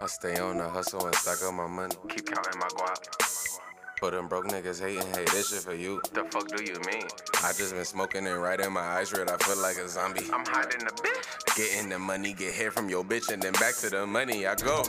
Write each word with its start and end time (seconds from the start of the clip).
I 0.00 0.06
stay 0.06 0.38
on 0.38 0.58
the 0.58 0.68
hustle 0.68 1.06
and 1.06 1.14
stack 1.14 1.42
up 1.42 1.54
my 1.54 1.66
money. 1.66 1.94
Keep 2.08 2.26
counting 2.26 2.58
my 2.58 2.66
guap. 2.68 3.60
For 3.98 4.10
them 4.10 4.26
broke 4.26 4.46
niggas 4.48 4.80
hating, 4.80 5.06
hey, 5.14 5.24
this 5.26 5.50
shit 5.50 5.62
for 5.62 5.74
you. 5.74 6.00
The 6.12 6.24
fuck 6.24 6.48
do 6.48 6.64
you 6.64 6.74
mean? 6.86 7.06
I 7.44 7.52
just 7.52 7.72
been 7.72 7.84
smoking 7.84 8.26
and 8.26 8.42
right 8.42 8.58
in 8.58 8.72
my 8.72 8.80
eyes 8.80 9.12
red. 9.12 9.30
I 9.30 9.36
feel 9.36 9.62
like 9.62 9.76
a 9.76 9.88
zombie. 9.88 10.22
I'm 10.32 10.44
hiding 10.44 10.80
the 10.80 10.90
bitch. 10.90 11.56
Getting 11.56 11.88
the 11.88 12.00
money, 12.00 12.32
get 12.32 12.52
hit 12.52 12.72
from 12.72 12.88
your 12.88 13.04
bitch, 13.04 13.32
and 13.32 13.40
then 13.40 13.52
back 13.54 13.76
to 13.76 13.90
the 13.90 14.04
money 14.04 14.44
I 14.44 14.56
go. 14.56 14.82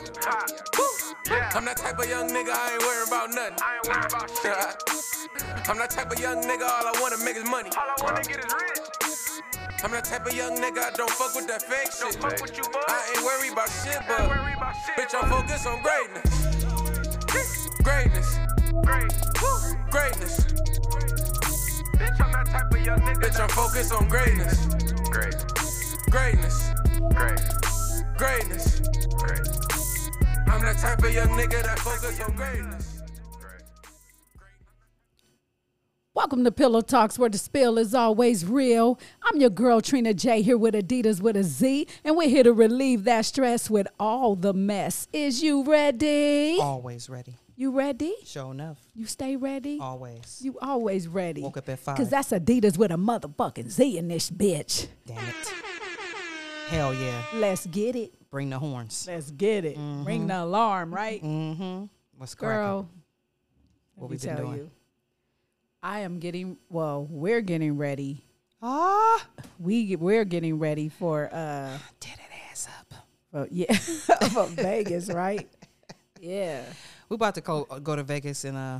Yeah. 1.30 1.50
I'm 1.54 1.64
that 1.64 1.76
type 1.76 1.98
of 1.98 2.08
young 2.08 2.28
nigga, 2.28 2.50
I 2.50 2.72
ain't 2.74 2.82
worried 2.82 3.08
about 3.08 3.30
nothing. 3.30 3.56
I 3.62 3.76
ain't 3.76 3.88
worried 3.88 4.12
about 4.12 4.30
shit. 4.42 5.68
I'm 5.68 5.78
that 5.78 5.90
type 5.90 6.10
of 6.10 6.20
young 6.20 6.42
nigga, 6.42 6.62
all 6.62 6.86
I 6.86 6.98
wanna 7.00 7.18
make 7.24 7.36
is 7.36 7.48
money. 7.48 7.70
All 7.78 7.84
I 7.86 8.04
wanna 8.04 8.22
get 8.24 8.40
is 8.44 8.52
rich. 8.52 8.63
I'm 9.84 9.90
that 9.90 10.04
type 10.04 10.24
of 10.24 10.32
young 10.32 10.56
nigga, 10.56 10.78
I 10.78 10.90
don't 10.96 11.10
fuck 11.10 11.34
with 11.34 11.46
that 11.46 11.60
fake 11.60 11.92
Don't 12.00 12.10
shit. 12.10 12.22
fuck 12.22 12.40
with 12.40 12.56
you. 12.56 12.64
I 12.88 13.04
ain't 13.14 13.22
worried 13.22 13.52
about 13.52 13.68
shit, 13.68 14.00
but 14.08 14.18
about 14.24 14.74
shit. 14.80 14.96
bitch, 14.96 15.12
I'm 15.12 15.28
focused 15.28 15.66
on 15.66 15.82
greatness. 15.82 16.24
Greatness, 17.82 18.38
Great. 18.82 19.12
Greatness. 19.90 20.40
Bitch, 22.00 22.18
I'm 22.18 22.32
that 22.32 22.46
type 22.46 22.72
of 22.72 22.80
young 22.80 22.98
nigga. 23.00 23.20
Bitch, 23.20 23.38
I'm 23.38 23.48
focused 23.50 23.92
on 23.92 24.08
greatness. 24.08 24.66
Great. 25.10 25.36
Greatness, 26.10 26.70
Great. 27.12 27.40
greatness. 28.16 28.80
Great. 29.20 29.46
I'm 30.48 30.62
that 30.62 30.78
type 30.80 31.02
of 31.02 31.12
young 31.12 31.28
nigga 31.28 31.62
that 31.62 31.78
focus 31.78 32.20
on 32.22 32.34
greatness. 32.34 32.93
Welcome 36.14 36.44
to 36.44 36.52
Pillow 36.52 36.80
Talks, 36.80 37.18
where 37.18 37.28
the 37.28 37.38
spill 37.38 37.76
is 37.76 37.92
always 37.92 38.46
real. 38.46 39.00
I'm 39.24 39.40
your 39.40 39.50
girl 39.50 39.80
Trina 39.80 40.14
J 40.14 40.42
here 40.42 40.56
with 40.56 40.74
Adidas 40.74 41.20
with 41.20 41.36
a 41.36 41.42
Z, 41.42 41.88
and 42.04 42.16
we're 42.16 42.28
here 42.28 42.44
to 42.44 42.52
relieve 42.52 43.02
that 43.04 43.24
stress 43.24 43.68
with 43.68 43.88
all 43.98 44.36
the 44.36 44.52
mess. 44.54 45.08
Is 45.12 45.42
you 45.42 45.64
ready? 45.64 46.58
Always 46.60 47.08
ready. 47.08 47.34
You 47.56 47.72
ready? 47.72 48.14
Sure 48.24 48.52
enough. 48.52 48.78
You 48.94 49.06
stay 49.06 49.34
ready? 49.34 49.78
Always. 49.80 50.40
You 50.40 50.56
always 50.62 51.08
ready. 51.08 51.42
Woke 51.42 51.56
up 51.56 51.68
at 51.68 51.80
five. 51.80 51.96
Cause 51.96 52.10
that's 52.10 52.30
Adidas 52.30 52.78
with 52.78 52.92
a 52.92 52.96
motherfucking 52.96 53.68
Z 53.70 53.98
in 53.98 54.06
this 54.06 54.30
bitch. 54.30 54.86
Damn 55.06 55.18
it. 55.18 55.34
Hell 56.68 56.94
yeah. 56.94 57.22
Let's 57.34 57.66
get 57.66 57.96
it. 57.96 58.12
Bring 58.30 58.50
the 58.50 58.58
horns. 58.60 59.04
Let's 59.08 59.32
get 59.32 59.64
it. 59.64 59.76
Ring 59.78 60.28
the 60.28 60.42
alarm, 60.44 60.94
right? 60.94 61.20
Mm-hmm. 61.22 61.84
What's 62.16 62.36
cracking? 62.36 62.56
Girl, 62.56 62.88
What 63.96 64.10
we 64.10 64.16
been 64.16 64.28
tell 64.28 64.36
doing? 64.46 64.56
you. 64.58 64.70
I 65.84 66.00
am 66.00 66.18
getting 66.18 66.56
well, 66.70 67.06
we're 67.10 67.42
getting 67.42 67.76
ready. 67.76 68.24
Ah. 68.62 69.22
We 69.60 69.94
we're 69.96 70.24
getting 70.24 70.58
ready 70.58 70.88
for 70.88 71.28
uh 71.30 71.76
Did 72.00 72.14
it 72.14 72.50
ass 72.50 72.68
up. 72.80 72.94
Well, 73.30 73.46
yeah 73.50 73.74
for 74.32 74.46
Vegas, 74.46 75.10
right? 75.10 75.46
Yeah. 76.18 76.62
We're 77.10 77.16
about 77.16 77.34
to 77.34 77.42
go, 77.42 77.64
go 77.64 77.96
to 77.96 78.02
Vegas 78.02 78.44
and 78.44 78.56
uh 78.56 78.78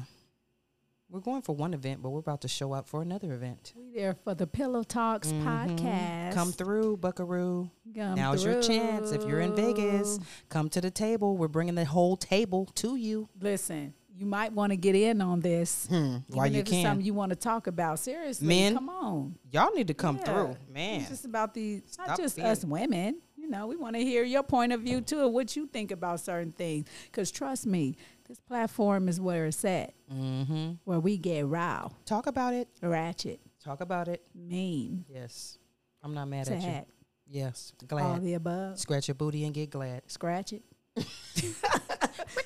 we're 1.11 1.21
going 1.21 1.43
for 1.43 1.55
one 1.55 1.75
event, 1.75 2.03
but 2.03 2.09
we're 2.09 2.21
about 2.21 2.41
to 2.41 2.49
show 2.49 2.73
up 2.73 2.89
for 2.89 3.03
another 3.03 3.35
event. 3.35 3.75
We 3.77 3.93
there 3.95 4.15
for 4.25 4.35
the 4.35 4.47
Pillow 4.47 4.83
Talks 4.83 5.31
podcast. 5.31 5.79
Mm-hmm. 5.79 6.33
Come 6.33 6.53
through, 6.53 6.97
Buckaroo. 6.97 7.71
Come 7.95 8.15
Now's 8.15 8.43
your 8.43 8.61
chance. 8.63 9.13
If 9.13 9.25
you're 9.25 9.41
in 9.41 9.55
Vegas, 9.55 10.19
come 10.49 10.71
to 10.71 10.81
the 10.81 10.91
table. 10.91 11.37
We're 11.37 11.49
bringing 11.49 11.75
the 11.75 11.85
whole 11.85 12.17
table 12.17 12.65
to 12.77 12.97
you. 12.97 13.29
Listen, 13.39 13.93
you 14.17 14.27
might 14.27 14.53
want 14.53 14.71
to 14.71 14.77
get 14.77 14.95
in 14.95 15.21
on 15.21 15.41
this. 15.41 15.87
Hmm. 15.89 16.19
While 16.29 16.47
you 16.47 16.61
if 16.61 16.63
it's 16.63 16.71
can. 16.71 16.85
something 16.85 17.05
you 17.07 17.15
want 17.15 17.31
to 17.31 17.37
talk 17.37 17.67
about. 17.67 17.99
Seriously, 17.99 18.47
Men, 18.47 18.75
come 18.75 18.89
on. 18.89 19.35
Y'all 19.51 19.73
need 19.75 19.89
to 19.89 19.95
come 19.95 20.17
Yeah. 20.19 20.25
through. 20.25 20.57
Man. 20.73 21.01
It's 21.01 21.09
just 21.11 21.25
about 21.25 21.55
the 21.55 21.83
not 21.99 22.07
Stop 22.07 22.17
just 22.19 22.37
being- 22.37 22.47
us 22.49 22.65
women. 22.65 23.21
You 23.37 23.51
know, 23.51 23.67
we 23.67 23.77
want 23.77 23.95
to 23.97 24.03
hear 24.03 24.23
your 24.25 24.43
point 24.43 24.73
of 24.73 24.81
view 24.81 25.01
too, 25.03 25.25
and 25.25 25.35
what 25.35 25.55
you 25.55 25.67
think 25.67 25.91
about 25.91 26.21
certain 26.21 26.53
things. 26.53 26.87
Because 27.07 27.31
trust 27.31 27.67
me, 27.67 27.97
this 28.27 28.41
platform 28.41 29.07
is 29.09 29.21
where 29.21 29.45
it's 29.47 29.63
at, 29.67 29.93
mm-hmm. 30.11 30.73
where 30.85 30.99
we 31.01 31.19
get 31.19 31.47
raw, 31.47 31.91
Talk 32.07 32.27
about 32.27 32.55
it. 32.55 32.69
ratchet, 32.81 33.41
Talk 33.63 33.83
about 33.83 34.09
it. 34.09 34.23
mean, 34.35 35.05
Yes. 35.13 35.59
I'm 36.03 36.15
not 36.15 36.29
mad 36.29 36.49
at 36.49 36.63
you. 36.63 36.85
Yes. 37.27 37.73
all 37.83 37.87
Glad. 37.87 38.23
the 38.23 38.35
above. 38.35 38.79
Scratch 38.79 39.09
your 39.09 39.15
booty 39.15 39.45
and 39.45 39.53
get 39.53 39.69
glad. 39.71 40.03
Scratch 40.11 40.53
it. 40.55 40.63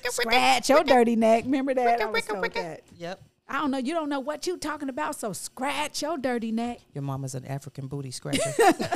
Scratch 0.09 0.69
your 0.69 0.83
dirty 0.83 1.15
neck. 1.15 1.43
Remember 1.45 1.73
that? 1.73 2.01
I 2.01 2.05
was 2.05 2.25
told 2.25 2.51
that. 2.53 2.81
Yep. 2.97 3.21
I 3.47 3.53
don't 3.59 3.71
know. 3.71 3.79
You 3.79 3.93
don't 3.93 4.09
know 4.09 4.19
what 4.19 4.45
you 4.45 4.57
talking 4.57 4.89
about, 4.89 5.15
so 5.15 5.33
scratch 5.33 6.03
your 6.03 6.17
dirty 6.19 6.51
neck. 6.51 6.79
Your 6.93 7.01
mama's 7.01 7.33
an 7.33 7.45
African 7.45 7.87
booty 7.87 8.11
scratcher. 8.11 8.51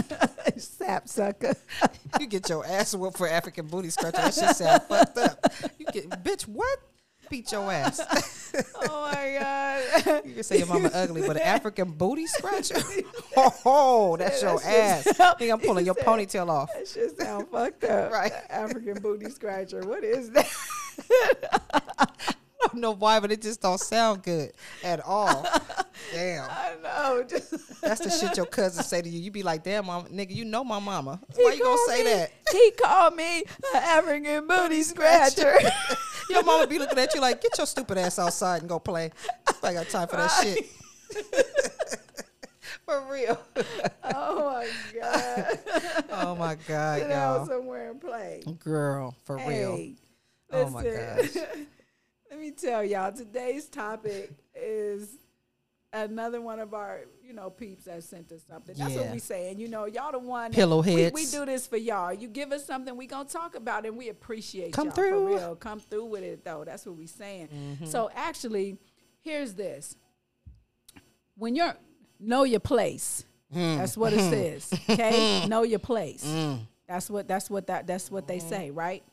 Sap 0.57 1.07
sucker. 1.07 1.55
you 2.19 2.27
get 2.27 2.47
your 2.49 2.63
ass 2.65 2.93
whooped 2.93 3.17
for 3.17 3.27
African 3.27 3.65
booty 3.65 3.89
scratcher. 3.89 4.17
That 4.17 4.33
shit 4.33 4.55
sound 4.55 4.83
fucked 4.83 5.17
up. 5.17 5.51
You 5.79 5.87
get 5.87 6.09
bitch 6.23 6.43
what? 6.43 6.79
Beat 7.33 7.51
your 7.51 7.71
ass. 7.71 7.99
oh 8.75 9.09
my 9.11 9.39
God. 9.39 10.21
you 10.23 10.35
can 10.35 10.43
say 10.43 10.59
your 10.59 10.67
mama 10.67 10.91
ugly, 10.93 11.21
but 11.25 11.35
an 11.35 11.41
African 11.41 11.89
booty 11.89 12.27
scratcher? 12.27 12.75
Oh, 13.65 14.15
that's 14.17 14.39
your 14.43 14.63
ass. 14.63 15.19
I 15.19 15.33
think 15.33 15.51
I'm 15.51 15.59
pulling 15.59 15.87
your 15.87 15.95
ponytail 15.95 16.47
off. 16.47 16.69
That 16.71 16.87
shit 16.87 17.17
sound 17.17 17.47
fucked 17.47 17.85
up. 17.85 18.11
Right. 18.11 18.31
African 18.51 19.01
booty 19.01 19.31
scratcher. 19.31 19.81
What 19.81 20.03
is 20.03 20.29
that? 20.29 20.47
I 22.63 22.67
don't 22.71 22.81
know 22.81 22.91
why, 22.91 23.19
but 23.19 23.31
it 23.31 23.41
just 23.41 23.61
don't 23.61 23.79
sound 23.79 24.23
good 24.23 24.51
at 24.83 24.99
all. 25.05 25.45
Damn. 26.13 26.45
I 26.49 26.73
know. 26.81 27.23
Just 27.23 27.81
That's 27.81 28.01
the 28.01 28.09
shit 28.09 28.37
your 28.37 28.45
cousin 28.45 28.83
say 28.83 29.01
to 29.01 29.09
you. 29.09 29.19
You 29.19 29.31
be 29.31 29.43
like, 29.43 29.63
damn, 29.63 29.85
mom, 29.87 30.05
nigga, 30.07 30.33
you 30.33 30.45
know 30.45 30.63
my 30.63 30.79
mama. 30.79 31.19
Why 31.35 31.53
you 31.53 31.63
gonna 31.63 31.77
say 31.87 32.03
me- 32.03 32.09
that? 32.11 32.31
He 32.51 32.71
called 32.71 33.15
me 33.15 33.39
an 33.39 33.43
African 33.75 34.47
booty 34.47 34.83
scratcher. 34.83 35.55
Your 36.29 36.43
mama 36.43 36.65
be 36.67 36.79
looking 36.79 36.97
at 36.99 37.13
you 37.13 37.19
like, 37.21 37.41
get 37.41 37.57
your 37.57 37.67
stupid 37.67 37.97
ass 37.97 38.17
outside 38.17 38.61
and 38.61 38.69
go 38.69 38.79
play. 38.79 39.11
I 39.61 39.73
got 39.73 39.89
time 39.89 40.07
for 40.07 40.15
that 40.15 40.31
shit. 40.41 40.65
for 42.85 43.03
real. 43.11 43.37
oh 44.15 44.45
my 44.53 44.67
God. 44.99 45.59
Oh 46.11 46.35
my 46.35 46.55
God, 46.67 46.99
Sit 47.01 47.09
y'all. 47.09 47.45
somewhere 47.45 47.91
and 47.91 47.99
play. 48.01 48.43
Girl, 48.59 49.13
for 49.25 49.35
real. 49.37 49.75
Hey, 49.75 49.95
Oh 50.51 50.69
my 50.69 50.83
listen, 50.83 51.67
Let 52.33 52.41
me 52.41 52.49
tell 52.49 52.83
y'all, 52.83 53.11
today's 53.11 53.67
topic 53.67 54.31
is 54.55 55.17
another 55.93 56.41
one 56.41 56.57
of 56.59 56.73
our, 56.73 57.01
you 57.23 57.31
know, 57.31 57.51
peeps 57.51 57.85
that 57.85 58.03
sent 58.03 58.31
us 58.31 58.41
something. 58.49 58.73
That's 58.75 58.95
what 58.95 59.05
Yeah. 59.05 59.11
we 59.13 59.19
saying. 59.19 59.59
You 59.59 59.67
know, 59.67 59.85
y'all 59.85 60.11
the 60.11 60.17
one. 60.17 60.51
Pillow 60.51 60.81
we, 60.81 61.11
we 61.11 61.27
do 61.27 61.45
this 61.45 61.67
for 61.67 61.77
y'all. 61.77 62.11
You 62.11 62.27
give 62.27 62.51
us 62.51 62.65
something, 62.65 62.97
we 62.97 63.05
gonna 63.05 63.29
talk 63.29 63.53
about 63.53 63.85
it. 63.85 63.89
and 63.89 63.97
We 63.97 64.09
appreciate 64.09 64.73
Come 64.73 64.87
y'all 64.87 64.95
through. 64.95 65.11
for 65.11 65.35
real. 65.35 65.55
Come 65.55 65.79
through 65.79 66.05
with 66.05 66.23
it 66.23 66.43
though. 66.43 66.63
That's 66.65 66.87
what 66.87 66.95
we 66.95 67.05
saying. 67.05 67.49
Mm-hmm. 67.49 67.85
So 67.85 68.09
actually, 68.15 68.79
here's 69.21 69.53
this. 69.53 69.95
When 71.37 71.55
you're 71.55 71.75
know 72.19 72.45
your 72.45 72.61
place. 72.61 73.25
Mm. 73.53 73.77
That's 73.77 73.95
what 73.95 74.11
it 74.11 74.19
says. 74.31 74.73
Okay? 74.89 75.45
know 75.45 75.61
your 75.61 75.77
place. 75.77 76.25
Mm. 76.25 76.61
That's 76.87 77.11
what 77.11 77.27
that's 77.27 77.51
what 77.51 77.67
that 77.67 77.85
that's 77.85 78.09
what 78.09 78.27
they 78.27 78.39
say, 78.39 78.71
right? 78.71 79.03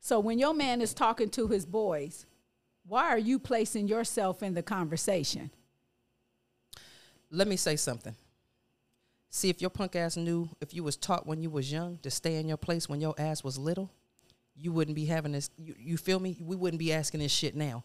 So 0.00 0.20
when 0.20 0.38
your 0.38 0.54
man 0.54 0.80
is 0.80 0.94
talking 0.94 1.28
to 1.30 1.48
his 1.48 1.66
boys, 1.66 2.24
why 2.88 3.08
are 3.08 3.18
you 3.18 3.38
placing 3.38 3.86
yourself 3.86 4.42
in 4.42 4.54
the 4.54 4.62
conversation? 4.62 5.50
Let 7.30 7.46
me 7.46 7.56
say 7.56 7.76
something. 7.76 8.16
See, 9.30 9.50
if 9.50 9.60
your 9.60 9.70
punk 9.70 9.94
ass 9.94 10.16
knew 10.16 10.48
if 10.60 10.72
you 10.72 10.82
was 10.82 10.96
taught 10.96 11.26
when 11.26 11.42
you 11.42 11.50
was 11.50 11.70
young 11.70 11.98
to 11.98 12.10
stay 12.10 12.36
in 12.36 12.48
your 12.48 12.56
place 12.56 12.88
when 12.88 13.00
your 13.00 13.14
ass 13.18 13.44
was 13.44 13.58
little, 13.58 13.92
you 14.56 14.72
wouldn't 14.72 14.94
be 14.94 15.04
having 15.04 15.32
this. 15.32 15.50
You, 15.58 15.74
you 15.78 15.96
feel 15.98 16.18
me? 16.18 16.36
We 16.40 16.56
wouldn't 16.56 16.78
be 16.78 16.92
asking 16.92 17.20
this 17.20 17.30
shit 17.30 17.54
now. 17.54 17.84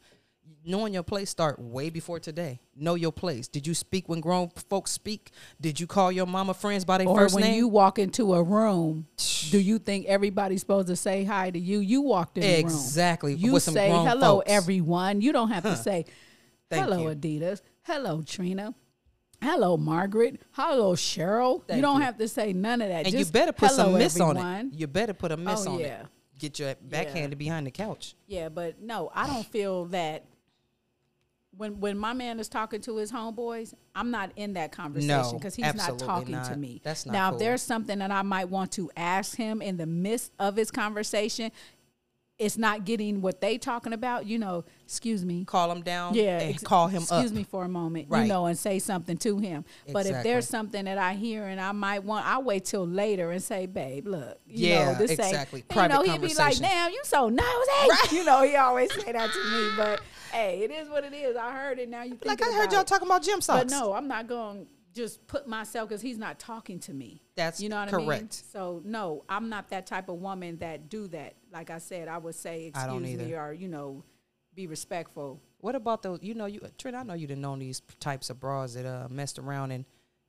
Knowing 0.65 0.93
your 0.93 1.03
place 1.03 1.29
start 1.29 1.59
way 1.59 1.89
before 1.89 2.19
today. 2.21 2.59
Know 2.75 2.95
your 2.95 3.11
place. 3.11 3.49
Did 3.49 3.67
you 3.67 3.73
speak 3.73 4.07
when 4.07 4.21
grown 4.21 4.49
folks 4.69 4.91
speak? 4.91 5.31
Did 5.59 5.77
you 5.77 5.87
call 5.87 6.09
your 6.09 6.25
mama 6.25 6.53
friends 6.53 6.85
by 6.85 6.99
their 6.99 7.07
Or 7.07 7.17
first 7.17 7.35
when 7.35 7.53
you 7.53 7.67
walk 7.67 7.99
into 7.99 8.33
a 8.33 8.41
room, 8.41 9.07
do 9.51 9.59
you 9.59 9.77
think 9.77 10.05
everybody's 10.05 10.61
supposed 10.61 10.87
to 10.87 10.95
say 10.95 11.25
hi 11.25 11.49
to 11.49 11.59
you? 11.59 11.79
You 11.79 12.01
walked 12.01 12.37
in. 12.37 12.43
Exactly, 12.45 13.33
You 13.33 13.59
say 13.59 13.89
hello, 13.89 14.37
folks. 14.37 14.49
everyone. 14.51 15.19
You 15.19 15.33
don't 15.33 15.49
have 15.51 15.63
to 15.63 15.75
say 15.75 16.05
hello, 16.71 17.09
you. 17.09 17.15
Adidas. 17.15 17.61
Hello, 17.81 18.21
Trina. 18.21 18.73
Hello, 19.41 19.75
Margaret. 19.75 20.41
Hello, 20.51 20.93
Cheryl. 20.93 21.61
Thank 21.67 21.75
you 21.75 21.81
don't 21.81 21.97
you. 21.99 22.05
have 22.05 22.17
to 22.19 22.27
say 22.29 22.53
none 22.53 22.81
of 22.81 22.87
that. 22.87 23.05
and 23.05 23.13
you 23.13 23.25
better 23.25 23.51
put 23.51 23.71
some 23.71 23.97
miss 23.97 24.17
on 24.17 24.37
it. 24.37 24.73
You 24.73 24.87
better 24.87 25.13
put 25.13 25.33
a 25.33 25.37
miss 25.37 25.67
Oh, 25.67 25.73
on 25.73 25.79
yeah. 25.79 25.85
it. 26.03 26.05
Get 26.39 26.59
your 26.59 26.75
backhanded 26.81 27.37
behind 27.37 27.67
the 27.67 27.71
couch. 27.71 28.15
Yeah, 28.27 28.47
but 28.47 28.81
no, 28.81 29.11
I 29.13 29.27
don't 29.27 29.45
feel 29.45 29.85
that 29.87 30.23
when 31.57 31.79
when 31.79 31.97
my 31.97 32.13
man 32.13 32.39
is 32.39 32.49
talking 32.49 32.81
to 32.81 32.97
his 32.97 33.11
homeboys, 33.11 33.73
I'm 33.95 34.11
not 34.11 34.31
in 34.35 34.53
that 34.53 34.71
conversation 34.71 35.07
No, 35.07 35.33
because 35.33 35.55
he's 35.55 35.73
not 35.75 35.99
talking 35.99 36.41
to 36.41 36.55
me. 36.55 36.81
That's 36.83 37.05
not 37.05 37.13
now. 37.13 37.29
cool. 37.29 37.37
If 37.37 37.43
there's 37.45 37.61
something 37.61 37.99
that 37.99 38.11
I 38.11 38.21
might 38.23 38.49
want 38.49 38.71
to 38.73 38.89
ask 38.97 39.35
him 39.35 39.61
in 39.61 39.77
the 39.77 39.85
midst 39.85 40.31
of 40.39 40.55
his 40.55 40.71
conversation, 40.71 41.51
it's 42.39 42.57
not 42.57 42.83
getting 42.83 43.21
what 43.21 43.39
they 43.41 43.59
talking 43.59 43.93
about, 43.93 44.25
you 44.25 44.39
know, 44.39 44.65
excuse 44.83 45.23
me. 45.23 45.45
Call 45.45 45.71
him 45.71 45.83
down. 45.83 46.15
Yeah, 46.15 46.39
and 46.39 46.55
ex- 46.55 46.63
call 46.63 46.87
him 46.87 47.03
up. 47.03 47.09
excuse 47.09 47.29
up. 47.31 47.37
me 47.37 47.43
for 47.43 47.63
a 47.63 47.69
moment, 47.69 48.07
Right. 48.09 48.23
you 48.23 48.27
know, 48.27 48.47
and 48.47 48.57
say 48.57 48.79
something 48.79 49.17
to 49.17 49.37
him. 49.37 49.63
But 49.91 50.07
if 50.07 50.23
there's 50.23 50.47
something 50.47 50.85
that 50.85 50.97
I 50.97 51.13
hear 51.13 51.43
and 51.45 51.61
I 51.61 51.71
might 51.73 52.03
want, 52.03 52.25
I'll 52.25 52.41
wait 52.43 52.65
till 52.65 52.87
later 52.87 53.29
and 53.31 53.41
say, 53.41 53.67
"Babe, 53.67 54.07
look, 54.07 54.39
you 54.47 54.69
Yeah, 54.69 54.93
know, 54.93 54.97
this 54.97 55.11
exactly. 55.11 55.59
ain't." 55.69 55.77
and, 55.77 55.91
You 55.93 55.97
know, 56.07 56.11
he'd 56.13 56.21
be 56.27 56.33
like, 56.33 56.57
"Damn, 56.57 56.91
you 56.91 57.01
so 57.03 57.29
nosy." 57.29 58.15
You 58.15 58.23
know, 58.25 58.41
he 58.41 58.55
always 58.55 58.91
say 58.93 59.11
that 59.11 59.29
to 59.31 59.51
me. 59.51 59.69
But 59.77 60.01
hey, 60.33 60.61
it 60.63 60.71
is 60.71 60.89
what 60.89 61.03
it 61.03 61.13
is. 61.13 61.37
I 61.37 61.51
heard 61.51 61.79
it. 61.79 61.89
Now 61.89 62.03
you 62.03 62.15
think 62.15 62.25
Like 62.25 62.41
I 62.41 62.51
heard 62.53 62.71
y'all 62.71 62.83
talking 62.83 63.07
about 63.07 63.23
gym 63.23 63.41
socks. 63.41 63.65
but 63.65 63.69
no, 63.71 63.93
I'm 63.93 64.07
not 64.07 64.27
going 64.27 64.65
to 64.65 64.71
just 64.93 65.25
put 65.27 65.47
myself 65.47 65.89
because 65.89 66.01
he's 66.01 66.17
not 66.17 66.39
talking 66.39 66.79
to 66.81 66.93
me. 66.93 67.21
That's 67.35 67.59
you 67.61 67.69
know 67.69 67.77
what 67.77 67.93
I 67.93 67.97
mean. 67.97 68.05
correct. 68.07 68.33
So 68.51 68.81
no, 68.85 69.23
I'm 69.29 69.49
not 69.49 69.69
that 69.69 69.87
type 69.87 70.09
of 70.09 70.15
woman 70.17 70.57
that 70.57 70.89
do 70.89 71.07
that. 71.07 71.35
Like 71.51 71.69
I 71.69 71.77
said, 71.77 72.07
I 72.07 72.17
would 72.17 72.35
say 72.35 72.65
excuse 72.65 73.17
me 73.17 73.33
or 73.33 73.53
you 73.53 73.67
know, 73.67 74.03
be 74.53 74.67
respectful. 74.67 75.41
What 75.59 75.75
about 75.75 76.03
those? 76.03 76.19
You 76.21 76.33
know, 76.35 76.45
you 76.45 76.61
Trent. 76.77 76.95
I 76.95 77.03
know 77.03 77.13
you 77.13 77.27
didn't 77.27 77.41
know 77.41 77.55
these 77.55 77.81
types 77.99 78.29
of 78.29 78.39
bras 78.39 78.73
that 78.73 78.85
uh 78.85 79.07
messed 79.09 79.39
around 79.39 79.71
and 79.71 79.85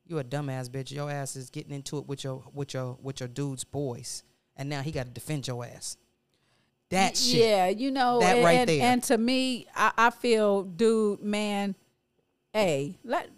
you 0.07 0.19
a 0.19 0.23
dumbass 0.23 0.69
bitch. 0.69 0.91
Your 0.91 1.11
ass 1.11 1.35
is 1.35 1.49
getting 1.49 1.73
into 1.73 1.97
it 1.97 2.07
with 2.07 2.23
your 2.23 2.43
with 2.53 2.73
your 2.73 2.97
with 3.01 3.19
your 3.19 3.29
dude's 3.29 3.63
boys, 3.63 4.23
and 4.55 4.69
now 4.69 4.81
he 4.81 4.91
got 4.91 5.05
to 5.05 5.11
defend 5.11 5.47
your 5.47 5.65
ass. 5.65 5.97
That 6.91 7.17
shit. 7.17 7.39
Yeah, 7.39 7.67
you 7.67 7.91
know, 7.91 8.19
That 8.19 8.37
and, 8.37 8.45
right 8.45 8.59
and, 8.59 8.69
there. 8.69 8.81
and 8.81 9.03
to 9.03 9.17
me, 9.17 9.67
I, 9.75 9.91
I 9.97 10.09
feel, 10.11 10.63
dude, 10.63 11.21
man, 11.21 11.75
hey, 12.53 12.97
let 13.03 13.29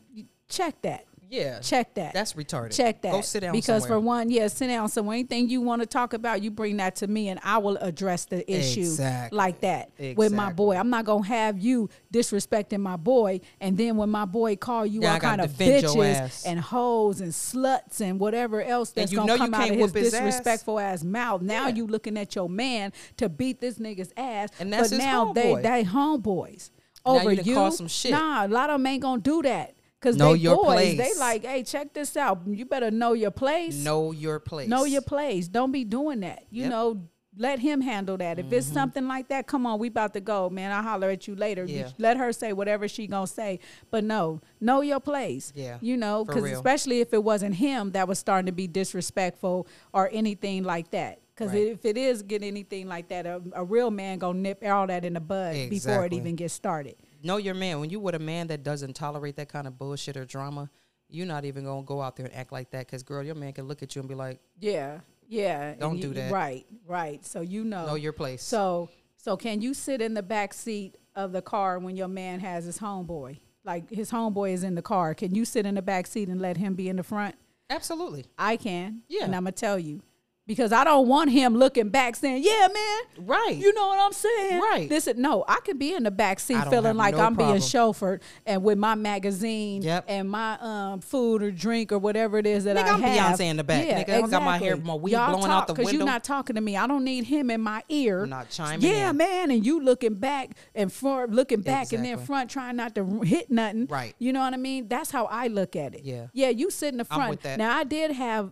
check 0.50 0.82
that. 0.84 1.07
Yeah. 1.30 1.60
Check 1.60 1.94
that. 1.96 2.14
That's 2.14 2.34
retarded. 2.34 2.76
Check 2.76 3.02
that. 3.02 3.12
Go 3.12 3.22
sit 3.22 3.42
down 3.42 3.52
Because 3.52 3.84
somewhere. 3.84 4.00
for 4.00 4.06
one, 4.06 4.30
yeah, 4.30 4.48
sit 4.48 4.68
down 4.68 4.88
So 4.90 5.10
Anything 5.12 5.50
you 5.50 5.62
want 5.62 5.82
to 5.82 5.86
talk 5.86 6.14
about, 6.14 6.42
you 6.42 6.52
bring 6.52 6.78
that 6.78 6.96
to 6.98 7.08
me, 7.08 7.30
and 7.30 7.40
I 7.44 7.58
will 7.58 7.78
address 7.78 8.26
the 8.26 8.50
issue 8.52 8.80
Exactly. 8.82 9.36
like 9.38 9.62
that 9.62 9.92
with 10.16 10.32
my 10.32 10.52
boy. 10.54 10.76
I'm 10.78 10.90
not 10.90 11.06
gonna 11.06 11.26
have 11.28 11.58
you 11.60 11.90
disrespecting 12.14 12.80
my 12.80 12.96
boy, 12.98 13.42
and 13.60 13.78
then 13.78 13.98
when 13.98 14.10
my 14.10 14.26
boy 14.26 14.56
call 14.56 14.86
you 14.86 15.02
Now 15.02 15.14
all 15.16 15.20
kind 15.20 15.42
of 15.42 15.52
bitches 15.52 16.44
and 16.46 16.60
hoes 16.60 17.22
and 17.22 17.32
sluts 17.32 18.02
and 18.02 18.20
whatever 18.20 18.62
else 18.62 18.92
that's 18.92 19.12
know 19.12 19.24
you 19.34 19.38
come 19.38 19.54
out 19.54 19.70
of 19.70 19.76
his 19.76 19.92
his 19.94 20.12
disrespectful 20.12 20.80
ass 20.80 21.04
mouth. 21.04 21.42
Now 21.42 21.68
Yeah. 21.68 21.76
you 21.76 21.88
looking 21.88 22.18
at 22.18 22.36
your 22.36 22.50
man 22.50 22.94
to 23.18 23.30
beat 23.30 23.60
this 23.60 23.80
nigga's 23.80 24.14
ass, 24.16 24.50
And 24.60 24.72
that's 24.72 24.90
but 24.92 24.98
now 24.98 25.34
they 25.34 25.54
homeboy. 25.54 25.64
they 25.64 25.84
homeboys 25.84 26.70
Now 27.06 27.12
over 27.20 27.32
you 27.34 27.42
you. 27.44 27.56
caused 27.56 27.78
some 27.78 27.88
shit. 27.88 28.12
Nah, 28.12 28.46
a 28.46 28.48
lot 28.48 28.70
of 28.70 28.76
them 28.80 28.86
ain't 28.88 29.02
gonna 29.02 29.22
do 29.22 29.42
that. 29.44 29.74
Cause 30.00 30.16
Know 30.16 30.36
they 30.36 30.46
boys, 30.46 30.98
they 30.98 31.14
like, 31.18 31.44
hey, 31.44 31.64
check 31.64 31.92
this 31.94 32.16
out. 32.16 32.42
You 32.46 32.66
better 32.66 32.92
know 32.92 33.14
your 33.14 33.32
place. 33.32 33.76
know 33.76 34.12
your 34.12 34.40
place. 34.40 34.70
Know 34.70 34.86
your 34.86 35.02
place. 35.02 35.48
Don't 35.48 35.72
be 35.72 35.84
doing 35.84 36.20
that. 36.20 36.44
You 36.52 36.64
Yep. 36.64 36.70
know, 36.72 37.02
let 37.40 37.60
him 37.60 37.82
handle 37.82 38.16
that. 38.18 38.38
If 38.38 38.46
Mm-hmm. 38.48 38.56
it's 38.56 38.68
something 38.68 39.08
like 39.08 39.28
that, 39.30 39.48
come 39.48 39.66
on, 39.66 39.80
we 39.80 39.88
about 39.88 40.14
to 40.14 40.20
go, 40.20 40.50
man. 40.52 40.72
I'll 40.72 40.84
holler 40.84 41.10
at 41.10 41.28
you 41.28 41.36
later. 41.36 41.66
Yeah. 41.66 41.90
Let 41.98 42.18
her 42.18 42.32
say 42.32 42.54
whatever 42.54 42.88
she 42.88 43.08
gonna 43.08 43.26
say. 43.28 43.60
But 43.90 44.04
no, 44.04 44.40
know 44.62 44.82
your 44.82 45.00
place. 45.00 45.52
Yeah, 45.56 45.78
You 45.82 45.98
know, 45.98 46.24
because 46.26 46.44
especially 46.52 47.00
if 47.02 47.12
it 47.14 47.24
wasn't 47.24 47.56
him 47.56 47.92
that 47.92 48.08
was 48.08 48.20
starting 48.20 48.46
to 48.48 48.52
be 48.52 48.68
disrespectful 48.68 49.68
or 49.94 50.10
anything 50.12 50.64
like 50.64 50.92
that. 50.92 51.20
Because 51.36 51.54
Right. 51.54 51.68
if 51.68 51.86
it 51.86 51.98
is 51.98 52.24
get 52.24 52.42
anything 52.44 52.88
like 52.88 53.10
that, 53.10 53.26
a, 53.28 53.42
a 53.54 53.64
real 53.64 53.92
man 53.92 54.18
gonna 54.18 54.40
nip 54.40 54.64
all 54.66 54.88
that 54.88 55.06
in 55.06 55.14
the 55.14 55.20
bud 55.20 55.70
before 55.70 56.06
it 56.06 56.14
even 56.14 56.36
gets 56.36 56.54
started. 56.56 56.96
Know 57.24 57.38
your 57.38 57.54
man. 57.54 57.80
When 57.80 57.90
you 57.90 58.00
with 58.00 58.16
a 58.16 58.20
man 58.20 58.48
that 58.48 58.64
doesn't 58.64 58.96
tolerate 58.96 59.36
that 59.38 59.50
kind 59.50 59.68
of 59.68 59.78
bullshit 59.78 60.18
or 60.18 60.26
drama, 60.26 60.70
you're 61.10 61.26
not 61.26 61.46
even 61.46 61.64
gonna 61.66 61.84
go 61.84 62.02
out 62.02 62.16
there 62.16 62.26
and 62.26 62.36
act 62.36 62.52
like 62.52 62.72
that. 62.72 62.86
Because 62.86 63.04
girl, 63.04 63.24
your 63.24 63.36
man 63.36 63.54
can 63.54 63.68
look 63.68 63.82
at 63.84 63.96
you 63.96 64.02
and 64.02 64.10
be 64.10 64.16
like, 64.16 64.40
Yeah, 64.60 65.00
yeah. 65.28 65.76
Don't 65.76 65.98
you- 65.98 66.04
do 66.04 66.14
that. 66.16 66.32
Right, 66.32 66.66
right. 66.86 67.26
So 67.26 67.42
you 67.42 67.64
know, 67.64 67.86
"Know 67.86 67.96
your 67.96 68.14
place." 68.14 68.44
So, 68.44 68.90
so 69.18 69.38
can 69.38 69.62
you 69.62 69.74
sit 69.74 70.02
in 70.02 70.14
the 70.14 70.24
back 70.24 70.54
seat 70.54 70.98
of 71.16 71.32
the 71.32 71.42
car 71.42 71.80
when 71.80 71.96
your 71.96 72.08
man 72.08 72.40
has 72.40 72.66
his 72.66 72.80
homeboy? 72.80 73.40
Like 73.64 73.90
his 73.90 74.12
homeboy 74.12 74.52
is 74.54 74.64
in 74.64 74.76
the 74.76 74.82
car. 74.82 75.14
Can 75.14 75.36
you 75.36 75.44
sit 75.44 75.66
in 75.66 75.76
the 75.76 75.82
back 75.82 76.08
seat 76.08 76.30
and 76.30 76.42
let 76.42 76.58
him 76.58 76.74
be 76.76 76.88
in 76.90 76.96
the 76.96 77.04
front? 77.04 77.36
Absolutely. 77.70 78.26
I 78.38 78.56
can. 78.56 79.02
Yeah. 79.10 79.26
And 79.26 79.36
I'm 79.36 79.44
gonna 79.44 79.52
tell 79.52 79.78
you. 79.78 80.02
Because 80.48 80.72
I 80.72 80.86
don't 80.86 81.10
want 81.10 81.30
him 81.30 81.56
looking 81.58 81.90
back 81.90 82.16
saying, 82.16 82.42
"Yeah, 82.42 82.70
man, 82.74 83.28
Right. 83.28 83.56
you 83.58 83.74
know 83.74 83.88
what 83.88 84.00
I'm 84.00 84.14
saying?" 84.14 84.62
Right. 84.62 84.88
This 84.88 85.06
is 85.06 85.18
no. 85.18 85.44
I 85.46 85.60
could 85.60 85.78
be 85.78 85.94
in 85.94 86.04
the 86.04 86.12
back 86.12 86.40
seat 86.40 86.64
feeling 86.70 86.96
like 86.96 87.16
no 87.16 87.22
I'm 87.24 87.36
problem. 87.36 87.58
being 87.58 87.62
chauffeured 87.62 88.22
and 88.46 88.64
with 88.64 88.78
my 88.78 88.96
magazine 88.96 89.82
Yep. 89.82 90.06
and 90.08 90.30
my 90.30 90.58
um 90.62 91.02
food 91.02 91.44
or 91.44 91.52
drink 91.52 91.92
or 91.92 92.00
whatever 92.00 92.38
it 92.38 92.46
is 92.48 92.64
that 92.64 92.78
Nigga, 92.78 92.84
I 92.84 92.90
I'm 92.94 93.02
have. 93.02 93.38
Beyonce 93.38 93.42
in 93.50 93.58
the 93.58 93.64
back. 93.66 93.86
Yeah, 93.86 94.04
Nigga, 94.04 94.24
I 94.24 94.28
got 94.28 94.42
my 94.44 94.58
hair, 94.58 94.78
my 94.78 94.94
weed 94.94 95.12
Y'all 95.12 95.36
blowing 95.36 95.52
out 95.52 95.68
talk, 95.68 95.76
the 95.78 95.84
you're 95.92 96.06
not 96.06 96.24
talking 96.24 96.56
to 96.56 96.62
me. 96.62 96.78
I 96.78 96.88
don't 96.88 97.04
need 97.04 97.26
him 97.26 97.52
in 97.52 97.60
my 97.60 97.84
ear. 97.90 98.24
I'm 98.24 98.30
not 98.30 98.50
chiming 98.50 98.90
Yeah, 98.90 99.10
in. 99.10 99.18
man, 99.18 99.52
and 99.52 99.66
you 99.66 99.82
looking 99.82 100.14
back 100.14 100.52
and 100.74 100.92
front, 100.94 101.32
looking 101.34 101.60
back 101.60 101.92
and 101.92 102.06
then 102.06 102.18
front, 102.20 102.50
trying 102.50 102.78
not 102.78 102.96
to 102.96 103.20
hit 103.22 103.52
nothing. 103.52 103.86
Right. 103.88 104.16
You 104.18 104.32
know 104.32 104.40
what 104.40 104.54
I 104.54 104.58
mean? 104.58 104.88
That's 104.88 105.12
how 105.12 105.26
I 105.26 105.48
look 105.48 105.76
at 105.76 105.94
it. 105.94 106.06
Yeah. 106.06 106.28
Yeah, 106.32 106.50
you 106.50 106.70
sit 106.72 106.94
in 106.94 107.00
the 107.00 107.08
I'm 107.12 107.18
front. 107.18 107.30
with 107.32 107.42
that. 107.42 107.58
Now 107.58 107.76
I 107.78 107.84
did 107.84 108.12
have 108.12 108.52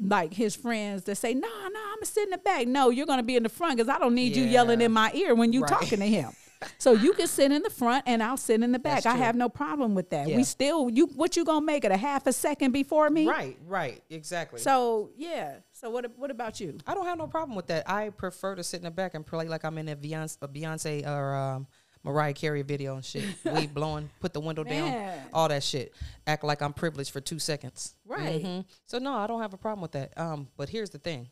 like 0.00 0.34
his 0.34 0.56
friends 0.56 1.04
that 1.04 1.14
say, 1.16 1.35
"No, 1.40 1.48
no, 1.48 1.80
I'm 1.80 1.96
gonna 1.96 2.06
sit 2.06 2.24
in 2.24 2.30
the 2.30 2.38
back." 2.38 2.66
No, 2.66 2.90
you're 2.90 3.06
gonna 3.06 3.22
be 3.22 3.36
in 3.36 3.42
the 3.42 3.48
front 3.48 3.76
because 3.76 3.88
I 3.88 3.98
don't 3.98 4.14
need 4.14 4.36
you 4.36 4.44
yelling 4.44 4.80
in 4.80 4.92
my 4.92 5.10
ear 5.14 5.34
when 5.34 5.52
you 5.52 5.60
Right. 5.62 5.70
talking 5.70 5.98
to 6.00 6.06
him. 6.06 6.30
So 6.78 6.92
you 6.94 7.12
can 7.12 7.26
sit 7.26 7.52
in 7.52 7.62
the 7.62 7.68
front 7.70 8.04
and 8.06 8.22
I'll 8.22 8.38
sit 8.38 8.62
in 8.62 8.72
the 8.72 8.78
back. 8.78 9.04
I 9.04 9.14
have 9.14 9.36
no 9.36 9.48
problem 9.50 9.94
with 9.94 10.08
that. 10.10 10.26
Yeah. 10.26 10.36
We 10.38 10.42
still 10.44 10.88
you 10.88 11.06
what 11.06 11.36
you 11.36 11.44
gonna 11.44 11.64
make 11.64 11.84
it 11.84 11.92
a 11.92 11.98
half 11.98 12.26
a 12.26 12.32
second 12.32 12.72
before 12.72 13.10
me? 13.10 13.28
Right. 13.28 13.58
Right. 13.66 14.02
Exactly. 14.08 14.60
So 14.60 15.10
yeah. 15.16 15.56
So 15.72 15.90
what 15.90 16.10
what 16.16 16.30
about 16.30 16.58
you? 16.58 16.78
I 16.86 16.94
don't 16.94 17.04
have 17.04 17.18
no 17.18 17.26
problem 17.26 17.56
with 17.56 17.66
that. 17.66 17.88
I 17.88 18.08
prefer 18.08 18.54
to 18.54 18.64
sit 18.64 18.78
in 18.78 18.84
the 18.84 18.90
back 18.90 19.14
and 19.14 19.24
play 19.24 19.46
like 19.48 19.64
I'm 19.64 19.76
in 19.76 19.88
a 19.88 19.96
Beyonce, 19.96 20.38
a 20.40 20.48
Beyonce 20.48 21.06
or 21.06 21.34
um, 21.34 21.66
Mariah 22.06 22.32
Carey 22.34 22.62
video 22.62 22.94
and 22.94 23.04
shit. 23.04 23.24
Weed 23.44 23.74
blowing, 23.74 24.08
put 24.20 24.32
the 24.32 24.38
window 24.40 24.62
down, 24.62 25.12
all 25.32 25.48
that 25.48 25.62
shit. 25.64 25.92
Act 26.26 26.44
like 26.44 26.62
I'm 26.62 26.72
privileged 26.72 27.10
for 27.10 27.20
two 27.20 27.40
seconds. 27.40 27.96
Right. 28.06 28.42
Mhm. 28.42 28.64
So 28.84 28.98
no, 28.98 29.12
I 29.14 29.26
don't 29.26 29.42
have 29.42 29.52
a 29.52 29.56
problem 29.58 29.82
with 29.82 29.92
that. 29.92 30.16
Um, 30.16 30.48
but 30.56 30.68
here's 30.68 30.90
the 30.90 30.98
thing. 30.98 31.28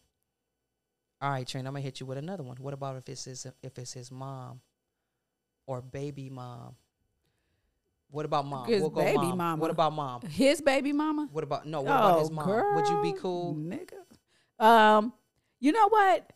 All 1.22 1.30
right, 1.30 1.46
Trent, 1.46 1.66
I'm 1.66 1.72
gonna 1.74 1.80
hit 1.82 2.00
you 2.00 2.06
with 2.06 2.18
another 2.18 2.42
one. 2.42 2.56
What 2.58 2.74
about 2.74 2.96
if 2.96 3.08
it's 3.08 3.24
his 3.24 3.46
if 3.62 3.78
it's 3.78 3.92
his 3.92 4.10
mom 4.10 4.60
or 5.66 5.80
baby 5.80 6.28
mom? 6.28 6.74
What 8.10 8.24
about 8.26 8.44
mom? 8.46 8.66
His 8.66 8.82
we'll 8.82 8.90
baby 8.90 9.16
mom. 9.18 9.38
mama. 9.38 9.62
What 9.62 9.70
about 9.70 9.92
mom? 9.92 10.22
His 10.22 10.60
baby 10.60 10.92
mama? 10.92 11.28
What 11.32 11.44
about 11.44 11.66
no? 11.66 11.82
What 11.82 11.90
about 11.92 12.18
his 12.18 12.30
Oh, 12.30 12.34
mom? 12.34 12.74
Would 12.74 12.88
you 12.88 13.00
be 13.12 13.18
cool? 13.18 13.54
nigga? 13.54 14.64
Um, 14.64 15.12
you 15.60 15.72
know 15.72 15.88
what? 15.88 16.32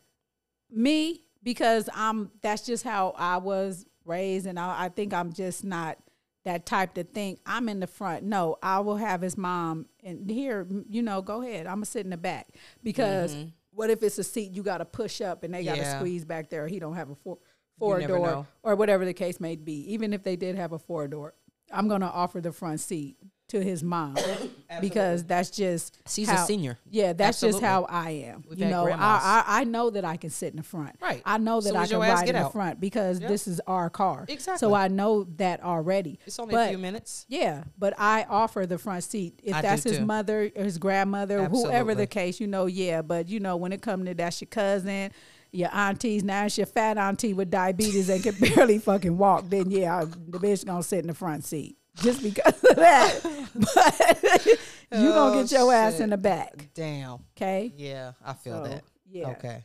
Me, 0.70 1.24
because 1.42 1.88
I'm. 1.94 2.30
That's 2.40 2.64
just 2.64 2.84
how 2.84 3.14
I 3.16 3.36
was 3.38 3.84
raised, 4.08 4.46
and 4.46 4.58
I, 4.58 4.84
I 4.84 4.88
think 4.88 5.12
I'm 5.14 5.32
just 5.32 5.64
not 5.64 5.98
that 6.44 6.64
type 6.66 6.94
to 6.94 7.04
think. 7.04 7.40
I'm 7.46 7.68
in 7.68 7.80
the 7.80 7.86
front. 7.86 8.24
No, 8.24 8.56
I 8.62 8.80
will 8.80 8.96
have 8.96 9.20
his 9.20 9.36
mom 9.36 9.86
and 10.02 10.30
here. 10.30 10.66
You 10.88 11.02
know, 11.02 11.20
go 11.22 11.42
ahead. 11.42 11.66
I'm 11.66 11.76
gonna 11.76 11.86
sit 11.86 12.04
in 12.04 12.10
the 12.10 12.16
back 12.16 12.48
because 12.82 13.36
what 13.72 13.90
if 13.90 14.02
it's 14.02 14.18
a 14.18 14.24
seat 14.24 14.52
you 14.52 14.62
got 14.62 14.78
to 14.78 14.84
push 14.84 15.20
up 15.20 15.44
and 15.44 15.54
they 15.54 15.62
got 15.64 15.74
to 15.76 15.80
Mm-hmm. 15.82 15.90
Yeah. 15.90 15.98
squeeze 15.98 16.24
back 16.24 16.50
there? 16.50 16.66
He 16.66 16.78
don't 16.78 16.94
have 16.94 17.10
a 17.10 17.14
four 17.14 17.38
four 17.78 18.00
door 18.00 18.18
know. 18.26 18.46
or 18.62 18.74
whatever 18.74 19.04
the 19.04 19.12
case 19.14 19.38
may 19.40 19.54
be. 19.56 19.92
Even 19.92 20.12
if 20.12 20.22
they 20.24 20.34
did 20.36 20.56
have 20.56 20.72
a 20.72 20.78
four 20.78 21.06
door, 21.06 21.34
I'm 21.70 21.86
gonna 21.88 22.06
offer 22.08 22.40
the 22.40 22.50
front 22.52 22.80
seat 22.80 23.16
to 23.48 23.62
his 23.62 23.82
mom 23.82 24.16
because 24.80 25.24
that's 25.24 25.50
just 25.50 25.98
She's 26.08 26.28
a 26.28 26.36
senior. 26.38 26.78
Yeah, 26.90 27.14
that's 27.14 27.40
just 27.40 27.60
how 27.60 27.84
I 27.84 28.10
am. 28.10 28.44
We've 28.48 28.58
you 28.58 28.66
know, 28.66 28.88
I. 28.88 28.94
I 28.98 29.44
I 29.60 29.64
know 29.64 29.90
that 29.90 30.04
I 30.04 30.16
can 30.16 30.30
sit 30.30 30.52
in 30.52 30.58
the 30.58 30.62
front. 30.62 30.96
Right. 31.00 31.22
I 31.24 31.38
know 31.38 31.60
that 31.60 31.68
Soon 31.70 31.76
I 31.76 31.86
can 31.86 31.98
ride 31.98 32.26
get 32.26 32.34
in 32.34 32.42
the 32.42 32.50
front 32.50 32.80
because 32.80 33.20
Yep. 33.20 33.28
this 33.28 33.48
is 33.48 33.60
our 33.66 33.90
car. 33.90 34.26
Exactly. 34.28 34.58
So 34.58 34.74
I 34.74 34.88
know 34.88 35.24
that 35.36 35.62
already. 35.62 36.18
It's 36.26 36.38
only 36.38 36.54
a 36.54 36.68
few 36.68 36.78
minutes. 36.78 37.26
Yeah, 37.28 37.64
but 37.78 37.94
I 37.98 38.26
offer 38.28 38.66
the 38.66 38.78
front 38.78 39.04
seat 39.04 39.40
if 39.42 39.54
I 39.54 39.62
that's 39.62 39.84
his 39.84 39.98
too. 39.98 40.06
mother, 40.06 40.50
or 40.54 40.64
his 40.64 40.78
grandmother, 40.78 41.44
whoever 41.46 41.94
the 41.94 42.06
case. 42.06 42.40
You 42.40 42.46
know, 42.46 42.66
yeah. 42.66 43.02
But 43.02 43.28
you 43.28 43.40
know, 43.40 43.56
when 43.56 43.72
it 43.72 43.80
comes 43.80 44.06
to 44.06 44.14
that's 44.14 44.40
your 44.40 44.48
cousin, 44.48 45.10
your 45.52 45.70
aunties. 45.72 46.22
Now 46.22 46.44
it's 46.44 46.58
your 46.58 46.66
fat 46.66 46.98
auntie 46.98 47.32
with 47.32 47.50
diabetes 47.50 48.08
and 48.10 48.22
can 48.22 48.34
barely 48.54 48.78
fucking 48.78 49.16
walk. 49.16 49.48
Then 49.48 49.70
yeah, 49.70 50.04
the 50.04 50.38
bitch 50.38 50.66
gonna 50.66 50.82
sit 50.82 51.00
in 51.00 51.06
the 51.06 51.14
front 51.14 51.44
seat 51.44 51.77
just 52.02 52.22
because 52.22 52.62
of 52.64 52.76
that. 52.76 53.20
But 53.54 54.46
you 55.00 55.08
gonna 55.10 55.38
Oh, 55.38 55.42
get 55.42 55.50
your 55.52 55.72
ass 55.72 56.00
in 56.00 56.10
the 56.10 56.16
back. 56.16 56.68
Damn. 56.74 57.18
Okay. 57.36 57.72
Yeah, 57.76 58.12
I 58.24 58.32
feel 58.34 58.62
So, 58.64 58.70
that. 58.70 58.84
yeah. 59.10 59.28
Okay. 59.30 59.64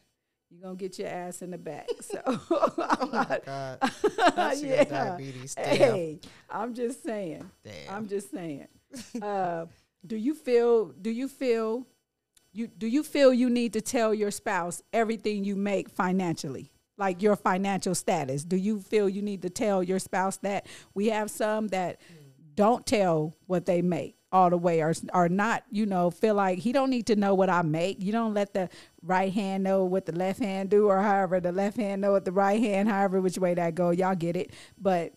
You're 0.50 0.62
gonna 0.64 0.76
get 0.76 0.98
your 1.00 1.08
ass 1.10 1.42
in 1.42 1.52
the 1.52 1.58
back. 1.58 1.88
So 2.02 2.20
Oh 2.26 3.10
my 3.12 3.40
God. 3.46 4.58
She 4.58 4.68
got 4.68 4.90
diabetes. 4.90 5.56
Damn. 5.56 5.66
Hey, 5.78 6.20
I'm 6.50 6.74
just 6.74 7.04
saying. 7.04 7.50
Damn. 7.64 7.94
I'm 7.96 8.08
just 8.08 8.32
saying. 8.32 8.68
Uh, 9.22 9.66
do 10.06 10.16
you 10.16 10.34
feel? 10.34 10.86
Do 10.88 11.10
you 11.12 11.28
feel? 11.28 11.86
You 12.52 12.68
do 12.68 12.88
you 12.88 13.04
feel 13.04 13.34
you 13.34 13.50
need 13.50 13.74
to 13.74 13.82
tell 13.82 14.14
your 14.14 14.32
spouse 14.32 14.82
everything 14.92 15.44
you 15.44 15.56
make 15.56 15.90
financially, 15.90 16.72
like 16.98 17.22
your 17.22 17.36
financial 17.36 17.96
status? 17.96 18.44
Do 18.44 18.56
you 18.56 18.80
feel 18.80 19.08
you 19.10 19.22
need 19.22 19.42
to 19.44 19.50
tell 19.50 19.82
your 19.84 20.00
spouse 20.00 20.38
that? 20.38 20.68
We 20.94 21.08
have 21.08 21.30
some 21.32 21.68
that 21.70 22.00
don't 22.56 22.86
tell 22.86 23.36
what 23.48 23.66
they 23.66 23.82
make 23.82 24.16
all 24.32 24.50
the 24.50 24.58
way 24.58 24.82
or 24.82 24.94
or 25.14 25.30
not, 25.30 25.64
you 25.70 25.86
know, 25.86 26.10
feel 26.10 26.34
like 26.36 26.58
he 26.60 26.72
don't 26.72 26.90
need 26.90 27.06
to 27.08 27.16
know 27.16 27.36
what 27.36 27.50
I 27.50 27.62
make. 27.62 28.02
You 28.02 28.12
don't 28.12 28.34
let 28.34 28.54
the 28.54 28.70
right 29.04 29.32
hand 29.32 29.64
know 29.64 29.86
what 29.86 30.06
the 30.06 30.12
left 30.12 30.40
hand 30.40 30.70
do 30.70 30.88
or 30.88 31.02
however 31.02 31.40
the 31.40 31.52
left 31.52 31.78
hand 31.78 32.02
know 32.02 32.12
what 32.14 32.26
the 32.26 32.32
right 32.32 32.60
hand, 32.62 32.90
however 32.90 33.22
which 33.22 33.38
way 33.38 33.54
that 33.54 33.76
go. 33.76 33.92
Y'all 33.92 34.16
get 34.16 34.36
it. 34.36 34.52
But 34.80 35.14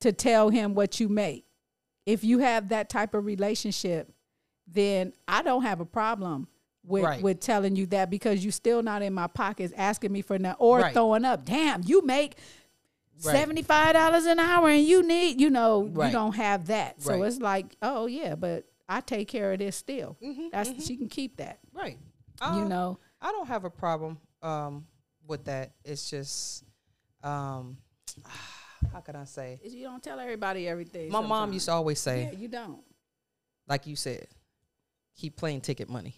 to 0.00 0.12
tell 0.12 0.50
him 0.50 0.74
what 0.74 1.00
you 1.00 1.08
make. 1.08 1.44
If 2.06 2.22
you 2.24 2.38
have 2.38 2.68
that 2.68 2.88
type 2.88 3.14
of 3.14 3.24
relationship, 3.24 4.12
then 4.66 5.12
I 5.26 5.42
don't 5.42 5.62
have 5.62 5.80
a 5.80 5.84
problem 5.86 6.48
with 6.84 7.04
Right. 7.04 7.22
with 7.22 7.40
telling 7.40 7.76
you 7.76 7.86
that 7.86 8.08
because 8.10 8.44
you 8.44 8.50
still 8.50 8.82
not 8.82 9.02
in 9.02 9.12
my 9.12 9.26
pockets 9.26 9.72
asking 9.76 10.12
me 10.12 10.22
for 10.22 10.38
nothing 10.38 10.56
or 10.60 10.80
Right. 10.80 10.92
throwing 10.94 11.24
up. 11.24 11.44
Damn, 11.44 11.82
you 11.84 12.04
make 12.04 12.36
Right. 13.24 13.32
seventy 13.36 13.62
five 13.62 13.94
dollars 13.94 14.26
an 14.26 14.38
hour 14.38 14.68
and 14.68 14.84
you 14.84 15.02
need, 15.02 15.40
you 15.40 15.50
know, 15.50 15.84
Right. 15.84 16.06
you 16.06 16.12
don't 16.12 16.34
have 16.36 16.66
that. 16.68 17.02
So 17.02 17.18
Right. 17.18 17.26
it's 17.26 17.38
like, 17.38 17.76
oh 17.82 18.06
yeah, 18.06 18.34
but 18.34 18.64
I 18.88 19.00
take 19.00 19.28
care 19.28 19.52
of 19.52 19.58
this 19.58 19.76
still. 19.76 20.16
Mm-hmm, 20.22 20.48
That's 20.52 20.86
she 20.86 20.96
can 20.96 21.08
keep 21.08 21.36
that. 21.38 21.58
Right. 21.72 21.98
you 22.54 22.64
know. 22.64 22.98
I 23.20 23.32
don't 23.32 23.48
have 23.48 23.64
a 23.64 23.70
problem 23.70 24.18
um, 24.42 24.86
with 25.26 25.44
that. 25.46 25.72
It's 25.84 26.08
just, 26.08 26.62
um, 27.24 27.76
how 28.92 29.00
can 29.00 29.16
I 29.16 29.24
say? 29.24 29.58
You 29.64 29.84
don't 29.84 30.02
tell 30.02 30.20
everybody 30.20 30.68
everything. 30.68 31.10
My 31.10 31.20
mom 31.20 31.52
used 31.52 31.66
to 31.66 31.72
always 31.72 31.98
say, 31.98 32.30
Yeah, 32.32 32.38
you 32.38 32.48
don't. 32.48 32.80
like 33.66 33.86
you 33.88 33.96
said, 33.96 34.28
keep 35.16 35.36
playing 35.36 35.60
ticket 35.62 35.88
money. 35.88 36.14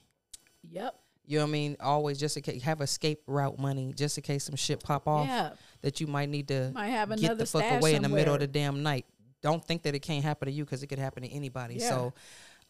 Yep. 0.71 0.95
You 1.25 1.39
know 1.39 1.45
what 1.45 1.49
I 1.49 1.53
mean? 1.53 1.77
Always 1.81 2.19
just 2.19 2.37
in 2.37 2.43
case 2.43 2.63
have 2.63 2.81
escape 2.83 3.23
route 3.27 3.59
money, 3.59 3.93
just 3.97 4.19
in 4.19 4.23
case 4.23 4.45
some 4.45 4.57
shit 4.57 4.83
pop 4.83 5.09
off 5.09 5.27
Yeah. 5.27 5.51
That 5.83 6.01
you 6.01 6.07
might 6.07 6.29
need 6.29 6.49
to 6.49 6.71
Might 6.75 6.89
have 6.89 7.17
get 7.19 7.39
the 7.39 7.47
fuck 7.47 7.65
away 7.71 7.95
in 7.95 8.03
the 8.03 8.09
middle 8.09 8.35
of 8.35 8.41
the 8.41 8.47
damn 8.47 8.83
night. 8.83 9.07
Don't 9.43 9.65
think 9.65 9.83
that 9.85 9.95
it 9.95 10.01
can't 10.01 10.23
happen 10.25 10.47
to 10.47 10.53
you 10.53 10.65
because 10.65 10.83
it 10.83 10.89
could 10.89 10.99
happen 10.99 11.23
to 11.23 11.29
anybody. 11.29 11.77
Yeah. 11.77 11.89
So, 11.89 12.13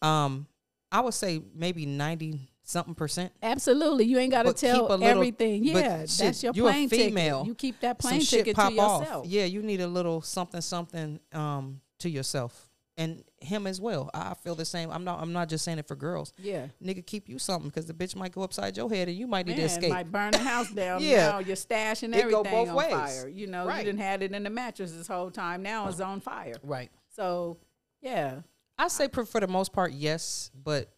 um, 0.07 0.47
I 0.93 1.01
would 1.01 1.15
say 1.15 1.41
maybe 1.55 1.87
ninety 1.87 2.49
something 2.63 2.95
percent. 2.95 3.33
Absolutely. 3.43 4.05
You 4.05 4.19
ain't 4.19 4.33
got 4.33 4.47
to 4.47 4.53
tell 4.53 4.89
little- 4.89 5.05
everything. 5.05 5.65
Yeah, 5.65 6.07
shit, 6.07 6.19
that's 6.19 6.43
your 6.43 6.53
you 6.55 6.67
a 6.69 6.71
plane 6.71 6.89
female. 6.89 7.39
ticket. 7.41 7.49
You 7.49 7.55
keep 7.55 7.81
that 7.81 7.99
plane 7.99 8.21
ticket 8.21 8.57
to 8.57 8.71
yourself. 8.73 9.09
off. 9.09 9.27
Yeah, 9.27 9.45
you 9.45 9.63
need 9.63 9.81
a 9.81 9.87
little 9.89 10.21
something 10.21 10.61
something 10.61 11.19
um 11.33 11.81
to 11.99 12.09
yourself 12.09 12.71
and 12.97 13.23
him 13.41 13.67
as 13.67 13.81
well. 13.81 14.11
I 14.13 14.35
feel 14.35 14.55
the 14.55 14.65
same. 14.65 14.91
I'm 14.91 15.03
not. 15.05 15.21
I'm 15.21 15.33
not 15.33 15.49
just 15.49 15.65
saying 15.65 15.79
it 15.79 15.89
for 15.89 15.97
girls. 15.97 16.33
Yeah. 16.39 16.67
Nigga, 16.85 17.05
keep 17.05 17.29
you 17.29 17.39
something 17.39 17.69
because 17.71 17.87
the 17.87 17.95
bitch 17.95 18.15
might 18.15 18.33
go 18.33 18.43
upside 18.43 18.77
your 18.77 18.89
head 18.91 19.09
and 19.09 19.17
you 19.17 19.27
might 19.27 19.47
need 19.47 19.57
to 19.57 19.63
escape. 19.63 19.91
might 19.91 20.13
burn 20.13 20.33
the 20.33 20.39
house 20.39 20.71
down. 20.71 21.03
Yeah. 21.03 21.31
now 21.31 21.39
your 21.39 21.57
stash 21.57 22.03
and 22.03 22.15
It 22.15 22.29
go 22.31 22.41
everything 22.41 22.53
both 22.53 22.69
on 22.69 22.75
ways. 22.75 22.91
fire. 22.93 23.29
You 23.29 23.47
know, 23.47 23.67
Right. 23.67 23.79
you 23.79 23.85
didn't 23.85 24.01
had 24.01 24.23
it 24.23 24.33
in 24.33 24.43
the 24.43 24.51
mattress 24.51 24.93
this 24.93 25.07
whole 25.09 25.31
time. 25.31 25.63
Now 25.63 25.89
it's 25.89 26.01
on 26.01 26.21
fire. 26.21 26.55
right. 26.63 26.91
So, 27.17 27.59
yeah, 28.03 28.41
I 28.79 28.89
say 28.89 29.09
for, 29.09 29.25
for 29.25 29.41
the 29.41 29.49
most 29.49 29.73
part 29.73 29.93
yes, 29.93 30.51
but 30.55 30.91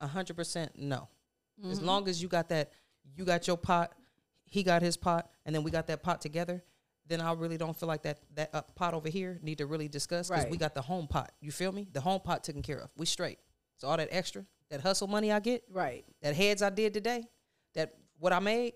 hundred 0.00 0.34
percent 0.36 0.72
no. 0.76 1.08
Mm-hmm. 1.60 1.70
As 1.72 1.80
long 1.82 2.08
as 2.08 2.22
you 2.22 2.28
got 2.28 2.48
that, 2.48 2.70
you 3.16 3.24
got 3.24 3.46
your 3.46 3.56
pot, 3.58 3.92
he 4.44 4.62
got 4.62 4.80
his 4.82 4.96
pot, 4.96 5.30
and 5.44 5.54
then 5.54 5.62
we 5.62 5.70
got 5.70 5.86
that 5.88 6.02
pot 6.02 6.20
together. 6.20 6.62
Then 7.10 7.20
I 7.20 7.32
really 7.32 7.56
don't 7.56 7.76
feel 7.76 7.88
like 7.88 8.04
that 8.04 8.20
that 8.36 8.50
uh, 8.54 8.62
pot 8.76 8.94
over 8.94 9.08
here 9.08 9.40
need 9.42 9.58
to 9.58 9.66
really 9.66 9.88
discuss 9.88 10.30
because 10.30 10.46
we 10.46 10.56
got 10.56 10.76
the 10.76 10.80
home 10.80 11.08
pot. 11.08 11.32
You 11.40 11.50
feel 11.50 11.72
me? 11.72 11.88
The 11.92 12.00
home 12.00 12.20
pot 12.20 12.44
taken 12.44 12.62
care 12.62 12.78
of. 12.78 12.88
We 12.96 13.04
straight. 13.04 13.38
So 13.78 13.88
all 13.88 13.96
that 13.96 14.08
extra, 14.12 14.46
that 14.70 14.80
hustle 14.80 15.08
money 15.08 15.32
I 15.32 15.40
get, 15.40 15.64
right. 15.72 16.04
that 16.22 16.36
heads 16.36 16.62
I 16.62 16.70
did 16.70 16.94
today, 16.94 17.24
that 17.74 17.94
what 18.20 18.32
I 18.32 18.38
made, 18.38 18.74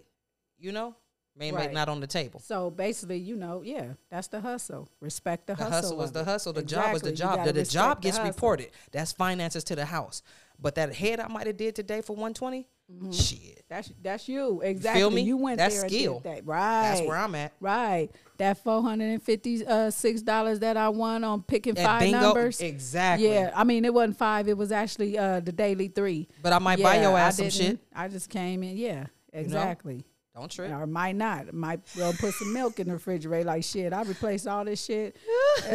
you 0.58 0.72
know, 0.72 0.96
may 1.36 1.50
Right. 1.52 1.72
not 1.72 1.88
on 1.88 2.00
the 2.00 2.06
table. 2.06 2.40
So 2.40 2.70
basically, 2.70 3.18
you 3.18 3.36
know, 3.36 3.62
yeah, 3.62 3.94
that's 4.10 4.28
the 4.28 4.40
hustle. 4.40 4.88
Respect 5.00 5.46
the, 5.46 5.54
The 5.54 5.64
hustle. 5.64 5.72
hustle 5.80 5.96
was 5.96 6.12
the 6.12 6.24
hustle. 6.24 6.52
The 6.52 6.62
job 6.62 6.92
was 6.92 7.02
the 7.02 7.12
job. 7.12 7.44
The, 7.44 7.52
the 7.52 7.64
job 7.64 7.98
respect 7.98 8.02
the 8.02 8.08
gets 8.08 8.36
reported. 8.36 8.70
That's 8.92 9.12
finances 9.12 9.64
to 9.64 9.76
the 9.76 9.84
house. 9.86 10.22
But 10.60 10.76
that 10.76 10.94
head 10.94 11.18
I 11.20 11.26
might 11.28 11.46
have 11.48 11.56
did 11.56 11.74
today 11.74 12.00
for 12.00 12.12
120, 12.14 12.68
shit. 13.12 13.64
That's 13.68 13.90
that's 14.00 14.28
you 14.28 14.60
exactly. 14.62 15.10
me? 15.12 15.22
You 15.22 15.36
went 15.36 15.58
That's 15.58 15.80
there 15.80 15.88
skill. 15.88 16.14
and 16.16 16.22
did 16.22 16.32
that. 16.32 16.46
Right. 16.46 16.82
That's 16.82 17.00
where 17.08 17.16
I'm 17.16 17.34
at. 17.34 17.52
Right. 17.60 18.08
That 18.38 18.58
four 18.62 18.80
hundred 18.82 19.06
and 19.06 19.22
fifty 19.22 19.66
uh, 19.66 19.90
six 19.90 20.22
dollars 20.22 20.60
that 20.60 20.76
I 20.76 20.90
won 20.90 21.24
on 21.24 21.42
picking 21.42 21.76
At 21.76 21.84
five 21.84 22.00
bingo, 22.02 22.20
numbers. 22.20 22.60
exactly. 22.60 23.28
Yeah, 23.32 23.50
I 23.56 23.64
mean 23.64 23.84
it 23.84 23.92
wasn't 23.92 24.16
five. 24.18 24.46
It 24.48 24.56
was 24.56 24.70
actually 24.70 25.18
uh, 25.18 25.40
the 25.40 25.50
daily 25.52 25.88
three. 25.88 26.28
But 26.42 26.52
I 26.52 26.58
might 26.60 26.80
buy 26.80 26.96
Yeah, 26.96 27.02
your 27.02 27.16
I 27.16 27.20
ass 27.22 27.38
some 27.38 27.50
shit. 27.50 27.78
I 27.92 28.06
just 28.06 28.30
came 28.30 28.62
in. 28.62 28.76
Yeah, 28.76 29.06
exactly. 29.32 30.04
Don't 30.34 30.50
trip. 30.50 30.70
Or 30.72 30.86
might 30.86 31.14
not. 31.14 31.54
Might 31.54 31.80
go 31.96 32.12
put 32.12 32.34
some 32.34 32.52
milk 32.52 32.80
in 32.80 32.88
the 32.88 32.94
refrigerator. 32.94 33.44
Like 33.46 33.62
shit, 33.62 33.92
I 33.92 34.02
replaced 34.02 34.48
all 34.48 34.64
this 34.64 34.84
shit. 34.84 35.16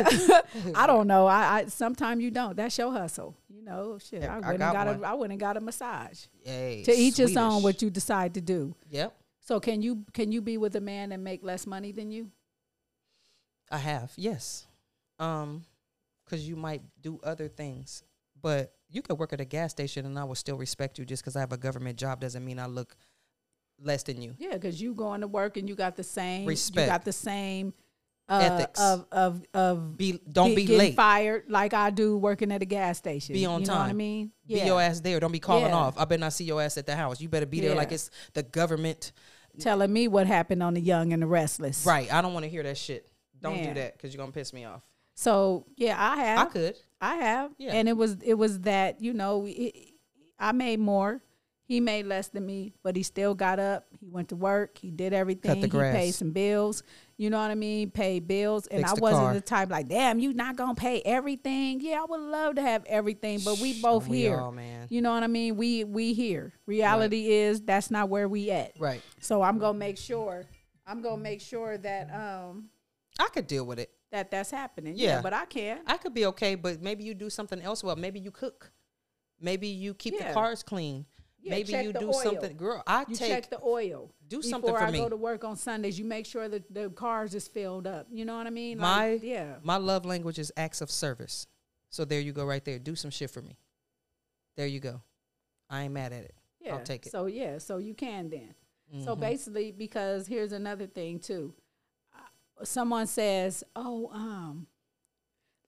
I 0.75 0.85
don't 0.85 1.07
know. 1.07 1.27
I, 1.27 1.59
I 1.59 1.65
sometimes 1.67 2.21
you 2.21 2.29
don't. 2.29 2.57
That's 2.57 2.77
your 2.77 2.91
hustle. 2.91 3.37
You 3.49 3.63
know, 3.63 3.97
shit. 3.99 4.23
Yeah, 4.23 4.33
I 4.35 4.37
I 4.37 4.39
went 4.39 4.49
and 4.49 4.59
got 4.59 4.73
got 4.73 4.87
one. 4.87 5.03
a. 5.03 5.07
I 5.07 5.13
went 5.13 5.31
and 5.31 5.39
got 5.39 5.55
a 5.55 5.61
massage. 5.61 6.25
Hey, 6.43 6.83
To 6.83 6.91
each 6.91 7.17
his 7.17 7.37
own. 7.37 7.63
What 7.63 7.81
you 7.81 7.89
decide 7.89 8.33
to 8.33 8.41
do. 8.41 8.75
Yep, 8.89 9.15
So 9.39 9.59
can 9.61 9.81
you 9.81 10.03
can 10.13 10.31
you 10.33 10.41
be 10.41 10.57
with 10.57 10.75
a 10.75 10.81
man 10.81 11.13
and 11.13 11.23
make 11.23 11.41
less 11.41 11.65
money 11.65 11.93
than 11.93 12.11
you? 12.11 12.29
I 13.71 13.77
have. 13.77 14.11
Yes, 14.17 14.67
um, 15.19 15.63
because 16.25 16.47
you 16.49 16.55
might 16.57 16.81
do 17.01 17.19
other 17.23 17.47
things, 17.47 18.03
but 18.41 18.73
you 18.89 19.01
could 19.01 19.19
work 19.19 19.31
at 19.31 19.39
a 19.39 19.45
gas 19.45 19.71
station 19.71 20.05
and 20.05 20.17
I 20.17 20.23
will 20.23 20.35
still 20.35 20.57
respect 20.57 20.97
you 20.97 21.05
just 21.05 21.23
because 21.23 21.35
I 21.35 21.39
have 21.39 21.53
a 21.53 21.57
government 21.57 21.97
job 21.97 22.19
doesn't 22.19 22.43
mean 22.43 22.59
I 22.59 22.65
look 22.65 22.95
less 23.83 24.03
than 24.03 24.21
you. 24.21 24.35
Yeah, 24.37 24.53
because 24.53 24.81
you 24.81 24.93
going 24.93 25.21
to 25.21 25.27
work 25.27 25.57
and 25.57 25.67
you 25.69 25.75
got 25.75 25.95
the 25.95 26.03
same 26.03 26.45
Respect. 26.45 26.85
You 26.87 26.91
got 26.91 27.05
the 27.05 27.11
same 27.13 27.73
uh, 28.27 28.39
Ethics. 28.59 28.79
of 28.79 29.05
of 29.11 29.41
of 29.55 29.97
Be 29.97 30.19
don't 30.31 30.49
get- 30.49 30.55
be 30.55 30.77
late. 30.77 30.95
fired 30.95 31.45
like 31.49 31.73
I 31.73 31.89
do 31.89 32.15
working 32.17 32.51
at 32.51 32.61
a 32.61 32.65
gas 32.65 32.97
station. 32.99 33.33
Be 33.33 33.45
on 33.45 33.61
you 33.61 33.67
know 33.67 33.73
what 33.73 33.81
I 33.81 33.87
time. 33.87 33.97
mean? 33.97 34.31
Be 34.47 34.59
your 34.61 34.79
ass 34.81 34.99
there. 34.99 35.19
Don't 35.19 35.31
be 35.31 35.39
calling 35.39 35.65
Yeah. 35.65 35.75
off. 35.75 35.97
I 35.97 36.05
better 36.05 36.19
not 36.19 36.33
see 36.33 36.43
your 36.43 36.61
ass 36.61 36.77
at 36.77 36.85
the 36.85 36.95
house. 36.95 37.19
You 37.19 37.27
better 37.29 37.45
be 37.47 37.59
there 37.59 37.73
like 37.75 37.91
it's 37.91 38.11
the 38.33 38.43
government. 38.43 39.11
Telling 39.59 39.91
me 39.91 40.07
what 40.07 40.27
happened 40.27 40.61
on 40.63 40.73
the 40.75 40.79
Young 40.79 41.11
and 41.11 41.21
the 41.23 41.27
Restless. 41.27 41.85
Right. 41.85 42.11
I 42.13 42.21
don't 42.21 42.33
want 42.33 42.43
to 42.45 42.49
hear 42.49 42.63
that 42.63 42.77
shit. 42.77 43.09
Don't 43.41 43.55
Man. 43.55 43.73
do 43.73 43.73
that 43.81 43.93
because 43.97 44.13
you're 44.13 44.21
gonna 44.21 44.31
piss 44.31 44.53
me 44.53 44.63
off. 44.65 44.83
So 45.15 45.65
yeah, 45.75 45.95
I 45.97 46.17
have. 46.17 46.39
I 46.39 46.45
could. 46.51 46.75
I 47.01 47.15
have. 47.15 47.51
Yeah. 47.57 47.71
And 47.73 47.89
it 47.89 47.97
was 47.97 48.17
it 48.23 48.35
was 48.35 48.59
that 48.61 49.01
you 49.01 49.13
know 49.13 49.45
it, 49.47 49.75
I 50.37 50.51
made 50.51 50.79
more. 50.79 51.21
He 51.69 51.79
made 51.79 52.07
less 52.07 52.29
than 52.29 52.47
me, 52.47 52.73
but 52.81 52.95
he 52.95 53.03
still 53.03 53.35
got 53.35 53.59
up. 53.59 53.85
He 53.99 54.09
went 54.09 54.29
to 54.29 54.35
work. 54.35 54.79
He 54.79 54.89
did 54.89 55.13
everything. 55.13 55.61
the 55.61 55.67
He 55.67 55.91
paid 55.91 56.15
some 56.15 56.31
bills. 56.31 56.81
You 57.15 57.29
know 57.29 57.37
what 57.39 57.51
I 57.51 57.55
mean? 57.55 57.91
Paid 57.91 58.27
bills. 58.27 58.65
And 58.65 58.79
Fixed 58.79 58.93
I 58.93 58.95
the 58.95 59.01
wasn't 59.03 59.21
car. 59.21 59.33
the 59.35 59.41
type 59.41 59.69
like, 59.69 59.87
damn, 59.87 60.17
you 60.17 60.33
not 60.33 60.55
gonna 60.55 60.73
pay 60.73 61.03
everything. 61.05 61.79
Yeah, 61.79 62.01
I 62.01 62.05
would 62.05 62.21
love 62.21 62.55
to 62.55 62.63
have 62.63 62.83
everything, 62.85 63.41
but 63.45 63.59
we 63.59 63.79
both 63.83 64.07
We 64.07 64.21
here. 64.21 64.39
all, 64.39 64.51
man. 64.51 64.87
You 64.89 65.03
know 65.03 65.11
what 65.13 65.21
I 65.21 65.27
mean? 65.27 65.57
We 65.57 65.83
we 65.83 66.13
here. 66.13 66.53
Reality 66.65 67.27
is 67.29 67.61
that's 67.61 67.91
not 67.91 68.09
where 68.09 68.27
we 68.27 68.49
at. 68.49 68.71
Right. 68.79 69.03
So 69.19 69.43
I'm 69.43 69.59
gonna 69.59 69.77
make 69.77 69.99
sure. 69.99 70.45
I'm 70.87 71.03
gonna 71.03 71.21
make 71.21 71.39
sure 71.39 71.77
that 71.77 72.11
um 72.11 72.69
I 73.19 73.27
could 73.31 73.45
deal 73.45 73.63
with 73.67 73.77
it. 73.77 73.91
that 74.09 74.31
that's 74.31 74.49
happening. 74.49 74.95
Yeah. 74.97 75.17
Yeah, 75.17 75.21
but 75.21 75.33
I 75.33 75.45
can. 75.45 75.81
I 75.85 75.97
could 75.97 76.15
be 76.15 76.25
okay, 76.25 76.55
but 76.55 76.81
maybe 76.81 77.03
you 77.03 77.13
do 77.13 77.29
something 77.29 77.61
else 77.61 77.83
well. 77.83 77.95
Maybe 77.95 78.19
you 78.19 78.31
cook. 78.31 78.71
Maybe 79.39 79.67
you 79.67 79.93
keep 79.93 80.17
the 80.17 80.33
cars 80.33 80.63
clean. 80.63 81.05
Yeah, 81.41 81.51
maybe 81.51 81.71
you 81.71 81.93
do 81.93 82.07
oil. 82.07 82.13
something. 82.13 82.57
Girl, 82.57 82.83
I 82.85 83.05
You 83.07 83.15
take 83.15 83.29
check 83.29 83.49
the 83.49 83.59
oil. 83.63 84.11
do 84.27 84.37
Before 84.37 84.49
something 84.49 84.73
for 84.75 84.81
I 84.81 84.91
me. 84.91 84.97
go 84.99 85.07
to 85.09 85.15
work 85.15 85.43
on 85.45 85.55
Sundays, 85.55 85.97
you 85.97 86.03
make 86.05 86.25
sure 86.25 86.49
that 86.49 86.73
the 86.73 86.89
cars 86.89 87.33
is 87.33 87.47
filled 87.47 87.87
up. 87.87 88.07
You 88.11 88.25
know 88.25 88.35
what 88.37 88.45
I 88.45 88.49
mean? 88.49 88.77
my 88.77 89.11
Like, 89.13 89.23
yeah. 89.23 89.55
my 89.63 89.77
love 89.77 90.05
language 90.05 90.37
is 90.37 90.51
acts 90.57 90.81
of 90.81 90.91
service. 90.91 91.47
So 91.89 92.03
there 92.05 92.19
you 92.19 92.33
go, 92.33 92.43
right 92.45 92.63
there. 92.63 92.77
Do 92.77 92.95
some 92.95 93.09
shit 93.09 93.31
for 93.31 93.41
me. 93.41 93.57
There 94.57 94.67
you 94.67 94.79
go. 94.81 95.01
I 95.69 95.83
ain't 95.83 95.93
mad 95.93 96.11
at 96.11 96.25
it. 96.25 96.35
Yeah. 96.59 96.75
I'll 96.75 96.83
take 96.83 97.05
it. 97.05 97.11
So 97.11 97.27
yeah, 97.27 97.57
so 97.57 97.77
you 97.77 97.93
can 97.93 98.29
then. 98.29 98.53
So 99.05 99.15
Mhm. 99.15 99.19
basically, 99.19 99.71
because 99.71 100.27
here's 100.27 100.51
another 100.51 100.87
thing 100.87 101.19
too. 101.19 101.53
Uh, 102.13 102.65
Someone 102.65 103.07
says, 103.07 103.63
"Oh, 103.75 104.09
um, 104.11 104.67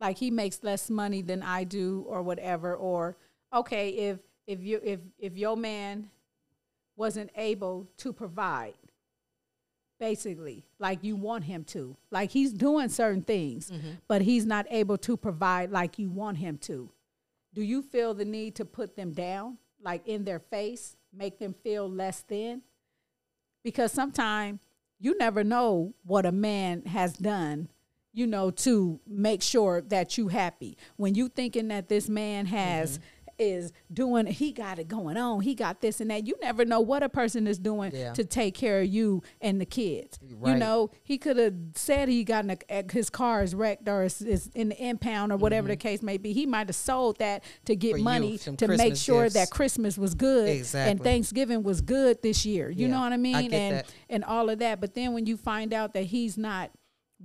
like 0.02 0.18
he 0.18 0.32
makes 0.32 0.64
less 0.64 0.90
money 0.90 1.22
than 1.22 1.42
I 1.44 1.64
do, 1.64 2.04
or 2.08 2.24
whatever." 2.24 2.76
Or 2.76 3.16
okay, 3.54 3.90
if 3.90 4.20
if 4.48 4.62
you 4.62 4.80
if 4.84 5.00
if 5.20 5.38
your 5.38 5.56
man 5.58 6.10
wasn't 6.96 7.30
able 7.36 7.88
to 7.98 8.12
provide, 8.14 8.74
basically, 10.00 10.66
like 10.80 11.00
you 11.04 11.16
want 11.16 11.44
him 11.44 11.64
to, 11.64 11.96
like 12.10 12.32
he's 12.32 12.52
doing 12.54 12.90
certain 12.90 13.22
things, 13.22 13.70
Mm-hmm. 13.72 13.92
but 14.08 14.22
he's 14.22 14.46
not 14.46 14.66
able 14.70 14.98
to 15.00 15.16
provide 15.18 15.72
like 15.72 16.00
you 16.00 16.10
want 16.10 16.38
him 16.38 16.58
to. 16.60 16.90
Do 17.54 17.62
you 17.62 17.82
feel 17.82 18.14
the 18.14 18.26
need 18.26 18.56
to 18.56 18.66
put 18.66 18.96
them 18.96 19.12
down, 19.12 19.58
like 19.82 20.08
in 20.08 20.24
their 20.24 20.40
face, 20.40 20.96
make 21.14 21.38
them 21.40 21.54
feel 21.64 21.90
less 21.90 22.22
than? 22.22 22.62
Because 23.64 23.92
sometimes 23.92 24.60
you 25.00 25.18
never 25.18 25.44
know 25.44 25.94
what 26.04 26.26
a 26.26 26.32
man 26.32 26.84
has 26.86 27.14
done, 27.14 27.68
you 28.14 28.26
know, 28.26 28.52
to 28.52 29.00
make 29.06 29.42
sure 29.42 29.82
that 29.82 30.18
you 30.18 30.30
happy. 30.30 30.78
When 30.98 31.14
you 31.16 31.28
thinking 31.28 31.68
that 31.70 31.90
this 31.90 32.08
man 32.10 32.46
has 32.48 33.00
is 33.42 33.72
doing 33.92 34.26
he 34.28 34.52
got 34.52 34.78
it 34.80 34.88
going 34.88 35.18
on 35.18 35.42
he 35.42 35.56
got 35.56 35.82
this 35.82 36.00
and 36.00 36.10
that. 36.12 36.28
You 36.28 36.36
never 36.42 36.64
know 36.66 36.80
what 36.80 37.04
a 37.04 37.10
person 37.10 37.48
is 37.48 37.58
doing 37.60 37.92
Yeah. 37.94 38.14
to 38.14 38.24
take 38.24 38.54
care 38.54 38.82
of 38.82 38.88
you 38.88 39.24
and 39.42 39.60
the 39.60 39.66
kids. 39.66 40.20
You 40.46 40.56
know 40.56 40.92
he 41.04 41.18
could 41.18 41.38
have 41.38 41.56
said 41.76 42.08
he 42.10 42.24
got 42.24 42.46
in 42.46 42.58
a, 42.70 42.84
his 42.92 43.10
car 43.10 43.44
is 43.44 43.54
wrecked 43.56 43.88
or 43.90 44.04
is, 44.04 44.22
is 44.22 44.50
in 44.56 44.70
the 44.70 44.82
impound 44.82 45.32
or 45.32 45.38
whatever 45.38 45.68
the 45.68 45.76
case 45.76 46.02
may 46.02 46.18
be. 46.18 46.34
He 46.34 46.46
might 46.46 46.68
have 46.68 46.76
sold 46.76 47.18
that 47.20 47.44
to 47.66 47.76
get 47.76 47.92
Mm-hmm. 47.92 47.98
For 47.98 48.04
money 48.04 48.38
some 48.38 48.58
to 48.58 48.68
make 48.70 48.96
sure 48.96 49.24
gifts. 49.24 49.34
that 49.36 49.50
christmas 49.50 49.98
was 49.98 50.16
good 50.16 50.66
and 50.76 51.02
thanksgiving 51.04 51.64
was 51.64 51.82
good 51.82 52.22
this 52.22 52.46
year. 52.46 52.70
You 52.70 52.88
Yeah, 52.88 52.94
know 52.94 53.02
what 53.02 53.12
i 53.14 53.18
mean? 53.18 53.50
get 53.50 53.54
and 53.54 53.76
that. 53.78 53.94
and 54.10 54.24
all 54.24 54.50
of 54.50 54.60
that. 54.60 54.80
But 54.80 54.94
then 54.94 55.14
when 55.14 55.26
you 55.26 55.36
find 55.38 55.74
out 55.74 55.94
that 55.94 56.04
he's 56.06 56.38
not 56.38 56.72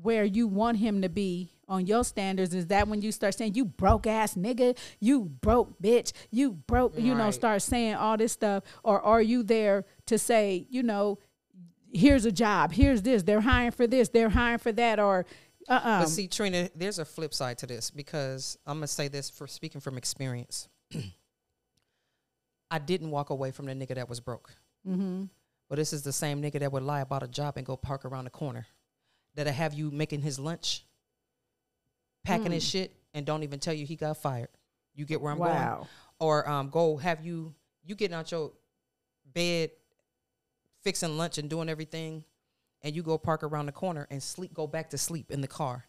where 0.03 0.25
you 0.25 0.47
want 0.49 0.79
him 0.79 1.03
to 1.03 1.09
be 1.09 1.53
on 1.69 1.87
your 1.87 2.05
standards 2.05 2.55
is 2.55 2.67
that 2.69 2.87
when 2.87 3.03
you 3.03 3.11
start 3.11 3.35
saying 3.35 3.55
you 3.55 3.65
broke 3.65 4.07
ass 4.07 4.35
nigga 4.35 4.77
you 5.01 5.23
broke 5.23 5.81
bitch 5.83 6.13
you 6.31 6.53
broke 6.53 6.95
you 6.97 7.15
know 7.15 7.31
start 7.31 7.61
saying 7.61 7.95
all 7.95 8.17
this 8.17 8.33
stuff 8.33 8.63
or 8.85 9.01
are 9.01 9.21
you 9.21 9.43
there 9.43 9.85
to 10.07 10.17
say 10.19 10.67
you 10.71 10.83
know 10.83 11.19
here's 11.93 12.25
a 12.25 12.33
job 12.33 12.73
here's 12.73 13.03
this 13.03 13.23
they're 13.25 13.41
hiring 13.41 13.73
for 13.73 13.87
this 13.87 14.09
they're 14.11 14.29
hiring 14.29 14.59
for 14.59 14.71
that 14.73 15.01
or 15.01 15.27
uh-uh 15.69 16.03
But 16.03 16.09
see, 16.09 16.29
Trina, 16.29 16.71
there's 16.77 17.01
a 17.01 17.05
flip 17.05 17.35
side 17.35 17.59
to 17.59 17.67
this 17.67 17.91
because 17.91 18.57
I'm 18.67 18.77
gonna 18.77 18.87
say 18.87 19.09
this 19.09 19.29
for 19.29 19.49
speaking 19.49 19.81
from 19.81 19.99
experience. 19.99 20.69
I 22.71 22.79
didn't 22.79 23.11
walk 23.11 23.31
away 23.31 23.51
from 23.51 23.67
the 23.67 23.73
nigga 23.75 23.97
that 23.97 24.09
was 24.09 24.21
broke. 24.21 24.55
mm-hmm. 24.87 25.25
But 25.69 25.77
this 25.77 25.93
is 25.93 26.03
the 26.03 26.13
same 26.13 26.41
nigga 26.41 26.61
that 26.61 26.71
would 26.71 26.85
lie 26.85 27.01
about 27.01 27.25
a 27.25 27.29
job 27.29 27.57
and 27.57 27.67
go 27.67 27.77
park 27.77 28.05
around 28.05 28.25
the 28.25 28.31
corner. 28.31 28.67
That'll 29.35 29.53
have 29.53 29.75
you 29.75 29.91
making 29.91 30.23
his 30.23 30.39
lunch, 30.39 30.86
packing 32.27 32.53
his 32.53 32.65
shit, 32.67 32.93
and 33.15 33.25
don't 33.25 33.43
even 33.43 33.59
tell 33.59 33.75
you 33.75 33.87
he 33.87 33.97
got 33.97 34.17
fired. 34.19 34.49
You 34.95 35.05
get 35.05 35.21
where 35.21 35.33
I'm 35.33 35.39
going? 35.39 35.87
Or 36.19 36.49
um, 36.49 36.71
go 36.71 36.97
have 36.97 37.25
you 37.25 37.55
you 37.85 37.95
getting 37.95 38.15
out 38.15 38.31
your 38.33 38.53
bed, 39.33 39.71
fixing 40.83 41.17
lunch 41.17 41.39
and 41.39 41.49
doing 41.49 41.69
everything, 41.69 42.25
and 42.83 42.95
you 42.95 43.03
go 43.03 43.19
park 43.19 43.43
around 43.43 43.67
the 43.67 43.73
corner 43.73 44.07
and 44.11 44.23
sleep, 44.23 44.53
go 44.55 44.67
back 44.67 44.91
to 44.91 44.99
sleep 44.99 45.31
in 45.31 45.41
the 45.41 45.49
car, 45.49 45.85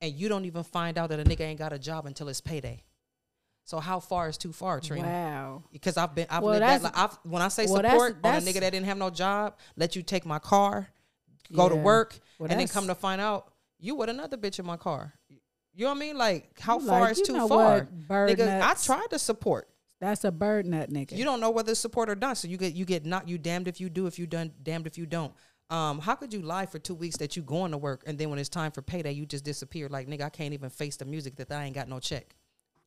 and 0.00 0.12
you 0.12 0.28
don't 0.28 0.44
even 0.44 0.62
find 0.64 0.98
out 0.98 1.10
that 1.10 1.20
a 1.20 1.24
nigga 1.24 1.40
ain't 1.42 1.58
got 1.58 1.72
a 1.72 1.78
job 1.78 2.06
until 2.06 2.28
it's 2.28 2.40
payday. 2.40 2.82
So 3.64 3.80
how 3.80 4.00
far 4.00 4.28
is 4.30 4.38
too 4.38 4.52
far, 4.52 4.80
Trina? 4.80 5.06
wow 5.06 5.62
Because 5.70 5.98
I've 5.98 6.14
been, 6.14 6.26
I've 6.30 6.42
Well, 6.42 6.52
lived 6.52 6.62
that. 6.62 6.80
that's- 6.82 6.96
Li- 6.96 7.02
I've, 7.24 7.30
when 7.30 7.42
I 7.42 7.48
say 7.48 7.66
well, 7.66 7.76
that's- 7.82 7.92
support 7.92 8.16
on 8.24 8.34
a 8.36 8.38
nigga 8.40 8.60
that 8.60 8.70
didn't 8.70 8.86
have 8.86 8.96
no 8.96 9.10
job, 9.10 9.58
let 9.76 9.94
you 9.94 10.02
take 10.02 10.24
my 10.24 10.38
car, 10.38 10.88
go 11.52 11.68
to 11.68 11.76
work, 11.76 12.18
Well, 12.38 12.50
and 12.50 12.58
then 12.58 12.66
come 12.68 12.86
to 12.86 12.94
find 12.94 13.20
out 13.20 13.52
you 13.78 13.94
with 13.94 14.08
another 14.08 14.38
bitch 14.38 14.58
in 14.58 14.64
my 14.66 14.78
car. 14.78 15.12
You 15.78 15.84
know 15.84 15.90
what 15.90 15.96
I 15.98 16.00
mean? 16.00 16.18
Like 16.18 16.58
how 16.58 16.80
You 16.80 16.86
far 16.88 17.00
like, 17.02 17.12
is 17.12 17.22
too 17.22 17.46
far? 17.46 17.86
Nigga, 18.10 18.38
nuts. 18.58 18.90
I 18.90 18.96
tried 18.96 19.10
to 19.10 19.18
support. 19.18 19.68
that's 20.00 20.24
a 20.24 20.32
bird 20.32 20.66
nut 20.66 20.90
nigga 20.90 21.12
You 21.12 21.24
don't 21.24 21.38
know 21.40 21.50
whether 21.50 21.70
it's 21.70 21.78
support 21.78 22.10
or 22.10 22.16
not. 22.16 22.36
So 22.36 22.48
you 22.48 22.56
get 22.56 22.74
you 22.74 22.84
get 22.84 23.06
not 23.06 23.28
you 23.28 23.38
damned 23.38 23.68
if 23.68 23.80
you 23.80 23.88
do, 23.88 24.08
if 24.08 24.18
you 24.18 24.26
done 24.26 24.50
damned 24.60 24.88
if 24.88 24.98
you 24.98 25.06
don't. 25.06 25.32
Um, 25.70 26.00
how 26.00 26.16
could 26.16 26.32
you 26.32 26.42
lie 26.42 26.66
for 26.66 26.80
two 26.80 26.96
weeks 26.96 27.18
that 27.18 27.36
you 27.36 27.42
going 27.42 27.70
to 27.70 27.78
work 27.78 28.02
and 28.08 28.18
then 28.18 28.28
when 28.28 28.40
it's 28.40 28.48
time 28.48 28.72
for 28.72 28.82
payday 28.82 29.12
you 29.12 29.24
just 29.24 29.44
disappear? 29.44 29.88
Like 29.88 30.08
nigga, 30.08 30.22
I 30.22 30.30
can't 30.30 30.52
even 30.52 30.68
face 30.68 30.96
the 30.96 31.04
music 31.04 31.36
that 31.36 31.52
I 31.52 31.62
ain't 31.64 31.76
got 31.76 31.88
no 31.88 32.00
check. 32.00 32.34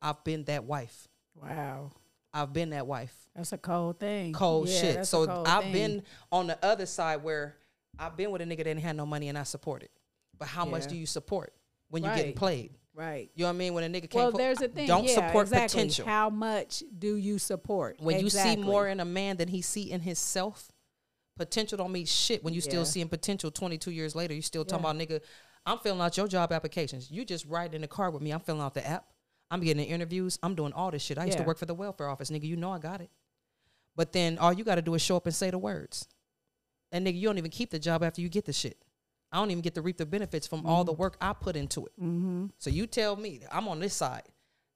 I've 0.02 0.22
been 0.26 0.44
that 0.46 0.66
wife. 0.66 1.08
wow 1.42 1.92
I've 2.34 2.52
been 2.52 2.72
that 2.72 2.88
wife. 2.88 3.16
that's 3.34 3.54
a 3.54 3.58
cold 3.58 4.02
thing 4.02 4.34
Cold 4.34 4.68
Yeah, 4.68 4.82
shit. 4.82 5.06
So 5.06 5.28
cold 5.28 5.48
I've 5.48 5.64
thing. 5.64 5.72
been 5.72 6.04
on 6.30 6.48
the 6.48 6.58
other 6.66 6.86
side 6.86 7.24
where 7.24 7.56
I've 7.98 8.18
been 8.18 8.32
with 8.32 8.42
a 8.42 8.46
nigga 8.46 8.58
that 8.58 8.64
didn't 8.66 8.82
have 8.82 8.98
no 8.98 9.06
money 9.06 9.30
and 9.30 9.38
I 9.38 9.44
supported. 9.44 9.90
But 10.38 10.50
how 10.50 10.66
much 10.66 10.88
do 10.88 10.96
you 10.98 11.06
support 11.06 11.54
when 11.90 12.04
you're 12.04 12.16
getting 12.16 12.34
played? 12.34 12.72
Right 12.94 13.30
You 13.36 13.44
know 13.44 13.50
what 13.50 13.56
I 13.56 13.58
mean? 13.58 13.74
When 13.74 13.84
a 13.84 13.88
nigga 13.88 14.10
can't 14.10 14.14
well, 14.14 14.32
there's 14.32 14.62
a 14.62 14.68
thing. 14.68 14.88
don't 14.88 15.06
yeah, 15.06 15.16
support 15.16 15.48
exactly. 15.48 15.80
potential. 15.80 16.06
How 16.06 16.30
much 16.30 16.84
do 16.98 17.16
you 17.16 17.40
support? 17.40 17.98
when 18.00 18.20
you 18.20 18.30
see 18.30 18.56
more 18.58 18.88
in 18.88 19.00
a 19.00 19.06
man 19.06 19.38
than 19.38 19.48
he 19.48 19.62
see 19.62 19.92
in 19.92 20.02
himself, 20.02 20.72
potential 21.38 21.78
don't 21.78 21.92
mean 21.92 22.06
shit. 22.06 22.44
When 22.44 22.54
you 22.54 22.60
Yeah. 22.64 22.70
still 22.70 22.86
seeing 22.86 23.08
potential 23.08 23.50
22 23.52 23.92
years 23.92 24.16
later, 24.16 24.34
you 24.34 24.42
still 24.42 24.66
talking 24.66 24.84
Yeah. 24.86 24.92
about 24.92 25.02
nigga. 25.10 25.22
I'm 25.66 25.78
filling 25.80 26.02
out 26.02 26.18
your 26.18 26.28
job 26.28 26.52
applications. 26.52 27.10
You 27.12 27.24
just 27.24 27.46
riding 27.46 27.76
in 27.76 27.82
the 27.82 27.88
car 27.88 28.10
with 28.12 28.22
me. 28.22 28.32
I'm 28.32 28.40
filling 28.40 28.62
out 28.62 28.74
the 28.74 28.86
app. 28.86 29.06
I'm 29.50 29.60
getting 29.62 29.84
the 29.84 29.90
interviews. 29.90 30.40
I'm 30.42 30.56
doing 30.56 30.74
all 30.74 30.92
this 30.92 31.04
shit. 31.04 31.18
I 31.18 31.26
used 31.26 31.38
to 31.38 31.44
work 31.44 31.58
for 31.58 31.66
the 31.66 31.74
welfare 31.74 32.08
office, 32.10 32.30
nigga. 32.30 32.44
You 32.44 32.56
know 32.56 32.72
I 32.72 32.80
got 32.80 33.02
it. 33.02 33.10
But 33.96 34.14
then 34.14 34.38
all 34.38 34.54
you 34.54 34.64
got 34.64 34.76
to 34.76 34.82
do 34.82 34.94
is 34.96 35.02
show 35.02 35.18
up 35.18 35.26
and 35.26 35.36
say 35.36 35.50
the 35.52 35.58
words. 35.58 36.08
And 36.92 37.06
nigga, 37.06 37.16
you 37.20 37.28
don't 37.28 37.38
even 37.38 37.52
keep 37.52 37.70
the 37.70 37.80
job 37.80 38.04
after 38.04 38.22
you 38.22 38.30
get 38.30 38.46
the 38.46 38.54
shit. 38.54 38.78
I 39.32 39.38
don't 39.38 39.52
even 39.52 39.62
get 39.62 39.76
to 39.76 39.82
reap 39.82 39.98
the 39.98 40.06
benefits 40.06 40.46
from 40.48 40.66
all 40.66 40.84
the 40.84 40.94
work 40.94 41.18
I 41.22 41.34
put 41.34 41.56
into 41.56 41.86
it. 41.86 41.94
Mm-hmm. 42.02 42.48
So 42.58 42.70
you 42.70 42.86
tell 42.88 43.16
me 43.16 43.42
I'm 43.52 43.68
on 43.68 43.80
this 43.80 43.94
side. 43.94 44.24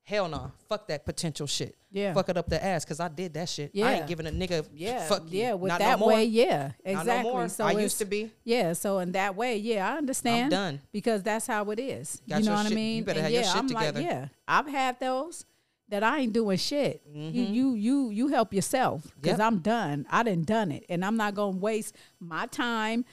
Hell 0.03 0.29
no. 0.29 0.51
Fuck 0.69 0.87
that 0.89 1.03
potential 1.03 1.47
shit. 1.47 1.75
Yeah. 1.91 2.13
Fuck 2.13 2.29
it 2.29 2.37
up 2.37 2.47
the 2.47 2.63
ass 2.63 2.85
because 2.85 2.99
I 2.99 3.07
did 3.07 3.33
that 3.33 3.49
shit. 3.49 3.71
Yeah. 3.73 3.87
I 3.87 3.93
ain't 3.93 4.07
giving 4.07 4.27
a 4.27 4.29
nigga 4.29 4.63
Yeah, 4.71 5.07
fuck 5.07 5.23
you. 5.31 5.39
yeah. 5.39 5.53
With 5.55 5.69
Not 5.69 5.79
that 5.79 5.99
no 5.99 6.05
way, 6.05 6.25
yeah, 6.25 6.71
no 6.85 6.91
exactly. 6.91 7.31
more. 7.31 7.49
So 7.49 7.65
I 7.65 7.71
used 7.71 7.97
to 7.97 8.05
be. 8.05 8.31
Yeah, 8.43 8.73
so 8.73 8.99
in 8.99 9.13
that 9.13 9.35
way, 9.35 9.57
yeah, 9.57 9.91
I 9.91 9.97
understand. 9.97 10.43
I'm 10.45 10.49
done. 10.73 10.81
because 10.91 11.23
that's 11.23 11.47
how 11.47 11.71
it 11.71 11.79
is. 11.79 12.21
Got 12.29 12.39
you 12.39 12.45
know 12.45 12.51
your 12.51 12.63
what 12.65 12.71
I 12.71 12.75
mean? 12.75 12.97
you 12.97 13.03
better 13.03 13.19
And 13.19 13.23
have 13.25 13.33
your 13.33 13.41
yeah, 13.41 13.47
shit 13.47 13.57
I'm 13.57 13.67
together. 13.67 13.99
Like, 13.99 14.09
yeah, 14.11 14.27
I've 14.47 14.67
had 14.67 14.99
those 14.99 15.45
that 15.89 16.03
I 16.03 16.19
ain't 16.19 16.33
doing 16.33 16.57
shit. 16.59 17.01
You 17.11 17.21
Mm-hmm. 17.31 17.53
you 17.53 17.73
you 17.73 18.09
you 18.11 18.27
help 18.27 18.53
yourself 18.53 19.03
because 19.19 19.39
Yep. 19.39 19.47
I'm 19.47 19.59
done. 19.59 20.05
I 20.11 20.21
done 20.21 20.43
done 20.43 20.71
it, 20.71 20.85
and 20.87 21.03
I'm 21.03 21.17
not 21.17 21.33
gonna 21.33 21.57
waste 21.57 21.95
my 22.19 22.45
time 22.45 23.05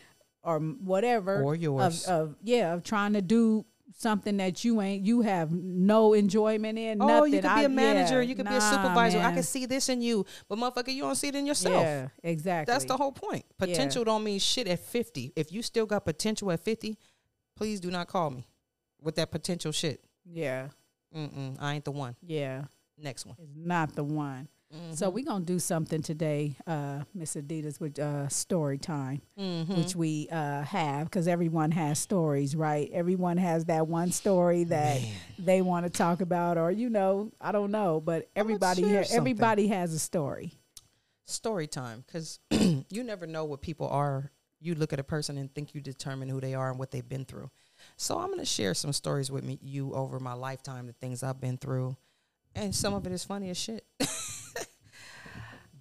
or 0.45 0.59
whatever 0.61 1.43
Or 1.43 1.55
yours. 1.55 2.05
of, 2.07 2.11
of 2.31 2.37
yeah 2.43 2.73
of 2.75 2.83
trying 2.83 3.13
to 3.15 3.23
do 3.23 3.65
something 3.95 4.39
that 4.39 4.65
you 4.65 4.81
ain't 4.81 5.05
you 5.05 5.21
have 5.21 5.53
no 5.53 6.15
enjoyment 6.15 6.79
in. 6.79 7.01
Oh, 7.03 7.07
nothing. 7.07 7.35
you 7.35 7.41
could 7.41 7.49
be 7.49 7.49
I- 7.49 7.63
a 7.63 7.69
manager. 7.69 8.23
yeah, 8.23 8.29
you 8.29 8.35
could 8.35 8.47
be 8.49 8.55
a 8.55 8.59
nah, 8.59 8.71
supervisor. 8.71 9.19
I 9.21 9.33
can 9.33 9.43
see 9.43 9.67
this 9.67 9.89
in 9.89 10.01
you, 10.01 10.25
but 10.49 10.59
motherfucker, 10.59 10.93
you 10.95 11.03
don't 11.03 11.15
see 11.15 11.29
it 11.29 11.35
in 11.35 11.47
yourself. 11.47 11.83
Yeah, 11.83 12.09
exactly. 12.23 12.73
That's 12.73 12.87
the 12.87 12.97
whole 12.97 13.13
point. 13.13 13.45
Potential 13.59 14.03
don't 14.05 14.25
mean 14.25 14.39
shit 14.39 14.67
at 14.67 14.79
50. 14.81 15.33
If 15.37 15.53
you 15.53 15.63
still 15.63 15.85
got 15.87 16.05
potential 16.05 16.51
at 16.53 16.61
50, 16.61 16.97
please 17.55 17.81
do 17.81 17.91
not 17.91 18.09
call 18.09 18.31
me 18.31 18.47
with 19.01 19.17
that 19.17 19.31
potential 19.31 19.73
shit. 19.73 20.03
Yeah, 20.25 20.69
Mm-mm, 21.15 21.57
I 21.61 21.75
ain't 21.75 21.85
the 21.85 21.93
one. 21.93 22.17
yeah. 22.23 22.65
Next 22.99 23.27
one. 23.27 23.37
is 23.43 23.49
not 23.57 23.95
the 23.97 24.05
one. 24.05 24.49
So 24.73 25.07
Mm-hmm. 25.07 25.15
we're 25.15 25.25
gonna 25.25 25.45
do 25.45 25.59
something 25.59 26.01
today, 26.03 26.57
uh, 26.67 27.03
Miss 27.15 27.35
Adidas, 27.37 27.79
with 27.81 27.99
uh, 27.99 28.29
story 28.29 28.79
time, 28.79 29.21
Mm-hmm. 29.39 29.77
which 29.77 29.95
we 29.95 30.29
uh, 30.31 30.63
have 30.63 31.05
because 31.07 31.29
everyone 31.29 31.71
has 31.73 31.99
stories, 31.99 32.57
right? 32.57 32.91
Everyone 32.93 33.37
has 33.37 33.67
that 33.67 33.87
one 33.87 34.13
story 34.13 34.65
that 34.65 35.01
they 35.39 35.61
want 35.63 35.85
to 35.85 35.91
talk 35.91 36.21
about, 36.23 36.57
or 36.57 36.71
you 36.71 36.89
know, 36.89 37.31
I 37.41 37.53
don't 37.53 37.71
know, 37.71 38.01
but 38.01 38.29
everybody 38.35 38.83
ha- 38.83 39.05
everybody 39.11 39.67
has 39.69 39.93
a 39.93 39.99
story. 39.99 40.53
story 41.27 41.67
time 41.67 42.03
because 42.07 42.39
you 42.51 43.05
never 43.05 43.27
know 43.27 43.45
what 43.45 43.61
people 43.61 43.89
are. 43.89 44.31
You 44.61 44.75
look 44.77 44.93
at 44.93 45.01
a 45.01 45.05
person 45.05 45.37
and 45.39 45.53
think 45.55 45.75
you 45.75 45.81
determine 45.81 46.29
who 46.29 46.41
they 46.41 46.55
are 46.55 46.71
and 46.71 46.79
what 46.79 46.91
they've 46.93 47.07
been 47.09 47.25
through. 47.25 47.51
So 47.97 48.17
I'm 48.19 48.29
going 48.29 48.39
to 48.39 48.45
share 48.45 48.75
some 48.75 48.93
stories 48.93 49.29
with 49.31 49.43
me, 49.43 49.59
you 49.61 49.93
over 49.93 50.21
my 50.21 50.35
lifetime, 50.35 50.87
the 50.87 50.93
things 50.95 51.23
I've 51.25 51.41
been 51.41 51.57
through, 51.59 51.97
and 52.55 52.73
some 52.75 52.95
of 52.95 53.05
it 53.07 53.13
is 53.13 53.25
funny 53.25 53.51
as 53.51 53.57
shit. 53.59 53.85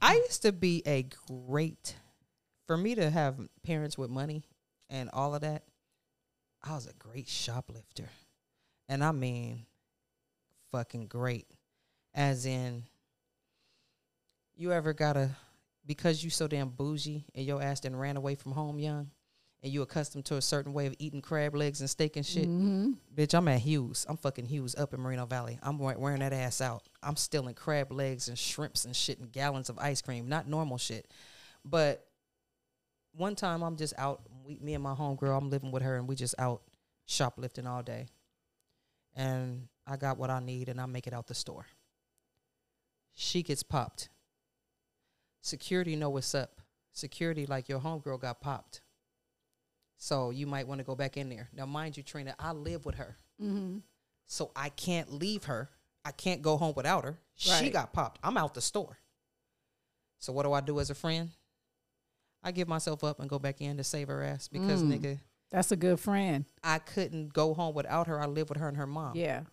I 0.02 0.16
used 0.16 0.42
to 0.42 0.52
be 0.52 0.82
a 0.86 1.08
great, 1.28 1.96
for 2.66 2.76
me 2.76 2.96
to 2.96 3.10
have 3.10 3.38
parents 3.64 3.98
with 3.98 4.10
money 4.10 4.44
and 4.90 5.10
all 5.14 5.36
of 5.36 5.42
that. 5.42 5.64
I 6.64 6.74
was 6.74 6.88
a 6.88 6.94
great 6.94 7.28
shoplifter, 7.28 8.10
and 8.90 9.04
I 9.04 9.12
mean, 9.12 9.66
fucking 10.72 11.08
great, 11.08 11.48
as 12.14 12.46
in 12.46 12.84
you 14.56 14.72
ever 14.72 14.94
gotta 14.94 15.32
because 15.86 16.24
you 16.24 16.30
so 16.30 16.48
damn 16.48 16.70
bougie 16.70 17.26
and 17.34 17.46
your 17.46 17.62
ass 17.62 17.80
then 17.80 17.96
ran 17.96 18.18
away 18.18 18.36
from 18.36 18.52
home 18.52 18.78
young 18.78 19.10
and 19.64 19.72
you 19.72 19.82
accustomed 19.84 20.26
to 20.26 20.38
a 20.38 20.42
certain 20.42 20.74
way 20.74 20.88
of 20.88 20.96
eating 20.98 21.22
crab 21.22 21.56
legs 21.56 21.82
and 21.82 21.90
steak 21.90 22.16
and 22.16 22.26
shit 22.26 22.48
Mm-hmm. 22.48 22.92
bitch 23.16 23.34
i'm 23.38 23.48
at 23.48 23.60
hughes. 23.60 24.06
I'm 24.10 24.18
fucking 24.18 24.46
hughes 24.46 24.74
up 24.76 24.94
in 24.94 25.00
moreno 25.00 25.26
valley. 25.26 25.60
I'm 25.62 25.78
wearing 25.78 26.20
that 26.22 26.34
ass 26.34 26.62
out. 26.62 26.84
I'm 27.04 27.16
stealing 27.16 27.54
crab 27.54 27.92
legs 27.92 28.28
and 28.28 28.38
shrimps 28.38 28.86
and 28.86 28.96
shit 28.96 29.20
and 29.20 29.32
gallons 29.32 29.70
of 29.70 29.78
ice 29.80 30.02
cream. 30.02 30.28
Not 30.28 30.48
normal 30.48 30.78
shit. 30.78 31.12
But 31.64 32.06
one 33.14 33.36
time 33.36 33.62
i'm 33.62 33.76
just 33.76 33.94
out 33.98 34.22
we, 34.46 34.58
me 34.62 34.74
and 34.74 34.84
my 34.84 34.94
homegirl 34.96 35.38
i'm 35.38 35.50
living 35.50 35.72
with 35.72 35.84
her 35.84 35.98
and 35.98 36.08
we 36.08 36.16
just 36.16 36.34
out 36.40 36.62
shoplifting 37.06 37.68
all 37.68 37.84
day. 37.84 38.08
And 39.16 39.68
i 39.86 39.96
got 39.98 40.18
what 40.18 40.30
i 40.30 40.40
need 40.40 40.70
and 40.70 40.80
i 40.82 40.86
make 40.86 41.06
it 41.08 41.14
out 41.14 41.28
the 41.28 41.36
store. 41.36 41.66
She 43.14 43.44
gets 43.44 43.62
popped. 43.62 44.10
Security 45.42 45.96
know 45.96 46.10
what's 46.10 46.34
up. 46.34 46.62
Security, 46.94 47.46
like 47.46 47.68
your 47.68 47.80
homegirl 47.80 48.20
got 48.22 48.42
popped. 48.42 48.82
So 50.04 50.32
you 50.32 50.48
might 50.48 50.68
want 50.68 50.80
to 50.80 50.84
go 50.84 50.96
back 50.96 51.16
in 51.16 51.30
there. 51.30 51.48
Now, 51.54 51.68
mind 51.68 51.96
you, 51.96 52.02
Trina, 52.02 52.34
I 52.40 52.54
live 52.54 52.88
with 52.88 52.96
her. 52.96 53.18
Mm-hmm. 53.40 53.78
So 54.26 54.50
I 54.56 54.70
can't 54.70 55.14
leave 55.14 55.44
her. 55.44 55.70
I 56.04 56.10
can't 56.12 56.42
go 56.42 56.58
home 56.58 56.74
without 56.76 57.04
her. 57.04 57.20
She 57.36 57.70
got 57.70 57.94
popped. 57.94 58.20
I'm 58.24 58.36
out 58.36 58.56
the 58.56 58.62
store. 58.62 58.98
So 60.18 60.34
what 60.34 60.42
do 60.44 60.54
I 60.54 60.62
do 60.62 60.80
as 60.80 60.90
a 60.90 60.96
friend? 60.96 61.30
I 62.44 62.52
give 62.52 62.68
myself 62.68 63.04
up 63.04 63.20
and 63.20 63.30
go 63.30 63.38
back 63.38 63.62
in 63.62 63.78
to 63.78 63.84
save 63.84 64.08
her 64.08 64.24
ass 64.24 64.48
because 64.48 64.82
Mm. 64.82 65.00
nigga, 65.00 65.20
That's 65.52 65.72
a 65.72 65.76
good 65.76 66.00
friend. 66.00 66.46
I 66.64 66.80
couldn't 66.80 67.32
go 67.34 67.54
home 67.54 67.76
without 67.76 68.08
her. 68.08 68.20
I 68.20 68.26
live 68.26 68.50
with 68.50 68.58
her 68.58 68.70
and 68.70 68.78
her 68.78 68.88
mom. 68.88 69.16
Yeah, 69.16 69.44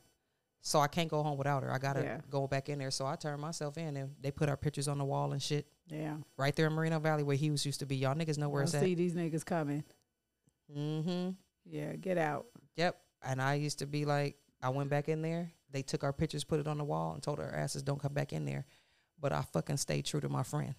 So 0.63 0.81
I 0.81 0.87
can't 0.89 1.11
go 1.11 1.23
home 1.23 1.37
without 1.37 1.63
her. 1.63 1.71
I 1.71 1.77
gotta 1.79 2.03
Yeah. 2.03 2.21
go 2.31 2.47
back 2.47 2.71
in 2.71 2.79
there. 2.79 2.91
So 2.91 3.05
I 3.05 3.17
turned 3.17 3.43
myself 3.43 3.77
in, 3.77 3.97
and 3.99 4.15
they 4.21 4.31
put 4.31 4.49
our 4.49 4.57
pictures 4.57 4.89
on 4.89 4.97
the 4.97 5.05
wall 5.05 5.33
and 5.33 5.43
shit 5.43 5.67
Yeah. 5.89 6.17
right 6.39 6.55
there 6.57 6.69
in 6.69 6.73
Moreno 6.73 6.99
Valley 7.01 7.23
where 7.23 7.37
Hughes 7.37 7.67
used 7.67 7.81
to 7.81 7.87
be. 7.87 7.97
Y'all 7.97 8.15
niggas 8.15 8.39
know 8.39 8.49
where 8.49 8.63
I 8.63 8.65
it's 8.65 8.75
at. 8.75 8.83
see 8.83 8.95
these 8.95 9.13
niggas 9.15 9.45
coming. 9.45 9.85
Mm-hmm. 10.77 11.31
Yeah, 11.65 11.97
get 11.97 12.19
out. 12.19 12.47
Yep. 12.77 12.97
And 13.25 13.43
I 13.43 13.55
used 13.55 13.81
to 13.81 13.87
be 13.87 14.05
like, 14.05 14.37
I 14.63 14.71
went 14.71 14.91
back 14.91 15.09
in 15.09 15.23
there. 15.23 15.51
They 15.71 15.83
took 15.83 16.03
our 16.05 16.13
pictures, 16.13 16.45
put 16.45 16.61
it 16.61 16.67
on 16.67 16.79
the 16.79 16.85
wall, 16.85 17.13
and 17.13 17.23
told 17.23 17.41
our 17.41 17.53
asses 17.55 17.83
don't 17.83 18.01
come 18.01 18.15
back 18.15 18.33
in 18.33 18.45
there. 18.45 18.65
But 19.21 19.33
I 19.33 19.43
fucking 19.43 19.77
stayed 19.77 20.07
true 20.07 20.21
to 20.21 20.29
my 20.29 20.43
friend, 20.43 20.75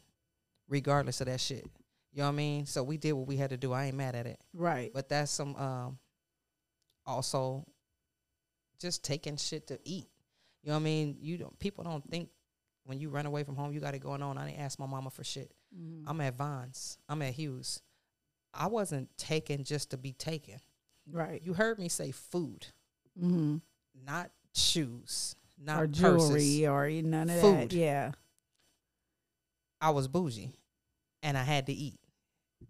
regardless 0.67 1.21
of 1.21 1.27
that 1.27 1.39
shit. 1.41 1.65
You 2.11 2.19
know 2.19 2.23
what 2.23 2.29
I 2.29 2.35
mean? 2.35 2.65
So 2.65 2.81
we 2.81 2.97
did 2.97 3.13
what 3.13 3.27
we 3.27 3.37
had 3.37 3.51
to 3.51 3.57
do. 3.57 3.71
I 3.71 3.85
ain't 3.85 3.95
mad 3.95 4.15
at 4.15 4.25
it. 4.25 4.39
Right. 4.53 4.91
But 4.93 5.09
that's 5.09 5.31
some 5.31 5.55
um 5.57 5.99
also 7.05 7.65
just 8.79 9.03
taking 9.03 9.37
shit 9.37 9.67
to 9.67 9.79
eat. 9.83 10.07
You 10.63 10.69
know 10.69 10.75
what 10.75 10.81
I 10.81 10.83
mean? 10.83 11.17
You 11.21 11.37
don't 11.37 11.57
people 11.59 11.83
don't 11.83 12.03
think 12.09 12.29
when 12.85 12.99
you 12.99 13.09
run 13.09 13.25
away 13.27 13.43
from 13.43 13.55
home 13.55 13.71
you 13.73 13.79
got 13.79 13.93
it 13.93 13.99
going 13.99 14.23
on. 14.23 14.37
I 14.37 14.47
didn't 14.47 14.61
ask 14.61 14.79
my 14.79 14.85
mama 14.87 15.09
for 15.11 15.23
shit. 15.23 15.53
Mhm. 15.77 16.03
I'm 16.07 16.19
at 16.21 16.35
Vons. 16.35 16.97
I'm 17.07 17.21
at 17.21 17.33
Hughes. 17.33 17.81
I 18.53 18.67
wasn't 18.67 19.15
taken 19.17 19.63
just 19.63 19.91
to 19.91 19.97
be 19.97 20.13
taken. 20.13 20.55
Right. 21.11 21.41
You 21.43 21.53
heard 21.53 21.79
me 21.79 21.89
say 21.89 22.11
food, 22.11 22.67
Mm-hmm. 23.19 23.57
not 24.05 24.31
shoes, 24.53 25.35
not 25.61 25.81
Or 25.83 25.87
purses. 25.87 25.97
jewelry 25.99 26.65
or 26.67 26.89
none 27.01 27.29
of 27.29 27.39
Food. 27.41 27.69
that. 27.69 27.73
Yeah. 27.73 28.11
I 29.81 29.91
was 29.91 30.07
bougie, 30.07 30.51
and 31.23 31.37
I 31.37 31.43
had 31.43 31.65
to 31.67 31.73
eat. 31.73 31.99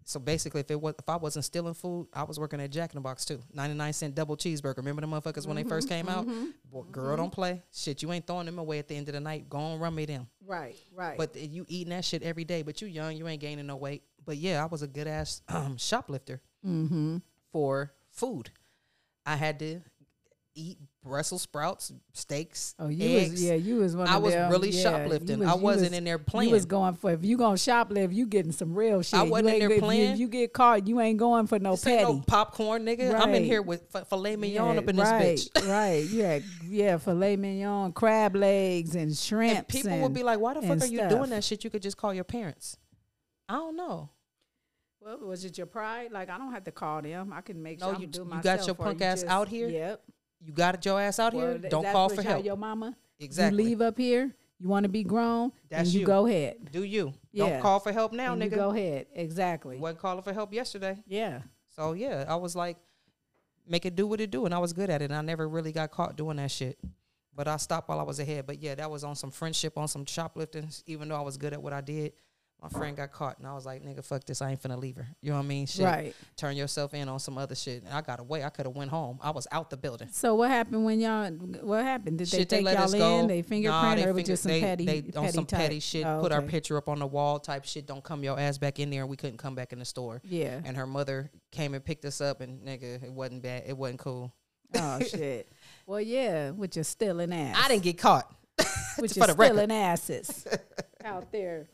So 0.05 0.19
basically, 0.19 0.61
if 0.61 0.69
it 0.71 0.79
was 0.79 0.93
if 0.99 1.07
I 1.09 1.15
wasn't 1.17 1.45
stealing 1.45 1.73
food, 1.73 2.07
I 2.13 2.23
was 2.23 2.39
working 2.39 2.61
at 2.61 2.69
Jack 2.71 2.91
in 2.93 2.97
the 2.97 3.01
Box 3.01 3.25
too. 3.25 3.41
Ninety 3.53 3.75
nine 3.75 3.93
cent 3.93 4.13
double 4.15 4.37
cheeseburger. 4.37 4.77
Remember 4.77 5.01
the 5.01 5.07
motherfuckers 5.07 5.45
when 5.47 5.55
they 5.55 5.63
first 5.63 5.87
Mm-hmm. 5.89 6.07
came 6.07 6.09
out? 6.09 6.27
Boy, 6.71 6.83
girl, 6.91 7.17
don't 7.17 7.31
play. 7.31 7.61
Shit, 7.73 8.01
you 8.03 8.11
ain't 8.11 8.25
throwing 8.27 8.45
them 8.45 8.59
away 8.59 8.79
at 8.79 8.87
the 8.87 8.95
end 8.95 9.07
of 9.09 9.13
the 9.13 9.19
night. 9.19 9.49
Go 9.49 9.57
on, 9.57 9.79
run 9.79 9.93
me 9.95 10.05
them. 10.05 10.27
Right. 10.45 10.75
Right. 10.95 11.17
But 11.17 11.35
you 11.35 11.65
eating 11.67 11.89
that 11.91 12.05
shit 12.05 12.21
every 12.23 12.43
day. 12.43 12.61
But 12.61 12.81
you 12.81 12.87
young, 12.87 13.17
you 13.17 13.27
ain't 13.27 13.41
gaining 13.41 13.65
no 13.67 13.75
weight. 13.75 14.03
But 14.29 14.37
yeah, 14.37 14.61
I 14.63 14.67
was 14.67 14.83
a 14.83 14.87
good 14.87 15.07
ass 15.07 15.41
um, 15.49 15.75
shoplifter 15.77 16.39
mm-hmm. 16.63 17.17
for 17.51 17.91
food. 18.11 18.51
I 19.25 19.35
had 19.35 19.57
to 19.57 19.81
eat 20.53 20.77
Brussels 21.03 21.41
sprouts, 21.41 21.91
steaks, 22.13 22.75
Oh, 22.77 22.89
you 22.89 23.17
eggs. 23.17 23.31
was 23.31 23.43
yeah, 23.43 23.53
you 23.55 23.77
was 23.77 23.95
one. 23.95 24.07
I 24.07 24.17
was 24.17 24.35
them. 24.35 24.51
really 24.51 24.69
yeah, 24.69 24.83
shoplifting. 24.83 25.39
you 25.39 25.45
I 25.45 25.47
was- 25.53 25.55
you 25.57 25.63
wasn't 25.63 25.89
was- 25.89 25.97
in 25.97 26.03
there 26.03 26.17
You 26.19 26.23
playing. 26.23 26.51
was 26.51 26.65
going 26.67 26.93
for 26.93 27.09
if 27.11 27.25
you 27.25 27.37
gonna 27.37 27.55
shoplift, 27.55 28.13
you 28.13 28.27
getting 28.27 28.51
some 28.51 28.75
real 28.75 29.01
shit. 29.01 29.19
I 29.19 29.23
wasn't 29.23 29.49
in 29.49 29.59
there 29.67 29.79
go- 29.79 29.89
if 29.89 30.19
you- 30.19 30.25
you 30.25 30.27
get 30.27 30.53
caught, 30.53 30.87
you 30.87 30.99
ain't 31.01 31.17
going 31.17 31.47
for 31.47 31.57
no 31.57 31.71
This 31.71 31.87
ain't 31.87 32.03
no 32.03 32.21
popcorn, 32.27 32.85
nigga. 32.85 33.19
I'm 33.19 33.33
in 33.33 33.45
here 33.45 33.63
with 33.63 33.83
f- 33.95 34.09
filet 34.09 34.35
mignon 34.35 34.73
Yeah, 34.75 34.79
up 34.79 34.87
in 34.89 34.95
this 34.95 35.09
right, 35.09 35.37
bitch. 35.37 35.67
right. 35.67 36.07
You 36.07 36.23
had 36.23 36.43
yeah, 36.67 36.97
filet 36.99 37.35
mignon, 37.35 37.93
crab 37.93 38.35
legs, 38.35 38.93
and 38.93 39.17
shrimp. 39.17 39.57
And 39.57 39.67
people 39.67 39.99
would 40.01 40.13
be 40.13 40.21
like, 40.21 40.39
"Why 40.39 40.53
the 40.53 40.61
fuck 40.61 40.83
are 40.83 40.85
you 40.85 40.99
stuff. 40.99 41.09
doing 41.09 41.31
that 41.31 41.43
shit? 41.43 41.63
You 41.63 41.71
could 41.71 41.81
just 41.81 41.97
call 41.97 42.13
your 42.13 42.23
parents." 42.25 42.77
I 43.47 43.53
don't 43.53 43.75
know. 43.75 44.11
Well, 45.01 45.17
was 45.19 45.45
it 45.45 45.57
your 45.57 45.67
pride? 45.67 46.11
Like 46.11 46.29
I 46.29 46.37
don't 46.37 46.51
have 46.51 46.63
to 46.65 46.71
call 46.71 47.01
them. 47.01 47.31
I 47.33 47.41
can 47.41 47.61
make 47.61 47.79
No, 47.79 47.91
sure 47.93 48.01
you- 48.01 48.07
do 48.07 48.19
you 48.19 48.25
myself. 48.25 48.43
got 48.43 48.65
your 48.67 48.75
punk 48.75 48.99
you 48.99 49.05
ass 49.05 49.21
just- 49.21 49.31
out 49.31 49.47
here? 49.47 49.69
Yep. 49.69 50.03
You 50.41 50.53
got 50.53 50.85
your 50.85 50.99
ass 51.01 51.19
out 51.19 51.33
Well, 51.33 51.57
here. 51.57 51.69
Don't 51.69 51.85
call 51.91 52.09
for 52.09 52.21
help. 52.21 52.45
Your 52.45 52.55
mama. 52.57 52.95
Exactly. 53.19 53.63
You 53.63 53.69
leave 53.69 53.81
up 53.81 53.97
here. 53.97 54.33
You 54.57 54.67
want 54.67 54.83
to 54.83 54.89
be 54.89 55.03
grown. 55.03 55.51
That's 55.69 55.87
and 55.87 55.93
you, 55.93 56.01
you. 56.01 56.05
go 56.05 56.25
ahead. 56.25 56.71
Do 56.71 56.83
you? 56.83 57.13
Yeah. 57.31 57.49
Don't 57.49 57.61
call 57.61 57.79
for 57.79 57.91
help 57.93 58.11
now, 58.13 58.33
and 58.33 58.41
nigga. 58.41 58.51
you 58.51 58.55
go 58.57 58.69
ahead. 58.71 59.07
Exactly. 59.13 59.77
wasn't 59.77 59.99
calling 59.99 60.21
for 60.21 60.33
help 60.33 60.53
yesterday. 60.53 60.97
Yeah. 61.07 61.41
So 61.69 61.93
yeah, 61.93 62.25
I 62.27 62.35
was 62.35 62.55
like, 62.55 62.77
make 63.67 63.85
it 63.85 63.95
do 63.95 64.05
what 64.07 64.19
it 64.19 64.31
do, 64.31 64.45
and 64.45 64.53
I 64.53 64.57
was 64.59 64.73
good 64.73 64.89
at 64.89 65.01
it. 65.01 65.05
And 65.05 65.15
I 65.15 65.21
never 65.21 65.47
really 65.47 65.71
got 65.71 65.91
caught 65.91 66.15
doing 66.17 66.37
that 66.37 66.51
shit. 66.51 66.77
But 67.35 67.47
I 67.47 67.55
stopped 67.57 67.87
while 67.87 67.99
I 67.99 68.03
was 68.03 68.19
ahead. 68.19 68.47
But 68.47 68.61
yeah, 68.61 68.75
that 68.75 68.91
was 68.91 69.05
on 69.05 69.15
some 69.15 69.31
friendship, 69.31 69.77
on 69.77 69.87
some 69.87 70.05
shoplifting. 70.05 70.69
Even 70.87 71.07
though 71.07 71.15
I 71.15 71.21
was 71.21 71.37
good 71.37 71.53
at 71.53 71.61
what 71.61 71.71
I 71.71 71.79
did, 71.81 72.11
my 72.61 72.67
friend 72.69 72.97
got 72.97 73.11
caught, 73.13 73.37
and 73.37 73.47
I 73.47 73.53
was 73.53 73.65
like, 73.65 73.83
nigga, 73.85 74.03
fuck 74.03 74.25
this. 74.25 74.41
I 74.41 74.51
ain't 74.51 74.61
finna 74.61 74.77
leave 74.77 74.97
her. 74.97 75.07
You 75.21 75.29
know 75.31 75.37
what 75.37 75.43
I 75.43 75.47
mean? 75.47 75.65
Shit. 75.65 75.85
Right. 75.85 76.13
Turn 76.35 76.57
yourself 76.57 76.93
in 76.93 77.07
on 77.07 77.17
some 77.19 77.37
other 77.37 77.55
shit. 77.55 77.83
And 77.83 77.93
I 77.93 78.01
got 78.01 78.19
away. 78.19 78.43
I 78.43 78.49
could 78.49 78.65
have 78.65 78.75
went 78.75 78.91
home. 78.91 79.17
I 79.21 79.31
was 79.31 79.47
out 79.51 79.69
the 79.69 79.77
building. 79.77 80.09
So 80.11 80.35
what 80.35 80.49
happened 80.51 80.83
when 80.83 80.99
y'all? 80.99 81.29
What 81.31 81.83
happened? 81.85 82.17
Did 82.17 82.27
they 82.27 82.39
shit, 82.39 82.49
take 82.49 82.65
let 82.65 82.75
y'all 82.75 82.83
us 82.83 82.93
in? 82.93 82.99
go. 82.99 83.27
They 83.27 83.41
fingerprint, 83.43 83.81
Nah, 83.83 83.95
they 83.95 84.03
or 84.05 84.09
it 84.09 84.13
was 84.13 84.15
finger- 84.19 84.31
just 84.33 84.43
some 84.43 84.51
they, 84.51 84.61
petty, 84.61 84.85
they, 84.85 84.97
on 85.17 85.23
petty 85.25 85.35
some 85.35 85.45
type? 85.45 85.59
petty 85.59 85.79
shit. 85.79 86.05
Oh, 86.05 86.19
Put 86.21 86.31
our 86.33 86.41
picture 86.41 86.75
up 86.77 86.89
on 86.89 86.99
the 86.99 87.07
wall 87.07 87.39
type 87.39 87.63
shit. 87.65 87.85
Don't 87.87 88.03
come 88.03 88.23
your 88.23 88.39
ass 88.39 88.57
back 88.57 88.79
in 88.79 88.89
there. 88.89 89.01
and 89.03 89.09
We 89.09 89.15
couldn't 89.15 89.37
come 89.37 89.55
back 89.55 89.71
in 89.71 89.79
the 89.79 89.85
store. 89.85 90.21
Yeah. 90.25 90.59
And 90.65 90.75
her 90.75 90.85
mother 90.87 91.31
came 91.51 91.73
and 91.73 91.83
picked 91.83 92.03
us 92.03 92.19
up, 92.19 92.41
and 92.41 92.59
nigga, 92.65 93.01
it 93.03 93.11
wasn't 93.11 93.43
bad. 93.43 93.63
It 93.67 93.77
wasn't 93.77 93.99
cool. 93.99 94.33
Oh 94.75 94.99
shit. 95.09 95.49
Well, 95.85 96.01
yeah, 96.01 96.51
with 96.51 96.75
your 96.75 96.83
stealing 96.83 97.31
ass. 97.33 97.57
I 97.63 97.69
didn't 97.69 97.83
get 97.83 97.97
caught. 97.97 98.29
with 98.99 99.15
your 99.15 99.27
stealing 99.29 99.71
asses 99.71 100.45
out 101.05 101.31
there. 101.31 101.69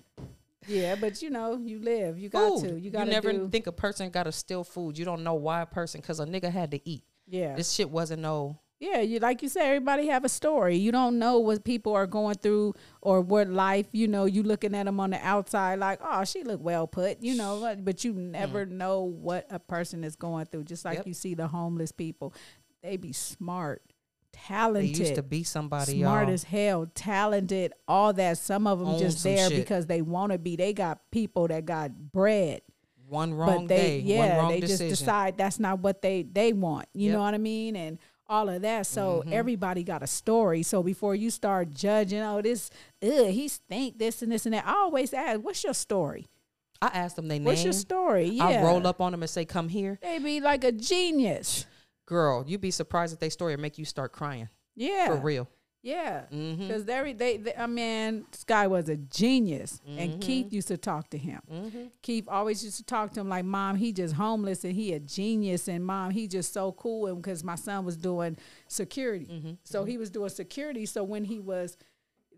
Yeah, 0.67 0.95
but 0.95 1.21
you 1.21 1.30
know, 1.30 1.60
you 1.63 1.80
live. 1.80 2.17
You 2.17 2.30
got 2.30 2.60
food. 2.60 2.69
to. 2.69 2.80
You 2.80 2.89
got 2.91 3.06
to 3.06 3.12
never 3.12 3.32
do. 3.32 3.49
think 3.49 3.67
a 3.67 3.71
person 3.71 4.10
got 4.10 4.23
to 4.23 4.32
steal 4.32 4.63
food. 4.63 4.97
You 4.97 5.06
don't 5.06 5.23
know 5.23 5.36
why 5.36 5.62
a 5.62 5.65
person, 5.65 6.01
because 6.01 6.19
a 6.19 6.25
nigga 6.25 6.51
had 6.51 6.71
to 6.71 6.89
eat. 6.89 7.04
yeah. 7.28 7.56
This 7.56 7.71
shit 7.71 7.89
wasn't 7.89 8.21
no. 8.21 8.60
Yeah, 8.78 8.99
you 8.99 9.19
like 9.19 9.41
you 9.41 9.47
said, 9.47 9.63
everybody 9.67 10.08
have 10.08 10.25
a 10.25 10.30
story. 10.30 10.75
You 10.75 10.91
don't 10.91 11.17
know 11.17 11.39
what 11.39 11.63
people 11.63 11.93
are 11.93 12.06
going 12.06 12.36
through 12.36 12.73
or 13.01 13.21
what 13.21 13.47
life. 13.47 13.88
You 13.93 14.10
know, 14.10 14.25
you 14.25 14.43
looking 14.43 14.75
at 14.75 14.86
them 14.86 14.99
on 14.99 15.12
the 15.12 15.19
outside, 15.25 15.80
like, 15.80 15.99
oh, 16.04 16.25
she 16.25 16.43
look 16.43 16.62
well 16.62 16.86
put. 16.86 17.21
You 17.23 17.36
know, 17.36 17.62
but- 17.62 17.86
but 17.86 18.04
you 18.04 18.13
never 18.13 18.65
know 18.65 18.99
what 19.04 19.47
a 19.49 19.60
person 19.60 20.04
is 20.04 20.17
going 20.17 20.47
through. 20.47 20.65
Just 20.65 20.84
like 20.84 20.95
Mm. 20.95 20.99
Yep. 20.99 21.08
you 21.08 21.13
see 21.13 21.34
the 21.36 21.47
homeless 21.47 21.93
people, 21.93 22.34
they 22.84 22.97
be 22.97 23.13
smart, 23.13 23.82
They 24.36 24.41
talented, 24.48 24.98
used 24.98 25.15
to 25.15 25.24
be 25.24 25.43
somebody. 25.43 26.00
smart 26.00 26.28
y'all. 26.28 26.34
as 26.34 26.43
hell, 26.43 26.88
talented, 26.93 27.74
all 27.88 28.13
that. 28.13 28.38
Some 28.38 28.67
of 28.67 28.80
them 28.80 28.89
Own 28.89 29.00
just 29.00 29.24
there 29.24 29.50
shit. 29.50 29.58
because 29.60 29.86
they 29.88 30.02
want 30.02 30.32
to 30.32 30.38
be. 30.38 30.56
They 30.56 30.74
got 30.74 31.00
people 31.12 31.48
that 31.48 31.65
got 31.65 31.91
bread 32.12 32.62
one 33.08 33.34
wrong 33.36 33.67
but 33.67 33.67
they 33.67 33.76
day, 33.76 34.00
yeah 34.00 34.17
one 34.17 34.38
wrong 34.38 34.50
they 34.52 34.60
decision. 34.62 34.89
just 34.89 35.00
decide 35.02 35.38
that's 35.38 35.60
not 35.60 35.78
what 35.80 36.02
they 36.02 36.24
they 36.24 36.54
want 36.54 36.88
you 36.95 37.10
Yep. 37.10 37.13
know 37.13 37.21
what 37.21 37.36
i 37.36 37.38
mean 37.38 37.76
and 37.76 38.00
all 38.28 38.50
of 38.50 38.63
that 38.63 38.88
so 38.88 39.19
Mm-hmm. 39.21 39.32
everybody 39.32 39.84
got 39.84 40.02
a 40.02 40.08
story 40.08 40.63
so 40.63 40.82
before 40.82 41.13
you 41.13 41.30
start 41.30 41.69
judging 41.69 42.21
oh 42.24 42.41
this 42.41 42.71
ugh, 43.04 43.28
he 43.28 43.48
stink 43.48 44.00
this 44.00 44.24
and 44.24 44.32
this 44.32 44.48
and 44.48 44.56
that 44.56 44.65
i 44.65 44.71
always 44.74 45.13
ask 45.13 45.39
what's 45.41 45.63
your 45.63 45.76
story 45.76 46.26
I 46.82 46.88
ask 46.88 47.15
them 47.15 47.28
they 47.28 47.38
name. 47.38 47.45
what's 47.45 47.63
your 47.63 47.74
story 47.74 48.26
yeah 48.26 48.43
I 48.45 48.63
roll 48.63 48.88
up 48.88 49.00
on 49.00 49.12
them 49.12 49.21
and 49.21 49.30
say, 49.30 49.45
"Come 49.45 49.69
here, 49.69 50.00
they 50.02 50.17
be 50.17 50.41
like 50.41 50.63
a 50.63 50.71
genius 50.71 51.67
girl." 52.05 52.43
You'd 52.47 52.61
be 52.61 52.71
surprised 52.71 53.13
at 53.13 53.19
their 53.19 53.29
story 53.29 53.53
and 53.53 53.61
make 53.61 53.77
you 53.77 53.85
start 53.85 54.11
crying 54.11 54.49
yeah 54.75 55.07
for 55.07 55.15
real. 55.17 55.47
yeah 55.81 56.23
Mm-hmm. 56.31 56.67
because 56.67 56.83
they, 56.85 57.13
they, 57.13 57.37
they 57.37 57.53
i 57.55 57.65
mean 57.67 58.25
this 58.31 58.43
guy 58.43 58.67
was 58.67 58.89
a 58.89 58.97
genius 58.97 59.79
Mm-hmm. 59.87 59.99
and 59.99 60.21
keith 60.21 60.51
used 60.51 60.67
to 60.69 60.77
talk 60.77 61.09
to 61.11 61.17
him 61.17 61.41
keith 62.01 62.27
always 62.27 62.63
used 62.63 62.77
to 62.77 62.83
talk 62.83 63.13
to 63.13 63.19
him 63.21 63.29
like 63.29 63.45
mom 63.45 63.75
he 63.77 63.93
just 63.93 64.15
homeless 64.15 64.63
and 64.65 64.73
he 64.73 64.93
a 64.93 64.99
genius 64.99 65.67
and 65.67 65.85
mom 65.85 66.11
he 66.11 66.27
just 66.27 66.51
so 66.53 66.71
cool 66.73 67.07
and 67.07 67.17
because 67.21 67.43
my 67.43 67.55
son 67.55 67.85
was 67.85 67.95
doing 67.97 68.35
security 68.67 69.27
Mm-hmm. 69.31 69.51
so 69.63 69.83
he 69.85 69.97
was 69.97 70.09
doing 70.09 70.29
security 70.29 70.85
so 70.85 71.03
when 71.03 71.23
he 71.23 71.39
was 71.39 71.77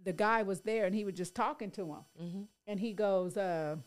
the 0.03 0.13
guy 0.13 0.43
was 0.43 0.61
there 0.61 0.85
and 0.85 0.93
he 0.95 1.03
was 1.05 1.15
just 1.15 1.33
talking 1.33 1.71
to 1.71 1.81
him 1.93 2.03
Mm-hmm. 2.21 2.41
and 2.67 2.79
he 2.79 2.93
goes 2.93 3.35
uh 3.37 3.77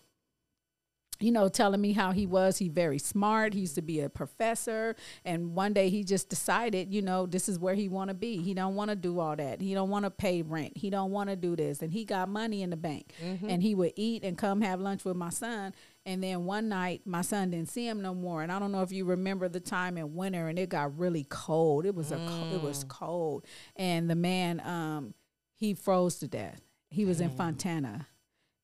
you 1.20 1.30
know, 1.30 1.48
telling 1.48 1.80
me 1.80 1.92
how 1.92 2.12
he 2.12 2.26
was. 2.26 2.58
He 2.58 2.68
very 2.68 2.98
smart. 2.98 3.54
He 3.54 3.60
used 3.60 3.74
to 3.76 3.82
be 3.82 4.00
a 4.00 4.08
professor, 4.08 4.96
and 5.24 5.54
one 5.54 5.72
day 5.72 5.90
he 5.90 6.02
just 6.02 6.28
decided, 6.28 6.92
you 6.92 7.02
know, 7.02 7.26
this 7.26 7.48
is 7.48 7.58
where 7.58 7.74
he 7.74 7.88
want 7.88 8.08
to 8.08 8.14
be. 8.14 8.38
He 8.38 8.54
don't 8.54 8.74
want 8.74 8.90
to 8.90 8.96
do 8.96 9.20
all 9.20 9.36
that. 9.36 9.60
He 9.60 9.74
don't 9.74 9.90
want 9.90 10.04
to 10.06 10.10
pay 10.10 10.42
rent. 10.42 10.76
He 10.76 10.88
don't 10.90 11.10
want 11.10 11.30
to 11.30 11.36
do 11.36 11.54
this, 11.56 11.82
and 11.82 11.92
he 11.92 12.04
got 12.04 12.28
money 12.28 12.62
in 12.62 12.70
the 12.70 12.76
bank. 12.76 13.12
And 13.50 13.62
he 13.62 13.74
would 13.74 13.92
eat 13.96 14.24
and 14.24 14.36
come 14.38 14.60
have 14.62 14.80
lunch 14.80 15.04
with 15.04 15.16
my 15.16 15.30
son. 15.30 15.74
And 16.06 16.22
then 16.24 16.46
one 16.46 16.68
night, 16.70 17.02
my 17.04 17.20
son 17.20 17.50
didn't 17.50 17.68
see 17.68 17.86
him 17.86 18.00
no 18.00 18.14
more. 18.14 18.42
And 18.42 18.50
I 18.50 18.58
don't 18.58 18.72
know 18.72 18.80
if 18.82 18.90
you 18.90 19.04
remember 19.04 19.48
the 19.50 19.60
time 19.60 19.98
in 19.98 20.14
winter, 20.14 20.48
and 20.48 20.58
it 20.58 20.70
got 20.70 20.98
really 20.98 21.26
cold. 21.28 21.84
It 21.84 21.94
was 21.94 22.10
a 22.10 22.16
co- 22.16 22.54
it 22.54 22.62
was 22.62 22.84
cold, 22.84 23.44
and 23.76 24.08
the 24.08 24.14
man 24.14 24.60
um 24.64 25.14
he 25.56 25.74
froze 25.74 26.18
to 26.20 26.28
death. 26.28 26.62
He 26.88 27.04
was 27.04 27.20
in 27.20 27.28
Fontana, 27.36 28.06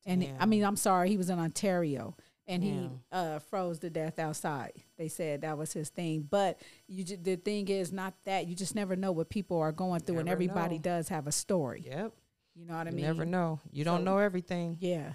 and 0.07 0.23
I 0.41 0.47
mean, 0.47 0.65
I'm 0.65 0.77
sorry, 0.77 1.11
he 1.11 1.17
was 1.19 1.29
in 1.29 1.39
Ontario, 1.39 2.17
and 2.49 2.63
he 2.63 2.89
uh, 3.13 3.39
froze 3.41 3.79
to 3.81 3.91
death 3.91 4.19
outside. 4.19 4.73
They 4.99 5.09
said 5.09 5.43
that 5.43 5.59
was 5.59 5.73
his 5.73 5.89
thing, 5.89 6.27
but 6.31 6.61
you 6.87 7.05
ju- 7.05 7.19
the 7.21 7.37
thing 7.37 7.69
is 7.69 7.93
not 7.93 8.15
that 8.25 8.47
you 8.47 8.55
just 8.55 8.75
never 8.75 8.97
know 8.97 9.13
what 9.13 9.29
people 9.29 9.59
are 9.59 9.73
going 9.73 10.01
through, 10.01 10.19
and 10.19 10.29
everybody 10.29 10.77
know. 10.77 10.83
does 10.83 11.09
have 11.09 11.27
a 11.27 11.33
story. 11.33 11.85
Yep. 11.87 12.13
You 12.55 12.65
know 12.65 12.77
what 12.77 12.87
I 12.87 12.91
mean? 12.91 12.99
You 13.01 13.05
mean? 13.07 13.17
never 13.17 13.27
know. 13.27 13.61
You 13.73 13.85
don't 13.85 14.05
know 14.05 14.19
everything. 14.19 14.79
Yeah. 14.81 15.13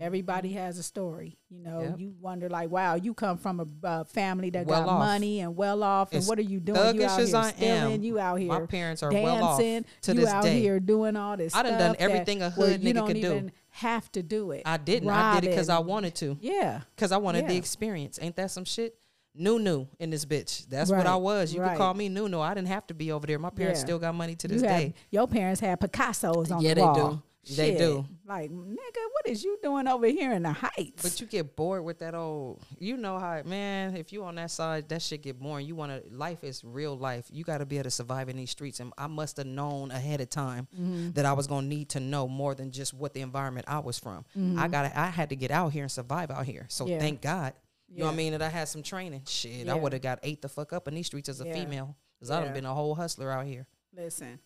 Everybody 0.00 0.52
has 0.54 0.78
a 0.78 0.82
story, 0.82 1.38
you 1.48 1.60
know. 1.60 1.80
Yep. 1.80 1.94
You 1.98 2.14
wonder, 2.20 2.48
like, 2.48 2.70
wow, 2.70 2.94
you 2.94 3.14
come 3.14 3.36
from 3.36 3.60
a 3.60 3.86
uh, 3.86 4.04
family 4.04 4.50
that 4.50 4.66
Well 4.66 4.84
got 4.84 4.88
off. 4.88 4.98
money 4.98 5.40
and 5.40 5.56
well 5.56 5.82
off, 5.84 6.10
and 6.12 6.18
As 6.18 6.28
what 6.28 6.38
are 6.38 6.42
you 6.42 6.58
doing? 6.58 6.78
You 6.96 7.04
out 7.04 7.20
here 7.20 7.36
I 7.36 7.50
stealing, 7.50 7.94
am, 7.94 8.02
you 8.02 8.18
out 8.18 8.36
here 8.36 8.48
my 8.48 8.66
parents 8.66 9.02
are 9.02 9.10
dancing, 9.10 9.24
well 9.24 9.44
off 9.44 9.58
to 9.58 10.12
you 10.14 10.20
this 10.20 10.28
out 10.28 10.42
day. 10.42 10.60
here 10.60 10.80
doing 10.80 11.14
all 11.16 11.36
this. 11.36 11.54
I 11.54 11.62
done 11.62 11.78
done 11.78 11.96
everything 11.98 12.42
a 12.42 12.50
hood 12.50 12.80
nigga 12.80 13.06
could 13.06 13.20
do. 13.20 13.50
Have 13.72 14.10
to 14.12 14.22
do 14.22 14.50
it. 14.52 14.62
I 14.66 14.76
didn't. 14.76 15.08
I 15.08 15.40
did 15.40 15.48
it 15.48 15.50
because 15.50 15.68
I 15.68 15.78
wanted 15.80 16.14
to. 16.16 16.36
Yeah, 16.40 16.82
Because 16.94 17.10
I 17.12 17.16
wanted 17.16 17.48
the 17.48 17.56
experience. 17.56 18.18
Ain't 18.22 18.36
that 18.36 18.50
some 18.50 18.64
shit? 18.64 18.96
new 19.34 19.58
new 19.58 19.88
in 19.98 20.10
this 20.10 20.26
bitch. 20.26 20.68
That's 20.68 20.90
what 20.90 21.06
I 21.06 21.16
was. 21.16 21.54
You 21.54 21.62
right. 21.62 21.70
could 21.70 21.78
call 21.78 21.94
me 21.94 22.10
new 22.10 22.28
new. 22.28 22.38
I 22.38 22.52
didn't 22.52 22.68
have 22.68 22.86
to 22.88 22.94
be 22.94 23.12
over 23.12 23.26
there. 23.26 23.38
My 23.38 23.48
parents 23.48 23.80
Yeah. 23.80 23.84
still 23.86 23.98
got 23.98 24.14
money 24.14 24.34
to 24.36 24.46
this 24.46 24.60
day. 24.60 24.92
your 25.10 25.26
parents 25.26 25.58
had 25.60 25.80
Picasso's 25.80 26.50
on 26.50 26.60
Yeah, 26.60 26.70
the 26.70 26.74
they 26.74 26.80
wall. 26.82 27.10
do. 27.12 27.22
They 27.44 27.70
Shit. 27.70 27.78
do. 27.78 28.06
Like, 28.24 28.52
nigga, 28.52 28.76
what 29.12 29.26
is 29.26 29.42
you 29.42 29.58
doing 29.64 29.88
over 29.88 30.06
here 30.06 30.32
in 30.32 30.44
the 30.44 30.52
heights? 30.52 31.02
But 31.02 31.20
you 31.20 31.26
get 31.26 31.56
bored 31.56 31.84
with 31.84 31.98
that 31.98 32.14
old. 32.14 32.62
You 32.78 32.96
know 32.96 33.18
how, 33.18 33.42
man. 33.44 33.96
If 33.96 34.12
you 34.12 34.22
on 34.22 34.36
that 34.36 34.52
side, 34.52 34.88
that 34.90 35.02
shit 35.02 35.22
get 35.22 35.40
boring. 35.40 35.66
You 35.66 35.74
want 35.74 35.90
to. 35.90 36.14
Life 36.16 36.44
is 36.44 36.62
real 36.62 36.96
life. 36.96 37.26
You 37.32 37.42
got 37.42 37.58
to 37.58 37.66
be 37.66 37.78
able 37.78 37.84
to 37.84 37.90
survive 37.90 38.28
in 38.28 38.36
these 38.36 38.50
streets. 38.52 38.78
And 38.78 38.92
I 38.96 39.08
must 39.08 39.38
have 39.38 39.46
known 39.46 39.90
ahead 39.90 40.20
of 40.20 40.30
time 40.30 40.68
Mm-hmm. 40.72 41.10
that 41.12 41.26
I 41.26 41.32
was 41.32 41.48
gonna 41.48 41.66
need 41.66 41.88
to 41.90 42.00
know 42.00 42.28
more 42.28 42.54
than 42.54 42.70
just 42.70 42.94
what 42.94 43.12
the 43.12 43.22
environment 43.22 43.66
I 43.68 43.80
was 43.80 43.98
from. 43.98 44.24
Mm-hmm. 44.38 44.60
I 44.60 44.68
got. 44.68 44.94
I 44.94 45.06
had 45.06 45.30
to 45.30 45.36
get 45.36 45.50
out 45.50 45.72
here 45.72 45.82
and 45.82 45.90
survive 45.90 46.30
out 46.30 46.46
here. 46.46 46.66
So 46.68 46.86
Yeah. 46.86 47.00
thank 47.00 47.22
God. 47.22 47.54
You 47.88 47.98
know 48.00 48.06
what 48.06 48.12
I 48.12 48.16
mean? 48.16 48.32
That 48.32 48.42
I 48.42 48.48
had 48.50 48.68
some 48.68 48.84
training. 48.84 49.22
Shit, 49.26 49.68
I 49.68 49.74
would 49.74 49.92
have 49.92 50.00
got 50.02 50.20
ate 50.22 50.42
the 50.42 50.48
fuck 50.48 50.72
up 50.72 50.86
in 50.86 50.94
these 50.94 51.06
streets 51.06 51.28
as 51.28 51.40
a 51.40 51.46
Yeah. 51.46 51.54
female. 51.54 51.96
Cause 52.20 52.30
I 52.30 52.38
Yeah. 52.38 52.44
done 52.44 52.54
been 52.54 52.66
a 52.66 52.72
whole 52.74 52.94
hustler 52.94 53.32
out 53.32 53.46
here. 53.46 53.66
Listen, 53.94 54.38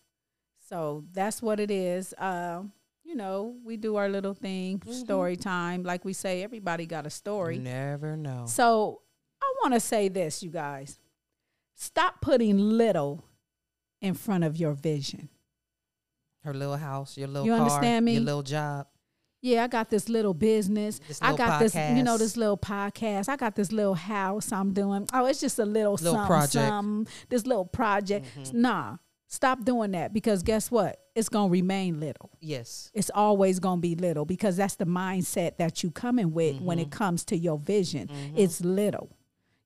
so 0.68 1.04
that's 1.12 1.42
what 1.42 1.60
it 1.60 1.70
is. 1.70 2.14
Um, 2.18 2.72
you 3.06 3.14
know, 3.14 3.54
we 3.64 3.76
do 3.76 3.96
our 3.96 4.08
little 4.08 4.34
thing, 4.34 4.78
Mm-hmm. 4.80 4.92
story 4.92 5.36
time. 5.36 5.82
Like 5.84 6.04
we 6.04 6.12
say, 6.12 6.42
everybody 6.42 6.86
got 6.86 7.06
a 7.06 7.10
story. 7.10 7.58
Never 7.58 8.16
know. 8.16 8.44
So 8.46 9.02
I 9.40 9.52
want 9.62 9.74
to 9.74 9.80
say 9.80 10.08
this, 10.08 10.42
you 10.42 10.50
guys. 10.50 10.98
Stop 11.74 12.20
putting 12.20 12.58
little 12.58 13.24
in 14.00 14.14
front 14.14 14.44
of 14.44 14.56
your 14.56 14.72
vision. 14.72 15.28
Her 16.42 16.54
little 16.54 16.76
house, 16.76 17.16
your 17.16 17.28
little 17.28 17.44
You 17.46 17.52
car, 17.52 17.60
understand 17.60 18.04
me? 18.04 18.14
your 18.14 18.22
little 18.22 18.42
job. 18.42 18.86
Yeah, 19.42 19.64
I 19.64 19.66
got 19.68 19.90
this 19.90 20.08
little 20.08 20.34
business. 20.34 20.98
This 21.06 21.20
I 21.22 21.30
little 21.32 21.46
got 21.46 21.60
this, 21.60 21.74
you 21.74 22.02
know, 22.02 22.16
this 22.18 22.36
little 22.36 22.56
podcast. 22.56 23.28
I 23.28 23.36
got 23.36 23.54
this 23.54 23.70
little 23.70 23.94
house 23.94 24.50
I'm 24.50 24.72
doing. 24.72 25.06
Oh, 25.12 25.26
it's 25.26 25.40
just 25.40 25.58
a 25.58 25.64
little, 25.64 25.92
Little 25.94 26.14
something, 26.14 26.26
project. 26.26 26.54
Mm-hmm. 26.54 26.68
something, 26.68 27.14
this 27.28 27.46
little 27.46 27.64
project. 27.66 28.26
Nah, 28.52 28.96
stop 29.28 29.64
doing 29.64 29.92
that 29.92 30.12
because 30.12 30.42
guess 30.42 30.70
what? 30.70 31.00
It's 31.14 31.28
gonna 31.28 31.50
remain 31.50 31.98
little. 32.00 32.30
Yes. 32.40 32.90
It's 32.94 33.10
always 33.14 33.58
gonna 33.58 33.80
be 33.80 33.94
little 33.94 34.24
because 34.24 34.56
that's 34.56 34.74
the 34.76 34.84
mindset 34.86 35.56
that 35.56 35.82
you 35.82 35.90
coming 35.90 36.32
with 36.32 36.60
when 36.60 36.78
Mm-hmm. 36.78 36.86
it 36.86 36.90
comes 36.90 37.24
to 37.26 37.36
your 37.36 37.58
vision. 37.58 38.10
It's 38.36 38.60
little. 38.60 39.10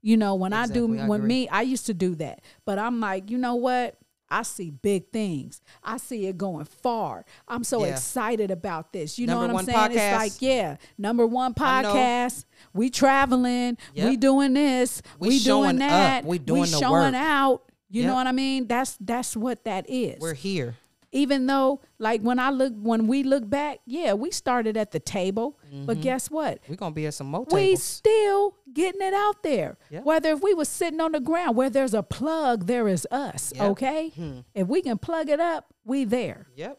You 0.03 0.17
know, 0.17 0.35
when 0.35 0.53
I 0.53 0.67
do 0.67 0.87
when 0.87 1.27
me, 1.27 1.49
I 1.49 1.63
used 1.63 1.87
to 1.87 1.95
do 1.95 2.15
that. 2.17 2.41
But 2.65 2.79
I'm 2.79 3.01
like, 3.01 3.31
you 3.31 3.37
know 3.37 3.57
what? 3.57 3.97
I 4.33 4.45
see 4.45 4.71
big 4.71 5.11
things. 5.11 5.61
I 5.83 5.97
see 5.97 6.27
it 6.29 6.39
going 6.39 6.65
far. 6.65 7.25
I'm 7.49 7.65
so 7.65 7.85
Yeah. 7.85 7.91
excited 7.95 8.53
about 8.53 8.93
this. 8.93 9.19
You 9.19 9.27
Number 9.27 9.49
know 9.49 9.55
what 9.55 9.61
I'm 9.61 9.67
saying? 9.67 9.79
podcast. 9.99 10.13
It's 10.27 10.35
like, 10.35 10.43
yeah, 10.43 10.77
number 10.97 11.27
one 11.27 11.53
podcast. 11.53 12.45
We 12.73 12.91
traveling. 12.91 13.77
We 13.97 14.17
doing 14.17 14.55
this. 14.55 15.03
We 15.19 15.29
We, 15.31 15.39
doing 15.41 15.83
up. 15.83 15.89
that. 15.91 16.25
We 16.25 16.39
doing 16.39 16.63
the 16.63 16.67
showing 16.69 17.13
work. 17.13 17.15
out. 17.17 17.63
You 17.91 18.05
know 18.07 18.15
what 18.15 18.27
I 18.27 18.33
mean? 18.33 18.67
That's 18.67 18.97
that's 19.01 19.37
what 19.37 19.65
that 19.65 19.85
is 19.91 20.21
We're 20.21 20.35
here. 20.35 20.77
even 21.13 21.47
though 21.47 21.81
like 21.99 22.21
when 22.23 22.39
I 22.39 22.51
look 22.51 22.73
when 22.77 23.07
we 23.09 23.23
look 23.25 23.49
back, 23.51 23.79
yeah, 23.85 24.13
we 24.15 24.31
started 24.31 24.77
at 24.77 24.91
the 24.93 25.01
table, 25.01 25.59
Mm-hmm. 25.67 25.87
but 25.87 26.01
guess 26.01 26.31
what? 26.31 26.59
We're 26.69 26.77
gonna 26.77 26.95
be 26.95 27.07
at 27.07 27.15
some 27.15 27.29
more 27.29 27.45
We 27.51 27.77
still 27.77 28.55
getting 28.73 29.01
it 29.03 29.15
out 29.15 29.43
there. 29.43 29.77
Yep. 29.91 30.05
Whether 30.05 30.31
if 30.33 30.41
we 30.43 30.55
was 30.55 30.69
sitting 30.69 31.01
on 31.01 31.13
the 31.13 31.21
ground, 31.21 31.57
where 31.57 31.71
there's 31.71 31.95
a 31.95 32.03
plug, 32.03 32.67
there 32.67 32.87
is 32.89 33.07
us. 33.11 33.53
Yep. 33.55 33.65
Hmm. 33.65 33.71
Okay, 33.73 34.13
if 34.55 34.67
we 34.69 34.83
can 34.83 34.99
plug 34.99 35.29
it 35.29 35.41
up, 35.41 35.73
we 35.85 36.05
there. 36.05 36.47
Yep. 36.57 36.79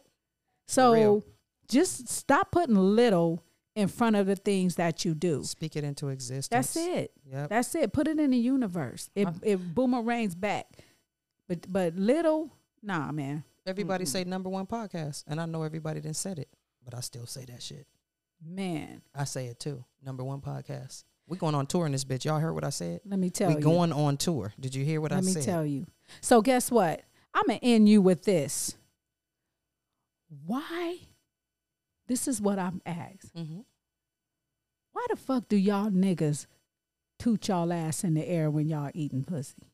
So 0.68 1.24
just 1.68 2.08
stop 2.08 2.52
putting 2.52 2.76
little 2.76 3.44
in 3.76 3.88
front 3.88 4.16
of 4.18 4.28
the 4.28 4.36
things 4.36 4.76
that 4.76 5.06
you 5.06 5.14
do. 5.14 5.44
Speak 5.44 5.76
it 5.78 5.84
into 5.84 6.10
existence. 6.10 6.48
That's 6.50 6.76
it. 6.76 7.12
Yep. 7.32 7.50
That's 7.50 7.76
it. 7.76 7.94
Put 7.94 8.08
it 8.08 8.20
in 8.20 8.32
the 8.32 8.38
universe. 8.38 9.10
It 9.16 9.28
it 9.42 9.76
boomerangs 9.76 10.36
back. 10.36 10.68
But 11.52 11.70
but 11.70 11.96
little, 11.98 12.50
nah, 12.82 13.12
man. 13.12 13.44
Everybody 13.66 14.06
say 14.06 14.24
number 14.24 14.48
one 14.48 14.66
podcast, 14.66 15.26
and 15.28 15.42
I 15.42 15.46
know 15.46 15.64
everybody 15.64 16.00
didn't 16.00 16.16
said 16.16 16.40
it, 16.40 16.48
but 16.82 16.96
I 16.96 17.02
still 17.02 17.26
say 17.26 17.44
that 17.44 17.62
shit. 17.62 17.88
Man, 18.42 19.02
I 19.14 19.26
say 19.26 19.48
it 19.48 19.60
too. 19.60 19.84
Number 20.02 20.24
one 20.24 20.40
podcast. 20.40 21.04
We 21.28 21.38
going 21.38 21.54
on 21.54 21.68
tour 21.68 21.86
in 21.86 21.92
this 21.92 22.06
bitch. 22.06 22.24
Y'all 22.24 22.40
heard 22.40 22.54
what 22.54 22.64
I 22.64 22.70
said? 22.70 23.02
let 23.04 23.20
me 23.20 23.30
tell 23.30 23.50
we 23.50 23.56
you. 23.56 23.58
We 23.58 23.64
going 23.64 23.92
on 23.92 24.16
tour. 24.16 24.54
Did 24.62 24.74
you 24.74 24.86
hear 24.86 25.02
what 25.02 25.12
I 25.12 25.16
said? 25.20 25.26
Let 25.26 25.36
me 25.36 25.42
tell 25.42 25.66
you. 25.66 25.88
So 26.22 26.42
guess 26.42 26.72
what? 26.72 27.02
I'm 27.34 27.44
gonna 27.48 27.60
end 27.62 27.90
you 27.90 28.02
with 28.02 28.24
this. 28.24 28.78
Why? 30.46 31.00
This 32.08 32.30
is 32.30 32.40
what 32.40 32.60
I'm 32.60 32.82
asked. 32.86 33.36
Mhm. 33.36 33.66
Why 34.94 35.06
the 35.10 35.18
fuck 35.18 35.50
do 35.50 35.58
y'all 35.58 35.90
niggas 35.92 36.48
toot 37.20 37.50
y'all 37.50 37.74
ass 37.74 38.06
in 38.06 38.14
the 38.14 38.26
air 38.26 38.50
when 38.50 38.70
y'all 38.70 38.92
eating 38.94 39.26
pussy? 39.26 39.71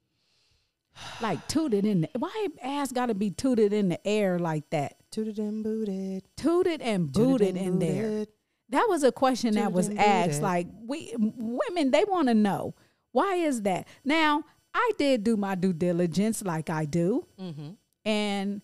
Like 1.21 1.47
tooted 1.47 1.86
in 1.86 2.01
the 2.01 2.10
why 2.17 2.47
ass 2.62 2.91
gotta 2.91 3.13
be 3.13 3.29
tooted 3.31 3.73
in 3.73 3.89
the 3.89 4.07
air 4.07 4.39
like 4.39 4.69
that? 4.71 4.95
Tooted 5.12 5.39
and 5.39 5.63
booted. 5.63 6.23
Tooted 6.38 6.81
and 6.81 7.13
Tooted 7.13 7.39
booted 7.39 7.57
and 7.57 7.57
in 7.57 7.79
there. 7.79 8.25
That 8.69 8.86
was 8.89 9.03
a 9.03 9.12
question 9.12 9.53
that 9.55 9.71
was 9.71 9.89
asked. 9.89 10.27
booted. 10.29 10.41
Like 10.43 10.67
we 10.86 11.13
women, 11.17 11.91
they 11.91 12.03
want 12.03 12.27
to 12.27 12.33
know 12.33 12.75
why 13.12 13.36
is 13.36 13.62
that. 13.63 13.88
Now 14.03 14.43
I 14.73 14.91
did 14.97 15.23
do 15.23 15.38
my 15.38 15.55
due 15.55 15.73
diligence, 15.73 16.43
like 16.43 16.69
I 16.69 16.86
do, 16.86 17.25
Mm-hmm. 17.39 17.69
and 18.05 18.62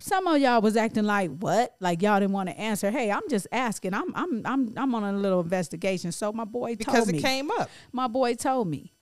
some 0.00 0.26
of 0.26 0.38
y'all 0.40 0.60
was 0.60 0.76
acting 0.76 1.04
like 1.04 1.30
what? 1.38 1.74
Like 1.80 2.02
y'all 2.02 2.20
didn't 2.20 2.32
want 2.32 2.48
to 2.50 2.58
answer. 2.58 2.90
Hey, 2.90 3.10
I'm 3.10 3.26
just 3.30 3.46
asking. 3.52 3.94
I'm 3.94 4.14
I'm 4.14 4.42
I'm 4.44 4.72
I'm 4.76 4.94
on 4.94 5.02
a 5.14 5.16
little 5.18 5.40
investigation. 5.40 6.12
So 6.12 6.32
my 6.32 6.44
boy 6.44 6.76
Because 6.76 7.06
told 7.06 7.08
it 7.14 7.22
came 7.22 7.50
up. 7.52 7.70
my 7.92 8.06
boy 8.08 8.34
told 8.34 8.68
me. 8.68 8.92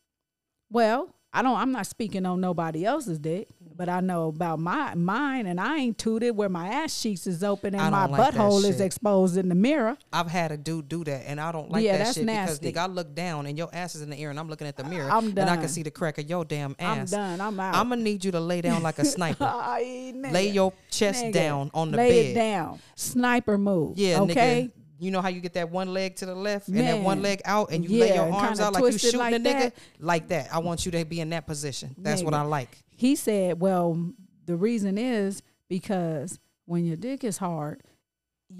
Well, 0.71 1.15
I 1.33 1.43
don't. 1.43 1.57
I'm 1.57 1.73
not 1.73 1.87
speaking 1.87 2.27
on 2.27 2.41
nobody 2.43 2.85
else's 2.85 3.19
dick, 3.19 3.49
but 3.75 3.89
I 3.89 4.01
know 4.01 4.29
about 4.29 4.59
my 4.59 4.95
mine, 4.95 5.47
and 5.47 5.59
I 5.59 5.79
ain't 5.79 5.97
tooted 5.97 6.37
where 6.37 6.51
my 6.51 6.69
ass 6.69 7.01
cheeks 7.01 7.27
is 7.27 7.43
open 7.43 7.75
and 7.75 7.91
my 7.91 8.05
like 8.07 8.35
butthole 8.35 8.63
is 8.65 8.81
exposed 8.83 9.39
in 9.39 9.49
the 9.49 9.55
mirror. 9.55 9.97
I've 10.13 10.27
had 10.31 10.53
a 10.53 10.59
dude 10.59 10.91
do 10.91 11.05
that, 11.05 11.23
and 11.27 11.41
I 11.41 11.51
don't 11.51 11.71
like 11.71 11.85
Yeah, 11.85 11.93
that 11.93 12.05
that's 12.05 12.17
shit 12.19 12.27
nasty. 12.27 12.67
because 12.67 12.83
nigga, 12.85 12.91
I 12.91 12.93
look 12.93 13.15
down 13.15 13.47
and 13.47 13.57
your 13.57 13.71
ass 13.73 13.95
is 13.95 14.03
in 14.03 14.11
the 14.11 14.17
air, 14.19 14.29
and 14.29 14.39
I'm 14.39 14.49
looking 14.51 14.67
at 14.67 14.77
the 14.77 14.85
mirror, 14.85 15.11
I'm 15.11 15.29
and 15.29 15.41
I 15.49 15.57
can 15.57 15.69
see 15.69 15.83
the 15.83 15.91
crack 15.91 16.19
of 16.19 16.29
your 16.29 16.45
damn 16.45 16.77
ass. 16.79 17.13
I'm 17.15 17.39
done. 17.39 17.41
I'm 17.41 17.59
out. 17.61 17.75
I'm 17.77 17.89
gonna 17.89 18.03
need 18.03 18.25
you 18.27 18.33
to 18.33 18.41
lay 18.41 18.61
down 18.61 18.83
like 18.83 18.99
a 18.99 19.05
sniper. 19.17 19.45
Lay 19.81 20.49
your 20.51 20.75
chest 20.91 21.25
Nigga, 21.25 21.33
down 21.33 21.71
on 21.73 21.93
the 21.93 21.97
lay 21.97 22.11
bed. 22.11 22.31
it 22.31 22.35
down. 22.35 22.79
Sniper 22.95 23.57
move. 23.57 23.97
Yeah, 23.99 24.21
Okay. 24.21 24.71
nigga. 24.71 24.82
You 25.03 25.11
know 25.11 25.21
how 25.21 25.31
you 25.31 25.41
get 25.41 25.55
that 25.55 25.69
one 25.69 25.93
leg 25.93 26.15
to 26.17 26.27
the 26.27 26.35
left 26.35 26.69
and 26.69 26.79
that 26.79 27.01
one 27.01 27.23
leg 27.23 27.43
out, 27.45 27.73
and 27.73 27.85
you 27.85 27.99
lay 27.99 28.15
your 28.15 28.33
arms 28.33 28.61
out 28.61 28.73
like 28.73 28.85
you 28.85 28.99
shooting 28.99 29.19
like 29.19 29.35
a 29.35 29.39
nigga 29.39 29.43
that. 29.43 29.75
like 29.99 30.29
that. 30.29 30.55
I 30.55 30.61
want 30.61 30.87
you 30.87 30.93
to 30.93 31.05
be 31.05 31.21
in 31.21 31.31
that 31.31 31.45
position. 31.45 31.97
That's 31.99 32.23
what 32.23 32.35
I 32.35 32.43
like. 32.43 32.79
He 32.89 33.17
said, 33.17 33.61
"Well, 33.61 34.13
the 34.47 34.55
reason 34.57 34.99
is 34.99 35.43
because 35.69 36.39
when 36.67 36.85
your 36.85 36.95
dick 36.97 37.25
is 37.25 37.39
hard." 37.39 37.83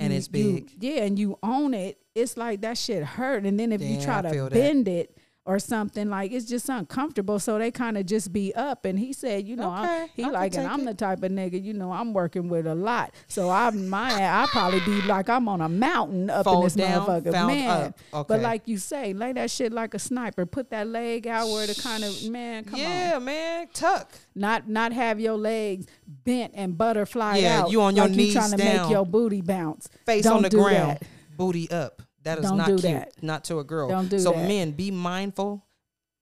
And 0.01 0.11
you- 0.13 0.19
it's 0.19 0.27
you- 0.33 0.53
big. 0.55 0.71
yeah, 0.81 1.05
and 1.05 1.17
you 1.17 1.39
own 1.45 1.75
it. 1.75 1.99
It's 2.15 2.37
like 2.37 2.63
that 2.63 2.77
shit 2.77 3.05
hurt, 3.05 3.45
and 3.45 3.61
then 3.61 3.71
if 3.71 3.81
you 3.81 4.01
try 4.01 4.21
to 4.23 4.31
feel 4.31 4.45
that. 4.45 4.53
bend 4.53 4.89
it 4.89 5.17
or 5.45 5.59
something, 5.59 6.09
like 6.09 6.31
it's 6.31 6.47
just 6.47 6.69
uncomfortable. 6.69 7.39
So 7.41 7.59
they 7.59 7.73
kind 7.73 7.99
of 7.99 8.07
just 8.07 8.33
be 8.33 8.55
up. 8.55 8.85
And 8.85 8.97
he 8.97 9.13
said, 9.13 9.45
you 9.47 9.57
know, 9.57 9.71
I'm- 9.71 10.03
Okay, 10.05 10.13
he 10.15 10.31
like, 10.31 10.55
and 10.57 10.69
I'm 10.69 10.81
it. 10.83 10.85
the 10.85 10.95
type 10.95 11.23
of 11.25 11.33
nigga, 11.33 11.61
you 11.63 11.73
know, 11.73 11.91
I'm 11.93 12.13
working 12.13 12.49
with 12.49 12.65
a 12.67 12.75
lot. 12.77 13.13
So 13.27 13.51
i'm 13.51 13.89
my 13.89 14.13
I 14.13 14.47
probably 14.51 14.79
be 14.81 15.03
like 15.03 15.29
I'm 15.29 15.49
on 15.49 15.61
a 15.61 15.69
mountain 15.69 16.31
up 16.31 16.47
in 16.47 16.61
this 16.61 16.75
down, 16.75 17.07
motherfucker, 17.07 17.33
man. 17.47 17.95
up. 18.13 18.29
But 18.29 18.41
like 18.41 18.69
you 18.69 18.79
say, 18.79 19.13
lay 19.15 19.33
that 19.33 19.51
shit 19.51 19.73
like 19.73 19.95
a 19.95 19.99
sniper. 19.99 20.47
Put 20.47 20.71
that 20.71 20.87
leg 20.87 21.27
out 21.27 21.49
where 21.49 21.67
the 21.67 21.75
kind 21.75 22.05
of 22.05 22.23
man, 22.31 22.63
come 22.65 22.75
on 22.75 22.81
yeah, 22.81 23.19
man. 23.19 23.67
Tuck. 23.75 24.13
not 24.37 24.69
not 24.69 24.93
have 24.93 25.19
your 25.19 25.37
legs 25.37 25.87
bent 26.07 26.53
and 26.55 26.79
butterfly 26.79 27.39
Yeah, 27.39 27.63
out. 27.63 27.71
you 27.73 27.81
on 27.83 27.97
your 27.97 28.07
like 28.07 28.15
knees 28.17 28.29
you 28.29 28.33
trying 28.41 28.51
to 28.53 28.57
down. 28.59 28.83
make 28.83 28.91
your 28.93 29.05
booty 29.07 29.41
bounce. 29.41 29.89
Face 30.07 30.23
Don't 30.23 30.37
on 30.37 30.43
the 30.43 30.51
ground. 30.51 30.99
that. 31.01 31.03
Booty 31.37 31.69
up. 31.71 32.01
That 32.25 32.39
is 32.39 32.47
Don't 32.47 32.59
not 32.59 32.67
do 32.67 32.79
cute. 32.79 32.83
that. 32.83 33.23
Not 33.23 33.45
to 33.45 33.59
a 33.59 33.65
girl. 33.65 33.89
Don't 33.89 34.09
do 34.09 34.19
so 34.19 34.33
that. 34.33 34.49
men, 34.49 34.73
be 34.73 34.91
mindful. 34.91 35.65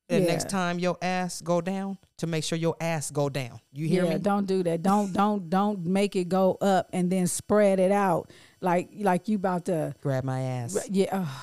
The 0.08 0.18
next 0.18 0.48
time 0.48 0.80
your 0.80 0.98
ass 1.00 1.40
go 1.40 1.60
down, 1.60 1.96
to 2.18 2.26
make 2.26 2.44
sure 2.44 2.58
your 2.58 2.76
ass 2.80 3.10
go 3.10 3.28
down. 3.28 3.60
You 3.72 3.86
hear 3.86 4.04
yeah, 4.04 4.14
me? 4.14 4.18
don't 4.18 4.44
do 4.44 4.62
that. 4.64 4.82
Don't 4.82 5.12
don't 5.12 5.48
don't 5.48 5.86
make 5.86 6.16
it 6.16 6.28
go 6.28 6.58
up 6.60 6.88
and 6.92 7.10
then 7.10 7.26
spread 7.26 7.78
it 7.78 7.92
out 7.92 8.30
like 8.60 8.90
like 8.98 9.28
you 9.28 9.36
about 9.36 9.66
to. 9.66 9.94
Grab 10.02 10.24
my 10.24 10.40
ass. 10.40 10.88
Yeah, 10.90 11.06
ugh. 11.12 11.28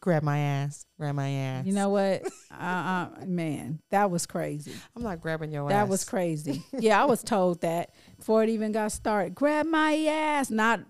Grab 0.00 0.22
my 0.22 0.38
ass. 0.38 0.84
Grab 0.98 1.14
my 1.14 1.30
ass. 1.30 1.66
you 1.66 1.72
know 1.72 1.88
what? 1.88 2.22
uh, 2.52 2.62
uh, 2.62 3.08
man, 3.26 3.80
that 3.90 4.10
was 4.10 4.26
crazy. 4.26 4.72
I'm 4.94 5.02
not 5.02 5.20
grabbing 5.20 5.50
your 5.50 5.64
ass. 5.64 5.70
That 5.70 5.88
was 5.88 6.04
crazy. 6.04 6.62
Yeah, 6.78 7.02
I 7.02 7.06
was 7.06 7.22
told 7.22 7.62
that 7.62 7.90
before 8.18 8.42
it 8.42 8.50
even 8.50 8.72
got 8.72 8.92
started. 8.92 9.34
Grab 9.34 9.66
my 9.66 9.94
ass, 10.06 10.50
not 10.50 10.80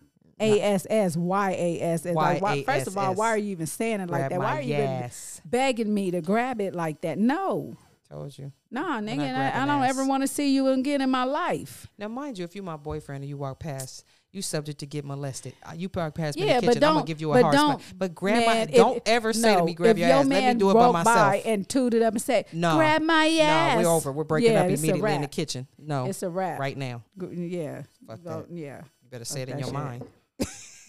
A 0.43 0.61
S 0.63 0.87
S 0.91 1.17
Y 1.17 1.51
A 1.53 1.81
S 1.81 2.07
S. 2.07 2.15
Like, 2.15 2.43
why- 2.43 2.63
First 2.65 2.87
of 2.87 2.99
all, 2.99 3.15
why 3.15 3.29
are 3.29 3.39
you 3.39 3.51
even 3.51 3.67
saying 3.67 4.01
it 4.01 4.11
like 4.11 4.21
Grab 4.29 4.31
that? 4.31 4.39
Why 4.39 4.59
are 4.59 4.63
you 4.63 5.09
begging 5.45 5.93
me 5.93 6.11
to 6.11 6.21
grab 6.21 6.61
it 6.61 6.75
like 6.75 7.01
that? 7.03 7.19
No, 7.19 7.77
Told 8.11 8.37
you. 8.37 8.53
nah, 8.71 9.01
nigga. 9.01 9.21
I, 9.35 9.63
I 9.63 9.67
don't 9.67 9.83
ass. 9.83 9.91
ever 9.91 10.05
want 10.07 10.23
to 10.23 10.27
see 10.27 10.55
you 10.55 10.69
again 10.69 11.01
in 11.01 11.11
my 11.11 11.25
life. 11.25 11.87
Now, 11.99 12.09
mind 12.09 12.39
you, 12.39 12.45
if 12.45 12.55
you're 12.55 12.65
my 12.65 12.77
boyfriend 12.77 13.23
and 13.23 13.29
you 13.31 13.37
walk 13.39 13.59
past, 13.61 14.05
you 14.33 14.41
subject 14.43 14.79
to 14.81 14.87
get 14.87 15.05
molested. 15.05 15.53
Uh, 15.63 15.73
You 15.77 15.89
probably 15.91 16.13
pass 16.13 16.37
me 16.37 16.47
Yeah, 16.47 16.61
the 16.61 16.67
but 16.67 16.73
kitchen. 16.75 16.85
I'm 16.89 16.95
gonna 16.95 17.07
give 17.07 17.21
you 17.21 17.31
a 17.33 17.35
but 17.35 17.43
hard 17.43 17.55
don't, 17.55 17.81
smack. 17.83 17.99
But 17.99 18.15
grab 18.15 18.47
my 18.47 18.65
don't 18.67 18.97
if- 18.99 19.03
ever 19.07 19.33
say 19.35 19.57
to 19.57 19.65
me, 19.65 19.75
grab 19.75 19.99
your, 19.99 20.09
your 20.09 20.17
ass. 20.19 20.27
Let 20.27 20.55
me 20.55 20.59
do 20.59 20.71
it 20.71 20.75
by 20.75 20.91
myself. 20.91 21.43
and 21.45 21.69
tooted 21.69 22.03
up 22.03 22.15
and 22.15 22.23
said, 22.23 22.47
no, 22.53 22.77
"Grab 22.77 23.03
my 23.03 23.27
ass." 23.29 23.77
No, 23.77 23.83
we're 23.83 23.95
over. 23.95 24.13
We're 24.13 24.25
breaking 24.25 24.53
yeah, 24.53 24.61
up 24.63 24.67
immediately 24.71 25.15
in 25.15 25.21
the 25.23 25.27
kitchen. 25.27 25.67
No, 25.79 26.07
It's 26.07 26.23
a 26.23 26.31
wrap. 26.31 26.59
right 26.59 26.77
now. 26.77 27.03
Yeah. 27.31 27.83
Fuck 28.07 28.23
that. 28.25 28.47
Yeah. 28.51 28.79
You 29.03 29.09
better 29.11 29.25
say 29.27 29.43
it 29.43 29.49
in 29.51 29.59
your 29.59 29.69
that 29.69 29.75
mind. 29.75 30.05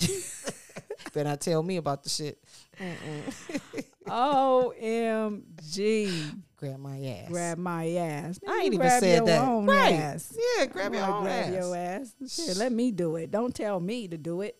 better 1.13 1.29
not 1.29 1.41
tell 1.41 1.61
me 1.63 1.77
about 1.77 2.03
the 2.03 2.09
shit. 2.09 2.37
OMG. 5.13 6.39
Grab 6.57 6.79
my 6.79 6.97
ass. 7.05 7.29
Grab 7.29 7.57
my 7.57 7.89
ass. 7.89 8.39
I 8.47 8.61
ain't 8.63 8.73
even 8.73 8.89
said 8.89 9.25
that. 9.25 9.41
Own 9.47 9.65
Right. 9.65 9.93
Ass. 9.95 10.37
Yeah, 10.57 10.65
grab 10.67 10.93
You 10.93 10.99
your 10.99 11.09
own 11.09 11.23
grab 11.23 11.45
ass. 11.47 11.53
your 11.53 11.75
ass. 11.75 12.15
Shit, 12.27 12.57
let 12.57 12.71
me 12.71 12.91
do 12.91 13.15
it. 13.17 13.31
Don't 13.31 13.53
tell 13.53 13.79
me 13.79 14.07
to 14.07 14.17
do 14.17 14.41
it. 14.41 14.55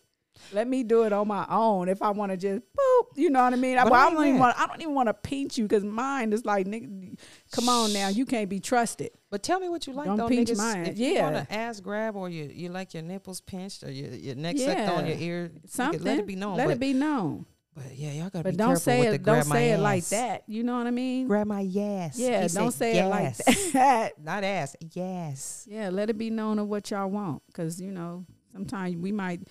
Let 0.51 0.67
me 0.67 0.83
do 0.83 1.03
it 1.03 1.13
on 1.13 1.27
my 1.27 1.45
own. 1.49 1.87
If 1.89 2.01
I 2.01 2.09
want 2.11 2.31
to 2.31 2.37
just 2.37 2.61
boop, 2.61 3.03
you 3.15 3.29
know 3.29 3.43
what 3.43 3.53
I 3.53 3.55
mean. 3.55 3.77
I, 3.77 3.83
But 3.83 3.91
well, 3.93 4.07
I 4.07 4.11
don't 4.11 4.25
even 4.25 4.39
want. 4.39 4.59
I 4.59 4.67
don't 4.67 4.81
even 4.81 4.93
want 4.93 5.07
to 5.07 5.13
pinch 5.13 5.57
you 5.57 5.65
because 5.65 5.83
mine 5.83 6.33
is 6.33 6.45
like, 6.45 6.67
nigga, 6.67 7.17
come 7.51 7.69
on 7.69 7.93
now, 7.93 8.09
you 8.09 8.25
can't 8.25 8.49
be 8.49 8.59
trusted. 8.59 9.11
But 9.29 9.41
tell 9.43 9.59
me 9.59 9.69
what 9.69 9.87
you 9.87 9.93
like 9.93 10.05
Don't 10.05 10.17
though, 10.17 10.27
pinch 10.27 10.49
niggas. 10.49 10.57
mine. 10.57 10.85
If 10.87 10.99
you 10.99 11.21
want 11.21 11.35
to 11.35 11.53
ass 11.53 11.79
grab 11.79 12.15
or 12.15 12.29
you, 12.29 12.49
you 12.53 12.69
like 12.69 12.93
your 12.93 13.03
nipples 13.03 13.41
pinched 13.41 13.83
or 13.83 13.91
your, 13.91 14.09
your 14.13 14.35
neck 14.35 14.57
sucked 14.57 14.79
on 14.89 15.05
your 15.07 15.15
Yeah. 15.15 15.25
ear, 15.25 15.51
you 15.53 15.59
Something. 15.67 16.03
let 16.03 16.19
it 16.19 16.27
be 16.27 16.35
known. 16.35 16.57
Let 16.57 16.65
but, 16.67 16.73
it 16.73 16.79
be 16.79 16.93
known. 16.93 17.45
But 17.75 17.95
yeah, 17.95 18.11
y'all 18.11 18.29
gotta 18.29 18.43
But 18.43 18.51
be 18.51 18.57
don't 18.57 18.67
careful 18.67 18.79
say 18.81 18.99
with 18.99 19.07
it. 19.07 19.11
the 19.13 19.17
Don't 19.17 19.35
grab 19.35 19.47
my 19.47 19.55
say 19.55 19.71
it 19.71 19.79
like 19.79 20.05
that. 20.09 20.43
You 20.45 20.61
know 20.63 20.77
what 20.77 20.85
I 20.85 20.91
mean? 20.91 21.27
Grab 21.27 21.47
my 21.47 21.61
ass. 21.61 22.19
yeah. 22.19 22.43
He 22.43 22.47
Don't 22.49 22.71
say 22.71 22.99
it 22.99 23.05
like 23.07 23.35
that. 23.73 24.19
Not 24.21 24.43
ass. 24.43 24.75
Yes. 24.93 25.67
Yeah, 25.67 25.89
let 25.89 26.11
it 26.11 26.17
be 26.19 26.29
known 26.29 26.59
of 26.59 26.67
what 26.67 26.91
y'all 26.91 27.09
want. 27.09 27.41
Because, 27.47 27.81
you 27.81 27.91
know, 27.91 28.25
sometimes 28.51 28.95
we 28.97 29.11
might 29.11 29.41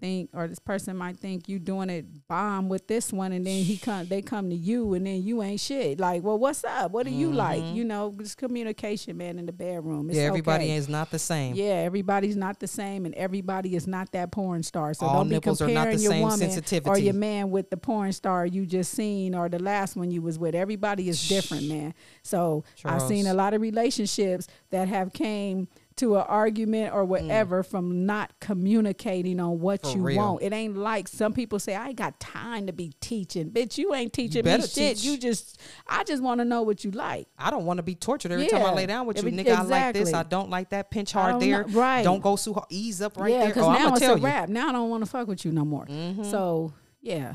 think, 0.00 0.30
or 0.34 0.46
this 0.46 0.58
person 0.58 0.96
might 0.96 1.18
think 1.18 1.48
you 1.48 1.58
doing 1.58 1.90
it 1.90 2.06
bomb 2.28 2.68
with 2.68 2.86
this 2.86 3.12
one, 3.12 3.32
and 3.32 3.46
then 3.46 3.64
he 3.64 3.76
come, 3.76 4.06
they 4.06 4.22
come 4.22 4.50
to 4.50 4.56
you, 4.56 4.94
and 4.94 5.06
then 5.06 5.22
you 5.22 5.42
ain't 5.42 5.60
shit. 5.60 5.98
Like, 5.98 6.22
well, 6.22 6.38
what's 6.38 6.64
up? 6.64 6.92
What 6.92 7.06
do 7.06 7.12
you 7.12 7.32
like? 7.32 7.62
You 7.74 7.84
know, 7.84 8.14
just 8.18 8.36
communication, 8.36 9.16
man, 9.16 9.38
in 9.38 9.46
the 9.46 9.52
bedroom. 9.52 10.10
It's 10.10 10.18
Mm-hmm. 10.18 10.22
yeah, 10.22 10.28
everybody 10.28 10.64
okay. 10.64 10.76
is 10.76 10.88
not 10.88 11.10
the 11.10 11.18
same. 11.18 11.54
Yeah, 11.54 11.74
everybody's 11.74 12.36
not 12.36 12.60
the 12.60 12.66
same, 12.66 13.06
and 13.06 13.14
everybody 13.14 13.74
is 13.76 13.86
not 13.86 14.12
that 14.12 14.30
porn 14.32 14.62
star. 14.62 14.94
So 14.94 15.06
All 15.06 15.18
don't 15.18 15.28
be 15.28 15.40
comparing 15.40 15.74
not 15.74 15.86
the 15.88 15.96
your 15.98 16.12
same 16.12 16.22
woman 16.22 16.62
or 16.86 16.98
your 16.98 17.14
man 17.14 17.50
with 17.50 17.70
the 17.70 17.76
porn 17.76 18.12
star 18.12 18.46
you 18.46 18.66
just 18.66 18.92
seen 18.92 19.34
or 19.34 19.48
the 19.48 19.58
last 19.58 19.96
one 19.96 20.10
you 20.10 20.22
was 20.22 20.38
with. 20.38 20.54
Everybody 20.54 21.08
is 21.08 21.28
different, 21.28 21.68
man. 21.68 21.94
So 22.22 22.64
I've 22.84 23.02
seen 23.02 23.26
a 23.26 23.34
lot 23.34 23.54
of 23.54 23.60
relationships 23.60 24.48
that 24.70 24.88
have 24.88 25.12
came 25.12 25.68
to 25.98 26.16
an 26.16 26.22
argument 26.22 26.92
or 26.94 27.04
whatever 27.04 27.62
from 27.62 28.06
not 28.06 28.32
communicating 28.40 29.38
on 29.40 29.60
what 29.60 29.82
Mm. 29.82 29.92
For 29.92 29.98
you 29.98 30.02
real. 30.04 30.16
want. 30.16 30.42
It 30.42 30.52
ain't 30.52 30.76
like 30.76 31.06
some 31.08 31.32
people 31.32 31.58
say, 31.58 31.74
I 31.74 31.88
ain't 31.88 31.96
got 31.96 32.18
time 32.20 32.66
to 32.66 32.72
be 32.72 32.92
teaching. 33.00 33.50
Bitch, 33.50 33.78
you 33.78 33.94
ain't 33.94 34.12
teaching 34.12 34.40
me 34.44 34.50
better 34.50 34.66
shit. 34.66 34.96
teach. 34.96 35.04
You 35.04 35.16
just 35.18 35.60
I 35.86 36.04
just 36.04 36.22
want 36.22 36.40
to 36.40 36.44
know 36.44 36.62
what 36.62 36.84
you 36.84 36.90
like. 36.90 37.28
I 37.38 37.50
don't 37.50 37.64
want 37.66 37.78
to 37.78 37.82
be 37.82 37.94
tortured 37.94 38.32
every 38.32 38.48
time 38.48 38.62
I 38.62 38.72
lay 38.72 38.86
down 38.86 39.06
with 39.06 39.16
you, 39.22 39.28
Every- 39.28 39.32
nigga. 39.44 39.56
I 39.56 39.62
like 39.62 39.94
this. 39.94 40.12
I 40.14 40.22
don't 40.22 40.50
like 40.50 40.70
that. 40.70 40.90
Pinch 40.90 41.12
hard 41.12 41.40
there. 41.40 41.64
know- 41.66 41.78
right. 41.80 42.02
Don't 42.02 42.22
go 42.22 42.36
too 42.36 42.54
hard. 42.54 42.66
Ease 42.70 43.00
up 43.02 43.16
right 43.18 43.30
yeah, 43.32 43.38
there. 43.40 43.48
because 43.48 43.64
Oh, 43.64 43.70
I'm 43.70 43.82
now 43.82 43.92
it's 43.94 44.02
a 44.02 44.06
you. 44.06 44.14
Mm-hmm. 44.14 44.24
wrap. 44.24 44.48
Now 44.48 44.68
I 44.68 44.72
don't 44.72 44.90
want 44.90 45.04
to 45.04 45.10
fuck 45.10 45.28
with 45.28 45.44
you 45.44 45.52
no 45.52 45.64
more. 45.64 45.86
So 46.24 46.72
yeah. 47.00 47.34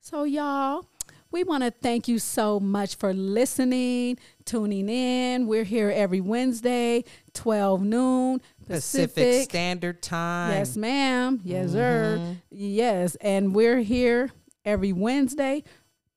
So 0.00 0.24
y'all, 0.24 0.84
we 1.32 1.42
want 1.44 1.64
to 1.64 1.70
thank 1.70 2.06
you 2.06 2.18
so 2.18 2.60
much 2.60 2.94
for 2.96 3.12
listening, 3.12 4.18
tuning 4.44 4.88
in. 4.88 5.46
We're 5.46 5.64
here 5.64 5.90
every 5.90 6.20
Wednesday, 6.20 7.04
12 7.32 7.82
noon 7.82 8.40
Pacific, 8.66 9.14
Pacific. 9.14 9.50
Standard 9.50 10.02
Time. 10.02 10.52
Yes, 10.52 10.76
ma'am. 10.76 11.40
Yes, 11.42 11.72
sir. 11.72 12.18
Mm-hmm. 12.20 12.32
Yes, 12.50 13.16
and 13.16 13.54
we're 13.54 13.80
here 13.80 14.30
every 14.64 14.92
Wednesday. 14.92 15.64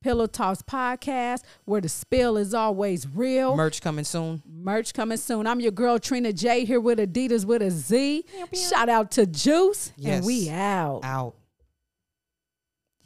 Pillow 0.04 0.28
Talks 0.28 0.62
podcast, 0.62 1.42
where 1.64 1.82
the 1.82 1.90
spill 1.90 2.38
is 2.38 2.54
always 2.54 3.08
real. 3.08 3.56
Merch 3.56 3.82
coming 3.82 4.06
soon. 4.06 4.44
Merch 4.48 4.94
coming 4.94 5.18
soon. 5.18 5.48
I'm 5.48 5.60
your 5.60 5.72
girl 5.72 5.98
Trina 5.98 6.32
J 6.32 6.64
here 6.64 6.80
with 6.80 7.00
Adidas 7.00 7.44
with 7.44 7.64
a 7.64 7.72
Z. 7.72 8.24
Shout 8.54 8.88
out 8.88 9.10
to 9.12 9.26
Juice. 9.26 9.94
Yes. 9.98 10.18
And 10.18 10.26
we 10.28 10.48
out. 10.52 11.00
Out. 11.04 11.34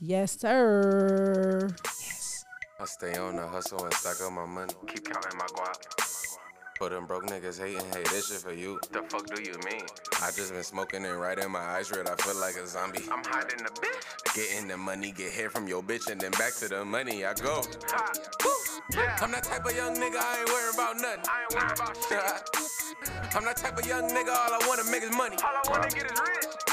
Yes, 0.02 0.38
sir. 0.40 1.70
I 2.82 2.86
stay 2.86 3.18
on 3.18 3.36
the 3.36 3.46
hustle 3.46 3.84
and 3.84 3.94
stack 3.94 4.22
up 4.22 4.32
my 4.32 4.46
money. 4.46 4.72
Keep 4.88 5.12
counting 5.12 5.38
my 5.38 5.46
guap. 5.48 5.76
But 6.80 6.92
them 6.92 7.06
broke 7.08 7.26
niggas 7.26 7.60
hating, 7.60 7.86
hey, 7.92 8.04
this 8.10 8.30
shit 8.30 8.38
for 8.38 8.54
you. 8.54 8.80
The 8.94 9.02
fuck 9.10 9.26
do 9.36 9.44
you 9.44 9.58
mean? 9.66 9.86
I 10.22 10.32
just 10.32 10.54
been 10.54 10.64
smoking 10.64 11.04
and 11.04 11.20
right 11.20 11.38
in 11.38 11.52
my 11.52 11.60
eyes 11.60 11.92
red. 11.92 12.08
I 12.08 12.16
feel 12.16 12.40
like 12.40 12.56
a 12.56 12.66
zombie. 12.66 13.02
I'm 13.12 13.22
hiding 13.26 13.66
the 13.66 13.72
bitch. 13.82 14.34
Getting 14.34 14.70
the 14.70 14.78
money, 14.78 15.12
get 15.12 15.34
hair 15.34 15.50
from 15.50 15.68
your 15.68 15.84
bitch, 15.84 16.10
and 16.10 16.22
then 16.22 16.32
back 16.32 16.56
to 16.56 16.70
the 16.70 16.86
money 16.86 17.26
I 17.26 17.34
go. 17.34 17.64
Ha. 17.88 18.14
Yeah. 18.96 19.18
I'm 19.22 19.32
that 19.32 19.44
type 19.44 19.66
of 19.66 19.76
young 19.76 19.96
nigga, 19.98 20.16
I 20.18 20.40
ain't 20.40 20.50
worrying 20.50 20.74
about 20.74 20.96
nothing. 20.96 21.26
I 21.28 21.42
ain't 21.42 21.54
worried 21.54 21.80
about 21.80 21.98
shit. 22.08 23.36
I'm 23.36 23.44
that 23.44 23.58
type 23.58 23.78
of 23.78 23.86
young 23.86 24.10
nigga, 24.10 24.30
all 24.30 24.54
I 24.54 24.66
wanna 24.70 24.90
make 24.90 25.04
is 25.04 25.12
money. 25.12 25.36
All 25.44 25.52
I 25.52 25.70
wanna 25.70 25.90
get 25.90 26.06
is 26.06 26.18
rich. 26.18 26.69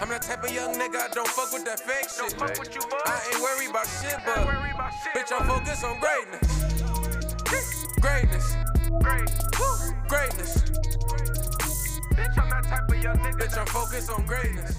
I'm 0.00 0.08
that 0.08 0.22
type 0.22 0.42
of 0.44 0.50
young 0.52 0.74
nigga, 0.74 0.96
I 0.96 1.08
don't 1.12 1.28
fuck 1.28 1.52
with 1.52 1.64
that 1.66 1.78
fake 1.78 2.08
Don't 2.16 2.30
shit. 2.30 2.38
fuck 2.40 2.58
with 2.58 2.74
you, 2.74 2.80
bud. 2.80 3.00
I 3.04 3.20
ain't 3.32 3.42
worried 3.42 3.68
about 3.70 3.86
shit, 3.86 4.16
but 4.24 4.38
about 4.38 4.92
shit. 5.04 5.12
bitch, 5.14 5.32
I'm 5.38 5.46
focused 5.46 5.84
on 5.84 6.00
greatness. 6.00 6.40
Greatness, 8.00 8.56
Great. 9.02 9.28
Woo. 9.60 9.92
greatness. 10.08 10.56
Bitch, 12.16 12.38
I'm 12.42 12.48
that 12.48 12.64
type 12.64 12.88
of 12.88 13.02
young 13.02 13.16
nigga. 13.18 13.38
Bitch, 13.40 13.58
I'm 13.58 13.66
focused 13.66 14.10
on 14.10 14.24
greatness. 14.24 14.76